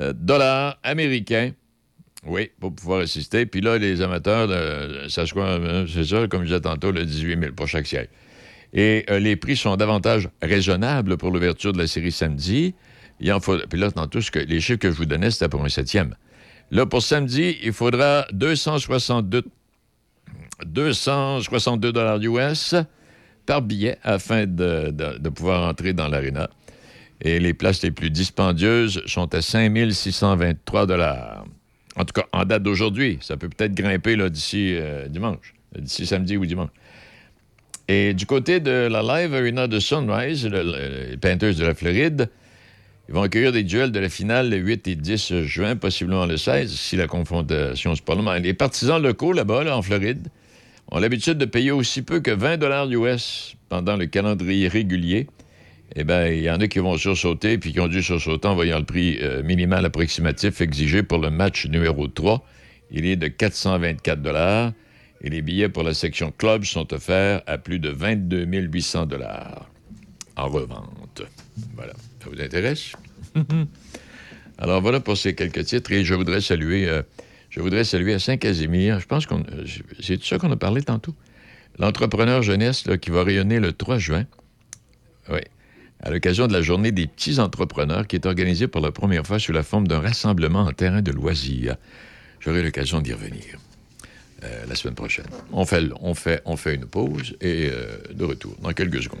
euh, 0.00 0.12
dollars 0.12 0.78
américains. 0.82 1.52
Oui, 2.24 2.50
pour 2.60 2.74
pouvoir 2.74 3.00
assister. 3.00 3.46
Puis 3.46 3.60
là, 3.60 3.78
les 3.78 4.00
amateurs, 4.00 4.48
euh, 4.50 5.08
ça 5.08 5.26
se 5.26 5.34
euh, 5.36 5.86
c'est 5.86 6.04
ça, 6.04 6.26
comme 6.28 6.42
je 6.42 6.48
disais 6.48 6.60
tantôt, 6.60 6.92
le 6.92 7.04
18 7.04 7.40
000 7.40 7.52
pour 7.52 7.66
chaque 7.66 7.86
siège. 7.86 8.08
Et 8.72 9.04
euh, 9.10 9.18
les 9.18 9.36
prix 9.36 9.56
sont 9.56 9.76
davantage 9.76 10.28
raisonnables 10.40 11.16
pour 11.16 11.30
l'ouverture 11.30 11.72
de 11.72 11.78
la 11.78 11.86
série 11.86 12.12
samedi. 12.12 12.74
Il 13.20 13.32
en 13.32 13.40
faut, 13.40 13.58
puis 13.68 13.78
là, 13.78 13.90
tantôt, 13.90 14.20
ce 14.20 14.30
que, 14.30 14.38
les 14.38 14.60
chiffres 14.60 14.78
que 14.78 14.90
je 14.90 14.96
vous 14.96 15.04
donnais, 15.04 15.30
c'était 15.30 15.48
pour 15.48 15.64
un 15.64 15.68
septième. 15.68 16.14
Là, 16.70 16.86
pour 16.86 17.02
samedi, 17.02 17.58
il 17.62 17.72
faudra 17.72 18.26
262, 18.32 19.44
262 20.64 21.92
US 22.22 22.74
par 23.44 23.60
billet 23.60 23.98
afin 24.02 24.46
de, 24.46 25.28
pouvoir 25.28 25.68
entrer 25.68 25.92
dans 25.92 26.08
l'aréna. 26.08 26.48
Et 27.20 27.38
les 27.38 27.54
places 27.54 27.82
les 27.82 27.90
plus 27.90 28.10
dispendieuses 28.10 29.02
sont 29.06 29.32
à 29.34 29.42
5 29.42 29.92
623 29.92 30.86
En 31.96 32.04
tout 32.04 32.12
cas, 32.14 32.26
en 32.32 32.44
date 32.44 32.62
d'aujourd'hui. 32.62 33.18
Ça 33.20 33.36
peut 33.36 33.48
peut-être 33.48 33.74
grimper 33.74 34.16
d'ici 34.30 34.74
euh, 34.74 35.06
dimanche, 35.08 35.54
d'ici 35.78 36.06
samedi 36.06 36.36
ou 36.36 36.46
dimanche. 36.46 36.70
Et 37.88 38.14
du 38.14 38.26
côté 38.26 38.60
de 38.60 38.88
la 38.90 39.02
Live 39.02 39.34
Arena 39.34 39.66
de 39.66 39.78
Sunrise, 39.78 40.46
le- 40.46 40.62
le- 40.62 41.10
les 41.10 41.16
Panthers 41.16 41.54
de 41.54 41.64
la 41.64 41.74
Floride, 41.74 42.28
ils 43.08 43.14
vont 43.14 43.22
accueillir 43.22 43.52
des 43.52 43.64
duels 43.64 43.90
de 43.90 43.98
la 43.98 44.08
finale 44.08 44.48
le 44.50 44.56
8 44.56 44.86
et 44.88 44.94
10 44.94 45.42
juin, 45.42 45.76
possiblement 45.76 46.24
le 46.26 46.36
16, 46.36 46.70
si 46.72 46.96
la 46.96 47.06
confrontation 47.06 47.94
se 47.94 48.02
prolonge. 48.02 48.40
Les 48.40 48.54
partisans 48.54 49.02
locaux 49.02 49.32
là-bas, 49.32 49.64
là, 49.64 49.76
en 49.76 49.82
Floride, 49.82 50.28
ont 50.90 50.98
l'habitude 51.00 51.38
de 51.38 51.44
payer 51.44 51.70
aussi 51.72 52.02
peu 52.02 52.20
que 52.20 52.30
20 52.30 52.58
US 52.90 53.56
pendant 53.68 53.96
le 53.96 54.06
calendrier 54.06 54.68
régulier. 54.68 55.26
Eh 55.96 56.04
bien, 56.04 56.26
il 56.28 56.42
y 56.42 56.50
en 56.50 56.60
a 56.60 56.68
qui 56.68 56.78
vont 56.78 56.96
sursauter, 56.96 57.58
puis 57.58 57.72
qui 57.72 57.80
ont 57.80 57.88
dû 57.88 58.02
sursauter 58.02 58.48
en 58.48 58.54
voyant 58.54 58.78
le 58.78 58.84
prix 58.84 59.18
euh, 59.20 59.42
minimal 59.42 59.84
approximatif 59.84 60.60
exigé 60.60 61.02
pour 61.02 61.18
le 61.18 61.30
match 61.30 61.66
numéro 61.66 62.08
3. 62.08 62.46
Il 62.90 63.04
est 63.04 63.16
de 63.16 63.26
424 63.28 64.22
et 65.22 65.30
les 65.30 65.40
billets 65.40 65.68
pour 65.68 65.84
la 65.84 65.94
section 65.94 66.32
club 66.36 66.64
sont 66.64 66.92
offerts 66.92 67.42
à 67.46 67.58
plus 67.58 67.78
de 67.78 67.88
22 67.88 68.44
800 68.44 69.08
en 70.36 70.48
revente. 70.48 71.22
Voilà. 71.74 71.92
Ça 72.22 72.30
vous 72.30 72.40
intéresse? 72.40 72.92
Alors 74.58 74.80
voilà 74.80 75.00
pour 75.00 75.16
ces 75.16 75.34
quelques 75.34 75.64
titres 75.64 75.92
et 75.92 76.04
je 76.04 76.14
voudrais 76.14 76.40
saluer, 76.40 76.88
euh, 76.88 77.02
je 77.50 77.60
voudrais 77.60 77.84
saluer 77.84 78.14
à 78.14 78.18
Saint-Casimir. 78.18 79.00
Je 79.00 79.06
pense 79.06 79.26
qu'on, 79.26 79.40
euh, 79.40 79.64
c'est 80.00 80.18
de 80.18 80.22
ça 80.22 80.38
qu'on 80.38 80.50
a 80.50 80.56
parlé 80.56 80.82
tantôt. 80.82 81.14
L'entrepreneur 81.78 82.42
jeunesse 82.42 82.86
là, 82.86 82.98
qui 82.98 83.10
va 83.10 83.24
rayonner 83.24 83.60
le 83.60 83.72
3 83.72 83.98
juin. 83.98 84.24
Oui. 85.30 85.40
À 86.00 86.10
l'occasion 86.10 86.48
de 86.48 86.52
la 86.52 86.62
journée 86.62 86.92
des 86.92 87.06
petits 87.06 87.38
entrepreneurs 87.38 88.06
qui 88.06 88.16
est 88.16 88.26
organisée 88.26 88.66
pour 88.66 88.80
la 88.80 88.90
première 88.90 89.26
fois 89.26 89.38
sous 89.38 89.52
la 89.52 89.62
forme 89.62 89.86
d'un 89.86 90.00
rassemblement 90.00 90.62
en 90.62 90.72
terrain 90.72 91.00
de 91.00 91.12
loisirs. 91.12 91.76
J'aurai 92.40 92.62
l'occasion 92.62 93.00
d'y 93.00 93.12
revenir 93.12 93.58
euh, 94.44 94.64
la 94.68 94.74
semaine 94.74 94.94
prochaine. 94.94 95.26
On 95.52 95.64
fait, 95.64 95.84
on 96.00 96.14
fait, 96.14 96.42
on 96.44 96.56
fait 96.56 96.74
une 96.74 96.86
pause 96.86 97.36
et 97.40 97.70
euh, 97.72 97.96
de 98.12 98.24
retour 98.24 98.54
dans 98.62 98.72
quelques 98.72 99.02
secondes. 99.02 99.20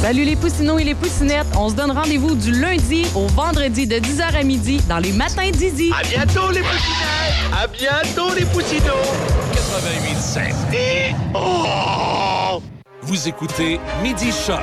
Salut 0.00 0.24
les 0.24 0.34
poussinots 0.34 0.78
et 0.78 0.84
les 0.84 0.94
poussinettes. 0.94 1.46
On 1.58 1.68
se 1.68 1.74
donne 1.74 1.90
rendez-vous 1.90 2.34
du 2.34 2.52
lundi 2.52 3.06
au 3.14 3.26
vendredi 3.26 3.86
de 3.86 3.96
10h 3.96 4.34
à 4.34 4.42
midi 4.42 4.80
dans 4.88 4.98
les 4.98 5.12
matins 5.12 5.50
d'Izzy. 5.50 5.92
À 5.92 6.02
bientôt 6.02 6.50
les 6.50 6.62
poussinettes! 6.62 7.52
À 7.52 7.66
bientôt 7.66 8.34
les 8.34 8.46
poussinots! 8.46 9.04
88.7. 9.52 10.74
Et... 10.74 11.14
Oh! 11.34 12.62
Vous 13.02 13.28
écoutez 13.28 13.78
Midi 14.02 14.32
Choc 14.32 14.60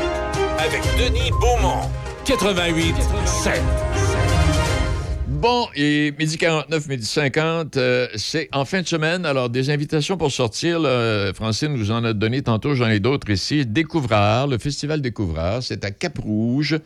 avec 0.58 0.82
Denis 0.98 1.30
Beaumont. 1.40 1.88
88.7. 2.26 3.62
Bon, 5.40 5.68
et 5.76 6.14
midi 6.18 6.36
49, 6.36 6.88
midi 6.88 7.06
50, 7.06 7.78
euh, 7.78 8.08
c'est 8.16 8.50
en 8.54 8.66
fin 8.66 8.82
de 8.82 8.88
semaine. 8.88 9.24
Alors, 9.24 9.52
des 9.52 9.70
invitations 9.70 10.18
pour 10.18 10.32
sortir. 10.32 10.82
Francine 11.36 11.74
nous 11.76 11.92
en 11.92 12.04
a 12.04 12.14
donné 12.14 12.42
tantôt, 12.42 12.74
j'en 12.74 12.88
ai 12.90 13.00
d'autres 13.00 13.30
ici. 13.30 13.64
Découvrard, 13.64 14.48
le 14.48 14.58
festival 14.58 15.00
Découvrard, 15.00 15.62
c'est 15.62 15.86
à 15.86 15.92
Cap-Rouge. 15.92 16.80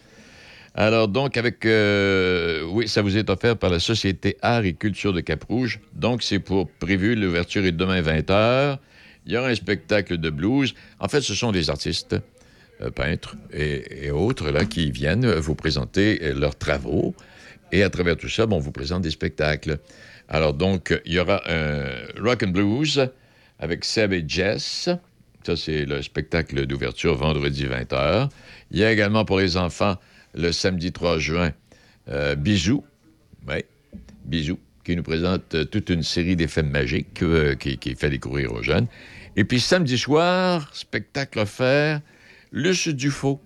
Alors, 0.76 1.08
donc, 1.08 1.38
avec. 1.38 1.66
euh, 1.66 2.64
oui, 2.72 2.90
ça 2.90 3.02
vous 3.02 3.16
est 3.16 3.30
offert 3.30 3.56
par 3.56 3.70
la 3.70 3.80
Société 3.80 4.36
Art 4.42 4.66
et 4.66 4.74
Culture 4.74 5.14
de 5.14 5.22
Cap-Rouge. 5.22 5.80
Donc, 5.94 6.22
c'est 6.22 6.40
pour 6.40 6.70
prévu. 6.70 7.16
L'ouverture 7.16 7.64
est 7.64 7.72
demain 7.72 8.02
20h. 8.02 8.80
Il 9.28 9.32
y 9.32 9.38
aura 9.38 9.48
un 9.48 9.56
spectacle 9.56 10.18
de 10.18 10.30
blues. 10.30 10.74
En 11.00 11.08
fait, 11.08 11.22
ce 11.22 11.36
sont 11.36 11.54
des 11.54 11.70
artistes, 11.70 12.18
peintres 12.90 13.36
et, 13.54 14.10
autres, 14.12 14.50
là, 14.50 14.66
qui 14.66 14.92
viennent 14.92 15.32
vous 15.32 15.56
présenter 15.56 16.20
euh, 16.24 16.34
leurs 16.34 16.58
travaux. 16.58 17.16
Et 17.72 17.84
à 17.84 17.90
travers 17.90 18.18
tout 18.18 18.30
ça, 18.30 18.46
bon, 18.46 18.58
on 18.58 18.60
vous 18.60 18.72
présente 18.72 19.04
des 19.04 19.12
spectacles. 19.12 19.80
Alors, 20.28 20.54
donc, 20.54 21.00
il 21.06 21.14
y 21.14 21.20
aura 21.20 21.42
un 21.50 21.86
Rock 22.20 22.44
and 22.44 22.50
Blues 22.50 23.10
avec 23.60 23.86
Seb 23.86 24.14
et 24.14 24.24
Jess. 24.28 24.90
Ça, 25.44 25.56
c'est 25.56 25.86
le 25.86 26.02
spectacle 26.02 26.66
d'ouverture 26.66 27.16
vendredi 27.16 27.66
20h. 27.66 28.30
Il 28.72 28.80
y 28.80 28.84
a 28.84 28.92
également 28.92 29.26
pour 29.26 29.40
les 29.40 29.58
enfants 29.58 29.98
le 30.34 30.52
samedi 30.52 30.92
3 30.92 31.20
juin 31.20 31.52
euh, 32.10 32.36
Bisous. 32.36 32.84
Oui, 33.48 33.64
Bisous, 34.26 34.60
qui 34.84 34.96
nous 34.96 35.04
présente 35.04 35.56
euh, 35.56 35.66
toute 35.66 35.90
une 35.90 36.04
série 36.04 36.36
d'effets 36.36 36.64
magiques 36.64 37.22
euh, 37.24 37.56
qui, 37.56 37.78
qui 37.78 37.96
fait 37.96 38.10
découvrir 38.10 38.52
aux 38.54 38.62
jeunes. 38.62 38.88
Et 39.36 39.44
puis 39.44 39.60
samedi 39.60 39.98
soir, 39.98 40.70
spectacle 40.74 41.40
offert, 41.40 42.02
Luce 42.52 42.90
Dufaux. 42.90 43.40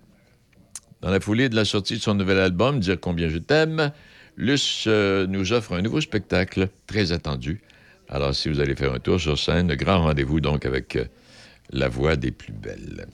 Dans 1.00 1.10
la 1.10 1.20
foulée 1.20 1.48
de 1.48 1.54
la 1.54 1.64
sortie 1.64 1.94
de 1.94 2.02
son 2.02 2.14
nouvel 2.14 2.38
album, 2.38 2.80
Dire 2.80 2.98
combien 3.00 3.28
je 3.28 3.38
t'aime, 3.38 3.92
Luce 4.36 4.84
euh, 4.88 5.28
nous 5.28 5.52
offre 5.52 5.74
un 5.74 5.82
nouveau 5.82 6.00
spectacle 6.00 6.68
très 6.88 7.12
attendu. 7.12 7.60
Alors, 8.08 8.34
si 8.34 8.48
vous 8.48 8.58
allez 8.58 8.74
faire 8.74 8.92
un 8.92 8.98
tour 8.98 9.20
sur 9.20 9.38
scène, 9.38 9.72
grand 9.76 10.02
rendez-vous 10.02 10.40
donc 10.40 10.66
avec 10.66 10.96
euh, 10.96 11.04
la 11.70 11.88
voix 11.88 12.16
des 12.16 12.32
plus 12.32 12.52
belles. 12.52 13.06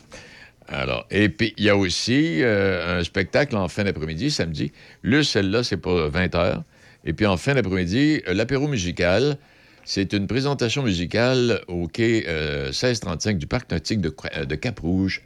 Alors, 0.66 1.06
et 1.10 1.28
puis, 1.28 1.52
il 1.58 1.64
y 1.64 1.68
a 1.68 1.76
aussi 1.76 2.42
euh, 2.42 3.00
un 3.00 3.04
spectacle 3.04 3.54
en 3.56 3.68
fin 3.68 3.84
d'après-midi, 3.84 4.30
samedi. 4.30 4.72
Luce, 5.02 5.28
celle-là, 5.28 5.62
c'est 5.62 5.76
pour 5.76 5.94
20 5.94 6.34
h. 6.34 6.62
Et 7.04 7.12
puis, 7.12 7.26
en 7.26 7.36
fin 7.36 7.54
d'après-midi, 7.54 8.22
l'apéro 8.28 8.66
musical. 8.66 9.36
C'est 9.84 10.14
une 10.14 10.26
présentation 10.26 10.82
musicale 10.82 11.60
au 11.68 11.86
quai 11.86 12.24
euh, 12.28 12.66
1635 12.66 13.36
du 13.36 13.46
Parc 13.46 13.70
nautique 13.70 14.00
de 14.00 14.54
Cap-Rouge. 14.54 15.22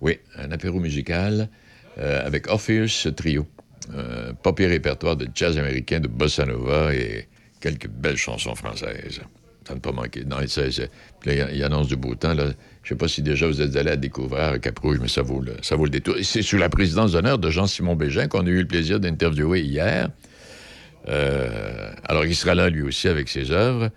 Oui, 0.00 0.18
un 0.36 0.50
apéro 0.50 0.80
musical 0.80 1.48
euh, 1.98 2.26
avec 2.26 2.48
Orpheus 2.48 3.10
Trio. 3.16 3.46
Un 3.94 4.34
pas 4.34 4.52
pire 4.52 4.68
répertoire 4.68 5.16
de 5.16 5.28
jazz 5.34 5.58
américain, 5.58 6.00
de 6.00 6.08
bossa 6.08 6.44
nova 6.44 6.94
et 6.94 7.28
quelques 7.60 7.88
belles 7.88 8.16
chansons 8.16 8.54
françaises. 8.54 9.20
Ça 9.66 9.74
ne 9.74 9.80
pas 9.80 9.92
manquer. 9.92 10.24
Non, 10.24 10.36
il 10.40 11.64
annonce 11.64 11.88
du 11.88 11.96
beau 11.96 12.14
temps. 12.14 12.34
Là. 12.34 12.46
Je 12.46 12.48
ne 12.48 12.88
sais 12.88 12.94
pas 12.96 13.08
si 13.08 13.22
déjà 13.22 13.46
vous 13.46 13.60
êtes 13.60 13.76
allé 13.76 13.90
à 13.90 13.96
découvrir 13.96 14.44
à 14.44 14.58
Cap-Rouge, 14.58 14.98
mais 15.00 15.08
ça 15.08 15.22
vaut 15.22 15.40
le, 15.40 15.54
ça 15.62 15.76
vaut 15.76 15.84
le 15.84 15.90
détour. 15.90 16.16
C'est 16.22 16.42
sous 16.42 16.56
la 16.56 16.68
présidence 16.68 17.12
d'honneur 17.12 17.38
de 17.38 17.50
Jean-Simon 17.50 17.94
Bégin 17.94 18.26
qu'on 18.26 18.46
a 18.46 18.48
eu 18.48 18.60
le 18.60 18.66
plaisir 18.66 19.00
d'interviewer 19.00 19.60
hier. 19.60 20.08
Euh, 21.08 21.92
alors, 22.04 22.24
il 22.24 22.34
sera 22.34 22.54
là, 22.54 22.70
lui 22.70 22.82
aussi, 22.82 23.08
avec 23.08 23.28
ses 23.28 23.50
œuvres, 23.50 23.90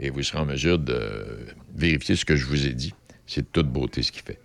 et 0.00 0.10
vous 0.10 0.22
serez 0.22 0.38
en 0.38 0.46
mesure 0.46 0.78
de 0.78 1.26
vérifier 1.74 2.16
ce 2.16 2.24
que 2.24 2.36
je 2.36 2.46
vous 2.46 2.66
ai 2.66 2.72
dit. 2.72 2.94
C'est 3.26 3.50
toute 3.52 3.68
beauté 3.68 4.02
ce 4.02 4.12
qu'il 4.12 4.22
fait. 4.22 4.38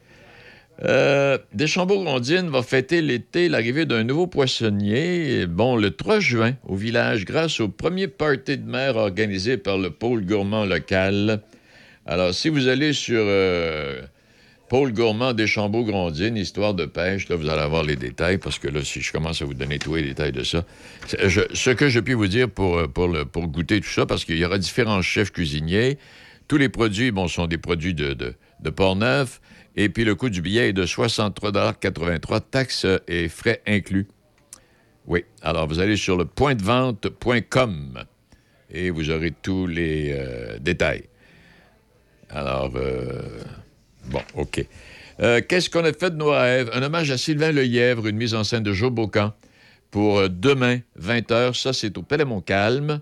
Euh, 0.84 1.38
Deschambault-Grondines 1.54 2.50
va 2.50 2.64
fêter 2.64 3.02
l'été 3.02 3.50
l'arrivée 3.50 3.86
d'un 3.86 4.04
nouveau 4.04 4.28
poissonnier, 4.28 5.46
bon, 5.46 5.76
le 5.76 5.92
3 5.92 6.20
juin, 6.20 6.56
au 6.66 6.76
village, 6.76 7.26
grâce 7.26 7.60
au 7.60 7.68
premier 7.68 8.08
party 8.08 8.58
de 8.58 8.70
mer 8.70 8.96
organisé 8.96 9.58
par 9.58 9.78
le 9.78 9.90
pôle 9.90 10.26
gourmand 10.26 10.66
local. 10.66 11.42
Alors, 12.06 12.34
si 12.34 12.50
vous 12.50 12.68
allez 12.70 12.94
sur 12.94 13.22
euh, 13.22 14.02
Pôle 14.70 14.94
gourmand 14.94 15.34
Deschambault-Grondines, 15.34 16.38
histoire 16.38 16.76
de 16.76 16.86
pêche, 16.86 17.28
là, 17.28 17.36
vous 17.36 17.50
allez 17.50 17.62
avoir 17.62 17.84
les 17.84 17.96
détails, 17.96 18.38
parce 18.38 18.60
que 18.60 18.68
là, 18.68 18.84
si 18.84 19.02
je 19.02 19.12
commence 19.12 19.42
à 19.42 19.46
vous 19.46 19.56
donner 19.56 19.80
tous 19.80 19.96
les 19.96 20.04
détails 20.04 20.32
de 20.32 20.44
ça, 20.44 20.64
ce 21.08 21.70
que 21.72 21.90
je 21.90 22.00
puis 22.00 22.14
vous 22.14 22.28
dire 22.28 22.48
pour, 22.48 22.78
euh, 22.78 22.88
pour, 22.88 23.48
goûter 23.48 23.82
tout 23.82 23.90
ça, 23.90 24.06
parce 24.06 24.26
qu'il 24.26 24.38
y 24.38 24.46
aura 24.46 24.60
différents 24.60 25.02
chefs 25.02 25.32
cuisiniers, 25.32 25.98
tous 26.48 26.58
les 26.58 26.70
produits, 26.70 27.10
bon, 27.10 27.28
sont 27.28 27.48
des 27.48 27.58
produits 27.58 27.96
de, 27.96 28.36
de 28.62 28.70
Port-Neuf, 28.70 29.42
et 29.76 29.90
puis 29.90 30.04
le 30.04 30.16
coût 30.16 30.30
du 30.30 30.42
billet 30.42 30.70
est 30.70 30.74
de 30.74 30.86
63,83 30.86 32.42
taxes 32.52 32.86
et 33.08 33.30
frais 33.30 33.62
inclus. 33.68 34.08
Oui, 35.08 35.26
alors 35.42 35.68
vous 35.68 35.80
allez 35.80 35.96
sur 35.96 36.18
le 36.18 36.26
pointdevente.com 36.26 38.04
et 38.72 38.90
vous 38.90 39.10
aurez 39.10 39.32
tous 39.32 39.68
les 39.68 40.12
euh, 40.12 40.60
détails. 40.60 41.06
Alors, 42.30 42.72
euh, 42.76 43.42
bon, 44.06 44.22
OK. 44.36 44.64
Euh, 45.20 45.42
Qu'est-ce 45.48 45.70
qu'on 45.70 45.84
a 45.84 45.94
fait 45.94 46.12
de 46.12 46.16
nos 46.16 46.32
rêves? 46.32 46.70
Un 46.74 46.84
hommage 46.84 47.10
à 47.12 47.18
Sylvain 47.18 47.52
Lelièvre, 47.52 48.08
une 48.08 48.18
mise 48.18 48.36
en 48.36 48.44
scène 48.44 48.64
de 48.64 48.72
Joe 48.72 48.92
Bocan 48.92 49.34
pour 49.90 50.30
demain, 50.30 50.80
20h. 51.02 51.60
Ça, 51.60 51.74
c'est 51.74 51.98
au 51.98 52.04
Palais 52.04 52.26
Montcalm. 52.26 53.02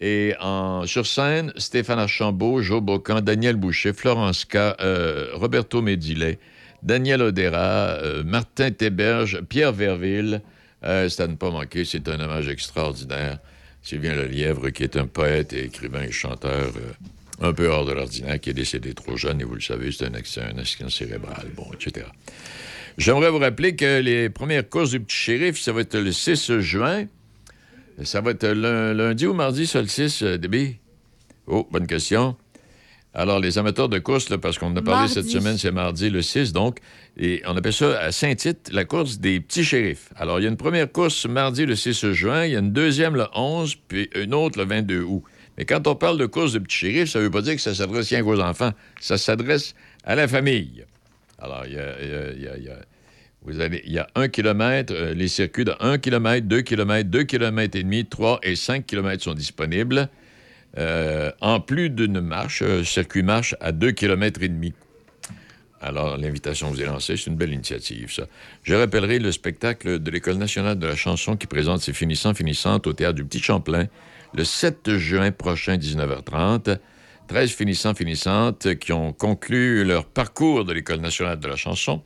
Et 0.00 0.34
en, 0.40 0.86
sur 0.86 1.06
scène, 1.06 1.52
Stéphane 1.56 1.98
Archambault, 1.98 2.62
Joe 2.62 2.80
Bocan, 2.80 3.20
Daniel 3.20 3.56
Boucher, 3.56 3.92
Florence 3.92 4.44
K., 4.46 4.56
euh, 4.56 5.28
Roberto 5.34 5.82
Medilet, 5.82 6.38
Daniel 6.82 7.20
Odera, 7.20 7.98
euh, 8.02 8.24
Martin 8.24 8.70
Théberge, 8.70 9.42
Pierre 9.42 9.72
Verville. 9.72 10.40
Euh, 10.84 11.08
à 11.18 11.26
ne 11.26 11.34
pas 11.34 11.50
manquer, 11.50 11.84
c'est 11.84 12.08
un 12.08 12.18
hommage 12.18 12.48
extraordinaire. 12.48 13.38
Sylvain 13.82 14.14
Lelièvre, 14.14 14.70
qui 14.70 14.82
est 14.82 14.96
un 14.96 15.06
poète 15.06 15.52
et 15.52 15.64
écrivain 15.64 16.02
et 16.02 16.12
chanteur 16.12 16.72
un 17.40 17.52
peu 17.52 17.68
hors 17.68 17.86
de 17.86 17.92
l'ordinaire, 17.92 18.38
qui 18.40 18.50
est 18.50 18.54
décédé 18.54 18.94
trop 18.94 19.16
jeune, 19.16 19.40
et 19.40 19.44
vous 19.44 19.54
le 19.54 19.60
savez, 19.60 19.90
c'est 19.92 20.06
un 20.06 20.14
accident, 20.14 20.46
un 20.54 20.58
accident 20.58 20.90
cérébral, 20.90 21.46
bon, 21.56 21.66
etc. 21.72 22.06
J'aimerais 22.98 23.30
vous 23.30 23.38
rappeler 23.38 23.76
que 23.76 24.00
les 24.00 24.28
premières 24.28 24.68
courses 24.68 24.90
du 24.90 25.00
petit 25.00 25.16
shérif, 25.16 25.58
ça 25.58 25.72
va 25.72 25.80
être 25.80 25.96
le 25.96 26.12
6 26.12 26.58
juin. 26.58 27.06
Ça 28.04 28.20
va 28.20 28.30
être 28.32 28.46
lun- 28.46 28.94
lundi 28.94 29.26
ou 29.26 29.34
mardi, 29.34 29.66
ça, 29.66 29.80
le 29.82 29.88
6, 29.88 30.22
euh, 30.22 30.38
Déby? 30.38 30.76
Oh, 31.46 31.66
bonne 31.70 31.86
question. 31.86 32.36
Alors, 33.12 33.40
les 33.40 33.58
amateurs 33.58 33.88
de 33.88 33.98
course, 33.98 34.28
là, 34.30 34.38
parce 34.38 34.56
qu'on 34.58 34.68
en 34.68 34.76
a 34.76 34.82
parlé 34.82 35.00
Mardi. 35.08 35.14
cette 35.14 35.28
semaine, 35.28 35.58
c'est 35.58 35.72
mardi, 35.72 36.10
le 36.10 36.22
6, 36.22 36.52
donc. 36.52 36.78
Et 37.18 37.42
on 37.46 37.56
appelle 37.56 37.72
ça 37.72 37.98
à 37.98 38.12
Saint-Tite, 38.12 38.70
la 38.72 38.84
course 38.84 39.18
des 39.18 39.40
petits 39.40 39.64
shérifs. 39.64 40.10
Alors, 40.16 40.38
il 40.38 40.44
y 40.44 40.46
a 40.46 40.48
une 40.48 40.56
première 40.56 40.90
course 40.90 41.26
mardi, 41.26 41.66
le 41.66 41.74
6 41.74 42.12
juin. 42.12 42.44
Il 42.44 42.52
y 42.52 42.56
a 42.56 42.60
une 42.60 42.72
deuxième, 42.72 43.16
le 43.16 43.26
11, 43.34 43.74
puis 43.88 44.08
une 44.14 44.32
autre, 44.32 44.58
le 44.60 44.64
22 44.64 45.02
août. 45.02 45.24
Mais 45.58 45.64
quand 45.64 45.86
on 45.88 45.96
parle 45.96 46.18
de 46.18 46.26
course 46.26 46.52
de 46.52 46.60
petits 46.60 46.76
shérifs, 46.76 47.10
ça 47.10 47.18
ne 47.18 47.24
veut 47.24 47.30
pas 47.30 47.42
dire 47.42 47.56
que 47.56 47.60
ça 47.60 47.74
s'adresse 47.74 48.08
rien 48.10 48.22
qu'aux 48.22 48.40
enfants. 48.40 48.70
Ça 49.00 49.18
s'adresse 49.18 49.74
à 50.04 50.14
la 50.14 50.28
famille. 50.28 50.84
Alors, 51.40 51.64
il 51.66 51.72
y 51.72 51.74
y 51.74 51.78
a- 51.78 52.00
il 52.00 52.42
y 52.42 52.46
a- 52.46 52.56
il 52.58 52.64
y 52.64 52.68
a- 52.68 52.78
vous 53.42 53.60
avez, 53.60 53.82
il 53.86 53.92
y 53.92 53.98
a 53.98 54.06
un 54.14 54.28
kilomètre, 54.28 54.92
euh, 54.94 55.14
les 55.14 55.28
circuits 55.28 55.64
de 55.64 55.72
1 55.80 55.98
km, 55.98 56.46
2 56.46 56.60
km, 56.60 57.08
2 57.08 57.22
km 57.22 57.76
et 57.76 57.82
demi, 57.82 58.04
3 58.04 58.40
et 58.42 58.54
5 58.54 58.86
km 58.86 59.22
sont 59.22 59.34
disponibles. 59.34 60.08
Euh, 60.76 61.32
en 61.40 61.60
plus 61.60 61.90
d'une 61.90 62.20
marche, 62.20 62.62
un 62.62 62.84
circuit 62.84 63.22
marche 63.22 63.56
à 63.60 63.72
2 63.72 63.92
km 63.92 64.42
et 64.42 64.48
demi. 64.48 64.74
Alors, 65.80 66.18
l'invitation 66.18 66.68
vous 66.68 66.82
est 66.82 66.86
lancée, 66.86 67.16
c'est 67.16 67.30
une 67.30 67.36
belle 67.36 67.54
initiative, 67.54 68.12
ça. 68.12 68.24
Je 68.62 68.74
rappellerai 68.74 69.18
le 69.18 69.32
spectacle 69.32 69.98
de 69.98 70.10
l'École 70.10 70.36
nationale 70.36 70.78
de 70.78 70.86
la 70.86 70.94
chanson 70.94 71.36
qui 71.36 71.46
présente 71.46 71.80
ses 71.80 71.94
finissants 71.94 72.34
finissantes 72.34 72.86
au 72.86 72.92
Théâtre 72.92 73.14
du 73.14 73.24
Petit 73.24 73.40
Champlain 73.40 73.86
le 74.34 74.44
7 74.44 74.96
juin 74.96 75.32
prochain, 75.32 75.76
19h30. 75.76 76.78
13 77.28 77.50
finissants 77.50 77.94
finissantes 77.94 78.74
qui 78.74 78.92
ont 78.92 79.12
conclu 79.12 79.84
leur 79.84 80.04
parcours 80.04 80.64
de 80.64 80.72
l'École 80.72 81.00
nationale 81.00 81.40
de 81.40 81.48
la 81.48 81.56
chanson 81.56 82.02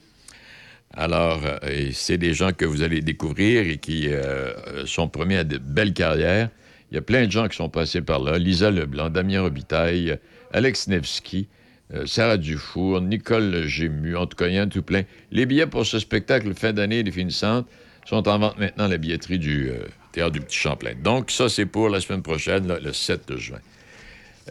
Alors, 0.96 1.40
euh, 1.44 1.90
c'est 1.92 2.18
des 2.18 2.34
gens 2.34 2.52
que 2.52 2.64
vous 2.64 2.82
allez 2.82 3.00
découvrir 3.00 3.68
et 3.68 3.78
qui 3.78 4.08
euh, 4.08 4.86
sont 4.86 5.08
promis 5.08 5.34
à 5.34 5.44
de 5.44 5.58
belles 5.58 5.92
carrières. 5.92 6.50
Il 6.90 6.94
y 6.94 6.98
a 6.98 7.02
plein 7.02 7.26
de 7.26 7.32
gens 7.32 7.48
qui 7.48 7.56
sont 7.56 7.68
passés 7.68 8.02
par 8.02 8.20
là. 8.20 8.38
Lisa 8.38 8.70
Leblanc, 8.70 9.10
Damien 9.10 9.42
Robitaille, 9.42 10.18
Alex 10.52 10.86
Nevsky, 10.86 11.48
euh, 11.92 12.06
Sarah 12.06 12.36
Dufour, 12.36 13.00
Nicole 13.00 13.66
Gému, 13.66 14.16
en 14.16 14.26
tout 14.26 14.36
cas, 14.36 14.48
il 14.48 14.68
tout 14.68 14.82
plein. 14.82 15.02
Les 15.30 15.46
billets 15.46 15.66
pour 15.66 15.84
ce 15.84 15.98
spectacle 15.98 16.54
fin 16.54 16.72
d'année 16.72 17.02
définissante 17.02 17.66
sont 18.06 18.26
en 18.28 18.38
vente 18.38 18.58
maintenant 18.58 18.84
à 18.84 18.88
la 18.88 18.96
billetterie 18.96 19.38
du 19.38 19.70
euh, 19.70 19.78
Théâtre 20.12 20.32
du 20.32 20.40
Petit 20.40 20.56
Champlain. 20.56 20.94
Donc, 21.02 21.30
ça, 21.30 21.48
c'est 21.48 21.66
pour 21.66 21.88
la 21.88 22.00
semaine 22.00 22.22
prochaine, 22.22 22.72
le 22.82 22.92
7 22.92 23.36
juin. 23.36 23.58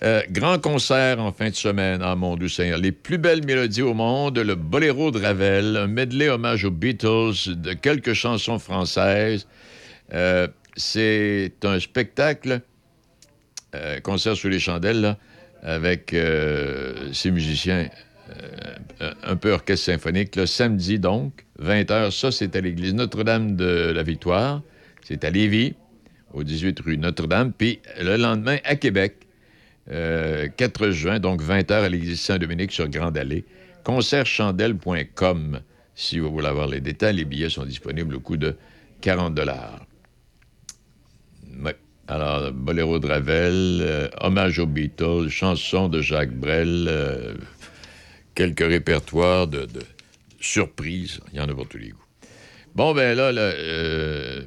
Euh, 0.02 0.24
grand 0.32 0.58
concert 0.58 1.20
en 1.20 1.32
fin 1.32 1.50
de 1.50 1.56
semaine, 1.56 2.02
ah 2.04 2.16
mon 2.16 2.36
Dieu 2.36 2.50
Seigneur. 2.50 2.80
Les 2.80 2.92
plus 2.92 3.20
belles 3.20 3.46
mélodies 3.46 3.84
au 3.84 3.94
monde, 3.94 4.40
le 4.40 4.56
Boléro 4.56 5.12
de 5.12 5.20
Ravel, 5.20 5.78
un 5.78 5.88
medley 5.88 6.30
hommage 6.30 6.66
aux 6.66 6.72
Beatles, 6.72 7.56
de 7.56 7.74
quelques 7.74 8.14
chansons 8.14 8.58
françaises. 8.58 9.48
Euh, 10.14 10.48
c'est 10.76 11.54
un 11.64 11.80
spectacle, 11.80 12.62
euh, 13.76 14.00
concert 14.00 14.36
sous 14.36 14.50
les 14.50 14.60
chandelles, 14.60 15.16
avec 15.62 16.14
ces 17.14 17.32
musiciens, 17.32 17.88
un 19.24 19.36
peu 19.38 19.52
orchestre 19.52 19.86
symphonique, 19.86 20.36
le 20.36 20.46
samedi 20.46 21.00
donc, 21.00 21.46
20h. 21.62 22.12
Ça, 22.12 22.32
c'est 22.32 22.58
à 22.58 22.60
l'église 22.60 22.94
Notre-Dame 22.94 23.56
de 23.56 23.94
la 23.96 24.04
Victoire. 24.04 24.62
C'est 25.06 25.24
à 25.24 25.30
Lévis, 25.30 25.76
au 26.34 26.44
18 26.44 26.82
rue 26.82 26.98
Notre-Dame. 26.98 27.54
Puis 27.54 27.80
le 27.98 28.18
lendemain, 28.18 28.58
à 28.66 28.76
Québec, 28.76 29.16
euh, 29.92 30.48
4 30.56 30.90
juin, 30.92 31.20
donc 31.20 31.42
20h 31.42 31.74
à 31.74 31.90
l'église 31.90 32.22
Saint-Dominique 32.22 32.72
sur 32.72 32.88
Grande 32.88 33.18
Allée. 33.18 33.46
Concertchandelle.com 33.84 35.60
si 35.96 36.20
vous 36.20 36.32
voulez 36.32 36.48
avoir 36.48 36.68
les 36.68 36.80
détails. 36.80 37.18
Les 37.18 37.26
billets 37.26 37.50
sont 37.50 37.66
disponibles 37.66 38.16
au 38.16 38.20
coût 38.20 38.38
de 38.38 38.56
40 39.02 39.40
Ouais. 41.64 41.76
Alors, 42.08 42.52
Boléro 42.52 43.00
de 43.00 43.08
Ravel, 43.08 43.80
euh, 43.82 44.08
Hommage 44.20 44.60
aux 44.60 44.66
Beatles, 44.66 45.30
chanson 45.30 45.88
de 45.88 46.02
Jacques 46.02 46.34
Brel, 46.34 46.88
euh, 46.90 47.36
quelques 48.36 48.66
répertoires 48.66 49.48
de, 49.48 49.68
surprises. 50.44 51.20
Il 51.32 51.38
y 51.38 51.42
en 51.42 51.50
a 51.50 51.54
pour 51.54 51.68
tous 51.68 51.78
les 51.78 51.90
goûts. 51.90 51.98
Bon, 52.76 52.94
ben 52.94 53.16
là, 53.16 53.32
le 53.32 53.40
euh, 53.40 54.42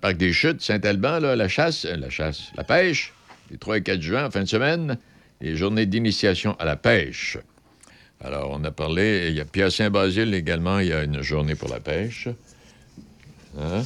Parc 0.00 0.16
des 0.16 0.32
Chutes, 0.32 0.62
Saint-Alban, 0.62 1.20
la 1.20 1.48
chasse, 1.48 1.84
euh, 1.84 1.96
la 1.96 2.10
chasse, 2.10 2.52
la 2.56 2.64
pêche, 2.64 3.12
les 3.50 3.58
3 3.58 3.78
et 3.78 3.82
4 3.82 4.00
juin, 4.00 4.30
fin 4.30 4.42
de 4.42 4.48
semaine, 4.48 4.98
les 5.40 5.56
journées 5.56 5.86
d'initiation 5.86 6.56
à 6.58 6.64
la 6.64 6.76
pêche. 6.76 7.38
Alors, 8.20 8.50
on 8.52 8.64
a 8.64 8.70
parlé, 8.70 9.28
il 9.28 9.36
y 9.36 9.40
a 9.40 9.44
Pierre 9.44 9.70
Saint-Basile 9.70 10.32
également, 10.34 10.78
il 10.78 10.88
y 10.88 10.92
a 10.92 11.04
une 11.04 11.20
journée 11.20 11.54
pour 11.54 11.68
la 11.68 11.80
pêche. 11.80 12.28
Hein? 13.58 13.82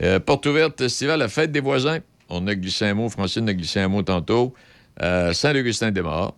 Euh, 0.00 0.20
porte 0.20 0.46
ouverte 0.46 0.80
estivale, 0.80 1.18
la 1.18 1.28
fête 1.28 1.52
des 1.52 1.60
voisins. 1.60 1.98
On 2.30 2.46
a 2.46 2.54
glissé 2.54 2.86
un 2.86 2.94
mot, 2.94 3.08
Francine 3.08 3.48
a 3.48 3.54
glissé 3.54 3.80
un 3.80 3.88
mot 3.88 4.02
tantôt. 4.02 4.54
Euh, 5.02 5.32
Saint-Augustin-des-Morts. 5.32 6.36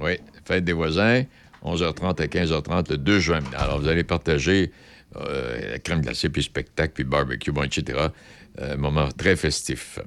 Oui, 0.00 0.18
fête 0.44 0.64
des 0.64 0.72
voisins, 0.72 1.24
11h30 1.64 2.22
à 2.22 2.26
15h30 2.26 2.90
le 2.90 2.98
2 2.98 3.18
juin. 3.18 3.40
Alors, 3.56 3.80
vous 3.80 3.88
allez 3.88 4.04
partager 4.04 4.70
euh, 5.16 5.72
la 5.72 5.78
crème 5.80 6.00
glacée, 6.02 6.28
puis 6.28 6.42
spectacle, 6.42 6.92
puis 6.94 7.04
barbecue, 7.04 7.50
bon, 7.50 7.64
etc. 7.64 7.98
Un 8.60 8.76
moment 8.76 9.08
très 9.10 9.34
festif. 9.34 9.98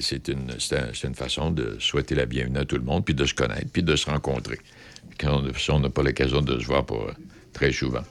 C'est 0.00 0.28
une, 0.28 0.50
une 1.04 1.14
façon 1.14 1.50
de 1.50 1.76
souhaiter 1.78 2.14
la 2.14 2.26
bienvenue 2.26 2.58
à 2.58 2.64
tout 2.64 2.76
le 2.76 2.82
monde, 2.82 3.04
puis 3.04 3.14
de 3.14 3.24
se 3.24 3.34
connaître, 3.34 3.66
puis 3.72 3.82
de 3.82 3.96
se 3.96 4.08
rencontrer. 4.08 4.58
Quand 5.20 5.42
on, 5.42 5.54
si 5.54 5.70
on 5.70 5.80
n'a 5.80 5.90
pas 5.90 6.02
l'occasion 6.02 6.40
de 6.40 6.58
se 6.58 6.66
voir 6.66 6.84
euh, 6.90 7.12
très 7.52 7.72
souvent. 7.72 8.02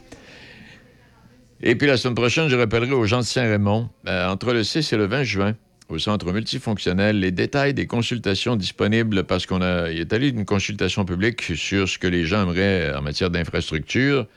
Et 1.62 1.76
puis 1.76 1.88
la 1.88 1.98
semaine 1.98 2.16
prochaine, 2.16 2.48
je 2.50 2.56
rappellerai 2.56 2.92
aux 2.92 3.06
gens 3.06 3.20
de 3.20 3.26
Saint-Raymond, 3.26 3.90
euh, 4.08 4.28
entre 4.28 4.54
le 4.54 4.64
6 4.64 4.94
et 4.94 4.98
le 4.98 5.06
20 5.06 5.24
juin, 5.24 5.56
au 5.90 5.98
centre 5.98 6.32
multifonctionnel, 6.32 7.20
les 7.20 7.32
détails 7.32 7.74
des 7.74 7.88
consultations 7.88 8.56
disponibles 8.56 9.24
parce 9.24 9.46
qu'on 9.46 9.62
a 9.62 9.90
est 9.90 10.14
allé 10.14 10.30
une 10.30 10.46
consultation 10.46 11.06
publique 11.06 11.42
sur 11.42 11.88
ce 11.88 11.98
que 11.98 12.08
les 12.08 12.26
gens 12.26 12.44
aimeraient 12.44 12.94
en 12.96 13.02
matière 13.02 13.30
d'infrastructure, 13.30 14.28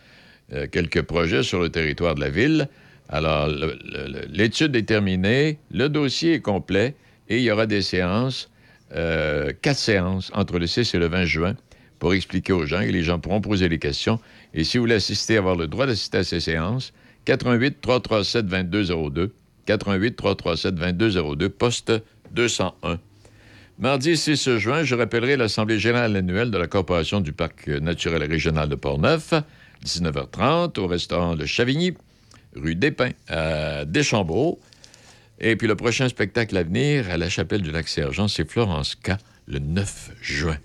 euh, 0.53 0.67
quelques 0.71 1.03
projets 1.03 1.43
sur 1.43 1.61
le 1.61 1.69
territoire 1.69 2.15
de 2.15 2.21
la 2.21 2.31
ville. 2.31 2.69
Alors, 3.09 3.49
l'étude 4.29 4.75
est 4.75 4.83
terminée, 4.83 5.59
le 5.71 5.89
dossier 5.89 6.35
est 6.35 6.41
complet 6.41 6.95
et 7.29 7.39
il 7.39 7.43
y 7.43 7.51
aura 7.51 7.67
des 7.67 7.83
séances, 7.83 8.51
euh, 8.95 9.53
quatre 9.63 9.79
séances 9.79 10.31
entre 10.35 10.59
le 10.59 10.67
6 10.67 10.95
et 10.95 10.99
le 10.99 11.09
20 11.09 11.25
juin 11.25 11.57
pour 11.99 12.15
expliquer 12.15 12.53
aux 12.53 12.67
gens 12.67 12.81
et 12.81 12.93
les 12.93 13.03
gens 13.03 13.19
pourront 13.19 13.41
poser 13.41 13.69
les 13.69 13.79
questions. 13.79 14.21
Et 14.55 14.65
si 14.65 14.77
vous 14.77 14.83
voulez 14.83 14.97
assister, 14.97 15.37
avoir 15.37 15.57
le 15.57 15.67
droit 15.67 15.87
d'assister 15.87 16.19
à 16.19 16.25
ces 16.25 16.41
séances, 16.41 16.93
88 17.25 17.81
337 17.81 18.47
2202, 18.47 19.33
88 19.67 20.17
337 20.17 20.75
2202, 20.75 21.49
poste 21.49 21.93
201. 22.33 22.99
Mardi 23.79 24.17
6 24.17 24.57
juin, 24.57 24.85
je 24.85 24.95
rappellerai 24.95 25.37
l'Assemblée 25.37 25.79
générale 25.79 26.17
annuelle 26.17 26.51
de 26.51 26.57
la 26.57 26.67
Corporation 26.67 27.21
du 27.21 27.33
Parc 27.33 27.69
naturel 27.69 28.23
régional 28.25 28.69
de 28.69 28.75
Portneuf, 28.75 29.35
19h30, 29.85 30.79
au 30.81 30.87
restaurant 30.87 31.35
Le 31.35 31.45
Chavigny, 31.45 31.93
rue 32.55 32.75
des 32.75 32.91
Pins, 32.91 33.11
à 33.29 33.85
Deschambault. 33.85 34.59
Et 35.41 35.57
puis 35.57 35.69
le 35.69 35.77
prochain 35.77 36.09
spectacle 36.09 36.57
à 36.57 36.63
venir, 36.63 37.11
à 37.11 37.19
la 37.19 37.29
chapelle 37.29 37.61
du 37.61 37.71
Lac-Sergent, 37.71 38.29
c'est 38.29 38.49
Florence 38.51 38.95
K, 38.95 39.13
le 39.47 39.59
9 39.59 40.13
juin. 40.23 40.59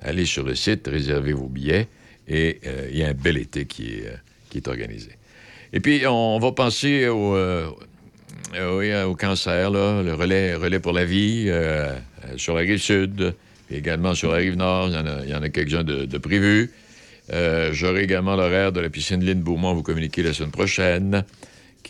Allez 0.00 0.26
sur 0.26 0.44
le 0.44 0.54
site, 0.54 0.86
réservez 0.86 1.32
vos 1.32 1.48
billets 1.48 1.88
et 2.28 2.60
euh, 2.66 2.88
il 2.90 2.98
y 2.98 3.04
a 3.04 3.08
un 3.08 3.14
bel 3.14 3.36
été 3.36 3.66
qui 3.66 3.94
est, 3.94 4.06
euh, 4.06 4.16
qui 4.50 4.58
est 4.58 4.68
organisé. 4.68 5.10
Et 5.72 5.80
puis, 5.80 6.06
on 6.06 6.38
va 6.38 6.52
penser 6.52 7.08
au, 7.08 7.34
euh, 7.34 7.66
au 9.04 9.14
cancer, 9.14 9.70
là, 9.70 10.02
le 10.02 10.14
relais, 10.14 10.54
relais 10.54 10.80
pour 10.80 10.92
la 10.92 11.04
vie 11.04 11.50
sur 12.36 12.54
la 12.54 12.60
rive 12.60 12.78
sud, 12.78 13.34
puis 13.66 13.76
également 13.76 14.14
sur 14.14 14.32
la 14.32 14.38
rive 14.38 14.56
nord. 14.56 14.90
Il 14.90 15.30
y 15.30 15.34
en 15.34 15.42
a, 15.42 15.48
quelques-uns 15.48 15.82
de, 15.82 16.18
prévus. 16.18 16.70
J'aurai 17.72 18.02
également 18.02 18.36
l'horaire 18.36 18.70
de 18.70 18.80
la 18.80 18.90
piscine 18.90 19.24
Lynn 19.24 19.40
Beaumont 19.40 19.70
à 19.70 19.72
vous 19.72 19.82
communiquer 19.82 20.22
la 20.22 20.34
semaine 20.34 20.50
prochaine. 20.50 21.24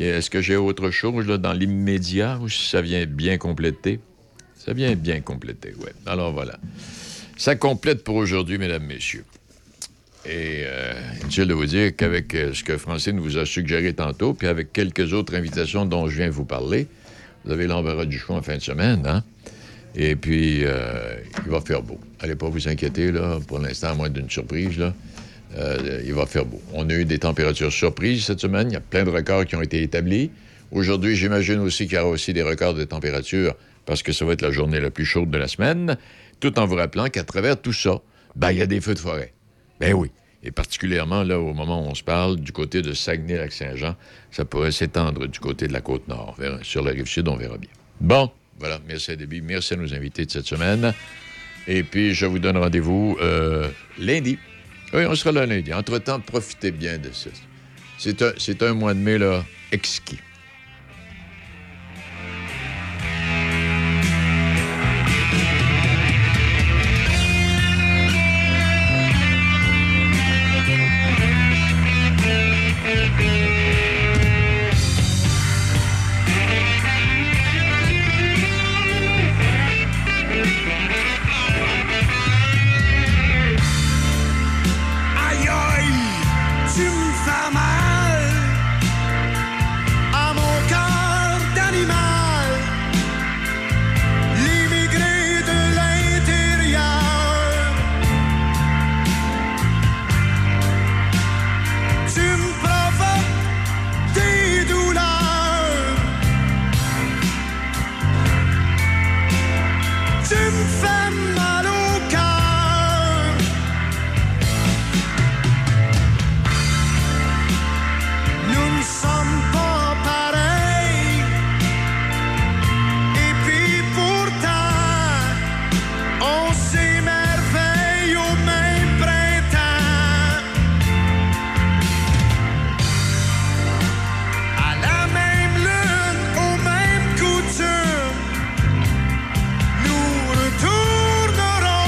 Est-ce 0.00 0.30
que 0.30 0.40
j'ai 0.40 0.56
autre 0.56 0.90
chose 0.90 1.26
dans 1.26 1.52
l'immédiat 1.52 2.38
ou 2.40 2.48
ça 2.48 2.82
vient 2.82 3.04
bien 3.06 3.38
compléter? 3.38 4.00
Ça 4.56 4.72
vient 4.72 4.94
bien 4.94 5.20
compléter, 5.20 5.74
oui. 5.78 5.90
Alors 6.06 6.32
voilà. 6.32 6.58
Ça 7.36 7.56
complète 7.56 8.04
pour 8.04 8.16
aujourd'hui, 8.16 8.58
mesdames, 8.58 8.84
messieurs. 8.84 9.24
Et 10.24 10.62
euh, 10.64 10.92
inutile 11.20 11.46
de 11.46 11.54
vous 11.54 11.66
dire 11.66 11.96
qu'avec 11.96 12.32
euh, 12.34 12.54
ce 12.54 12.62
que 12.62 12.78
Francine 12.78 13.18
vous 13.18 13.38
a 13.38 13.44
suggéré 13.44 13.92
tantôt, 13.92 14.34
puis 14.34 14.46
avec 14.46 14.72
quelques 14.72 15.12
autres 15.12 15.34
invitations 15.34 15.84
dont 15.84 16.06
je 16.08 16.16
viens 16.16 16.30
vous 16.30 16.44
parler, 16.44 16.86
vous 17.44 17.50
avez 17.50 17.66
l'embarras 17.66 18.04
du 18.04 18.18
choix 18.18 18.36
en 18.36 18.42
fin 18.42 18.56
de 18.56 18.62
semaine, 18.62 19.04
hein? 19.06 19.24
Et 19.94 20.16
puis, 20.16 20.64
euh, 20.64 21.16
il 21.44 21.50
va 21.50 21.60
faire 21.60 21.82
beau. 21.82 21.98
Allez 22.20 22.36
pas 22.36 22.48
vous 22.48 22.68
inquiéter, 22.68 23.10
là, 23.12 23.40
pour 23.46 23.58
l'instant, 23.58 23.88
à 23.88 23.94
moins 23.94 24.08
d'une 24.08 24.30
surprise, 24.30 24.78
là. 24.78 24.94
Euh, 25.56 26.02
il 26.04 26.14
va 26.14 26.26
faire 26.26 26.44
beau. 26.44 26.60
On 26.72 26.88
a 26.88 26.94
eu 26.94 27.04
des 27.04 27.18
températures 27.18 27.72
surprises 27.72 28.24
cette 28.24 28.40
semaine. 28.40 28.70
Il 28.70 28.74
y 28.74 28.76
a 28.76 28.80
plein 28.80 29.04
de 29.04 29.10
records 29.10 29.44
qui 29.44 29.56
ont 29.56 29.62
été 29.62 29.82
établis. 29.82 30.30
Aujourd'hui, 30.70 31.16
j'imagine 31.16 31.58
aussi 31.58 31.86
qu'il 31.86 31.96
y 31.96 32.00
aura 32.00 32.08
aussi 32.08 32.32
des 32.32 32.42
records 32.42 32.74
de 32.74 32.84
température 32.84 33.54
parce 33.84 34.02
que 34.02 34.12
ça 34.12 34.24
va 34.24 34.32
être 34.32 34.42
la 34.42 34.50
journée 34.50 34.80
la 34.80 34.90
plus 34.90 35.04
chaude 35.04 35.30
de 35.30 35.38
la 35.38 35.48
semaine, 35.48 35.96
tout 36.40 36.58
en 36.58 36.66
vous 36.66 36.76
rappelant 36.76 37.08
qu'à 37.08 37.24
travers 37.24 37.60
tout 37.60 37.72
ça, 37.72 38.00
ben, 38.36 38.52
il 38.52 38.58
y 38.58 38.62
a 38.62 38.66
des 38.66 38.80
feux 38.80 38.94
de 38.94 38.98
forêt. 38.98 39.32
Ben 39.80 39.92
oui. 39.92 40.10
Et 40.44 40.50
particulièrement, 40.50 41.22
là, 41.22 41.38
au 41.38 41.52
moment 41.52 41.86
où 41.86 41.90
on 41.90 41.94
se 41.94 42.02
parle, 42.02 42.36
du 42.36 42.52
côté 42.52 42.82
de 42.82 42.94
Saguenay-Lac-Saint-Jean, 42.94 43.96
ça 44.30 44.44
pourrait 44.44 44.72
s'étendre 44.72 45.26
du 45.28 45.38
côté 45.38 45.68
de 45.68 45.72
la 45.72 45.80
côte 45.80 46.08
nord. 46.08 46.36
Sur 46.62 46.82
la 46.82 46.90
rive 46.90 47.06
sud, 47.06 47.28
on 47.28 47.36
verra 47.36 47.58
bien. 47.58 47.70
Bon, 48.00 48.30
voilà. 48.58 48.80
Merci 48.88 49.12
à 49.12 49.16
Déby. 49.16 49.40
Merci 49.40 49.74
à 49.74 49.76
nos 49.76 49.94
invités 49.94 50.24
de 50.26 50.30
cette 50.30 50.46
semaine. 50.46 50.94
Et 51.68 51.84
puis, 51.84 52.12
je 52.14 52.26
vous 52.26 52.40
donne 52.40 52.56
rendez-vous 52.56 53.16
euh, 53.20 53.68
lundi. 53.98 54.38
Oui, 54.94 55.06
on 55.06 55.14
sera 55.14 55.32
là 55.32 55.46
lundi. 55.46 55.72
Entre-temps, 55.72 56.20
profitez 56.20 56.70
bien 56.70 56.98
de 56.98 57.10
ça. 57.12 57.30
C'est 57.98 58.22
un, 58.22 58.66
un 58.66 58.74
mois 58.74 58.94
de 58.94 58.98
mai, 58.98 59.18
là, 59.18 59.44
exquis. 59.70 60.18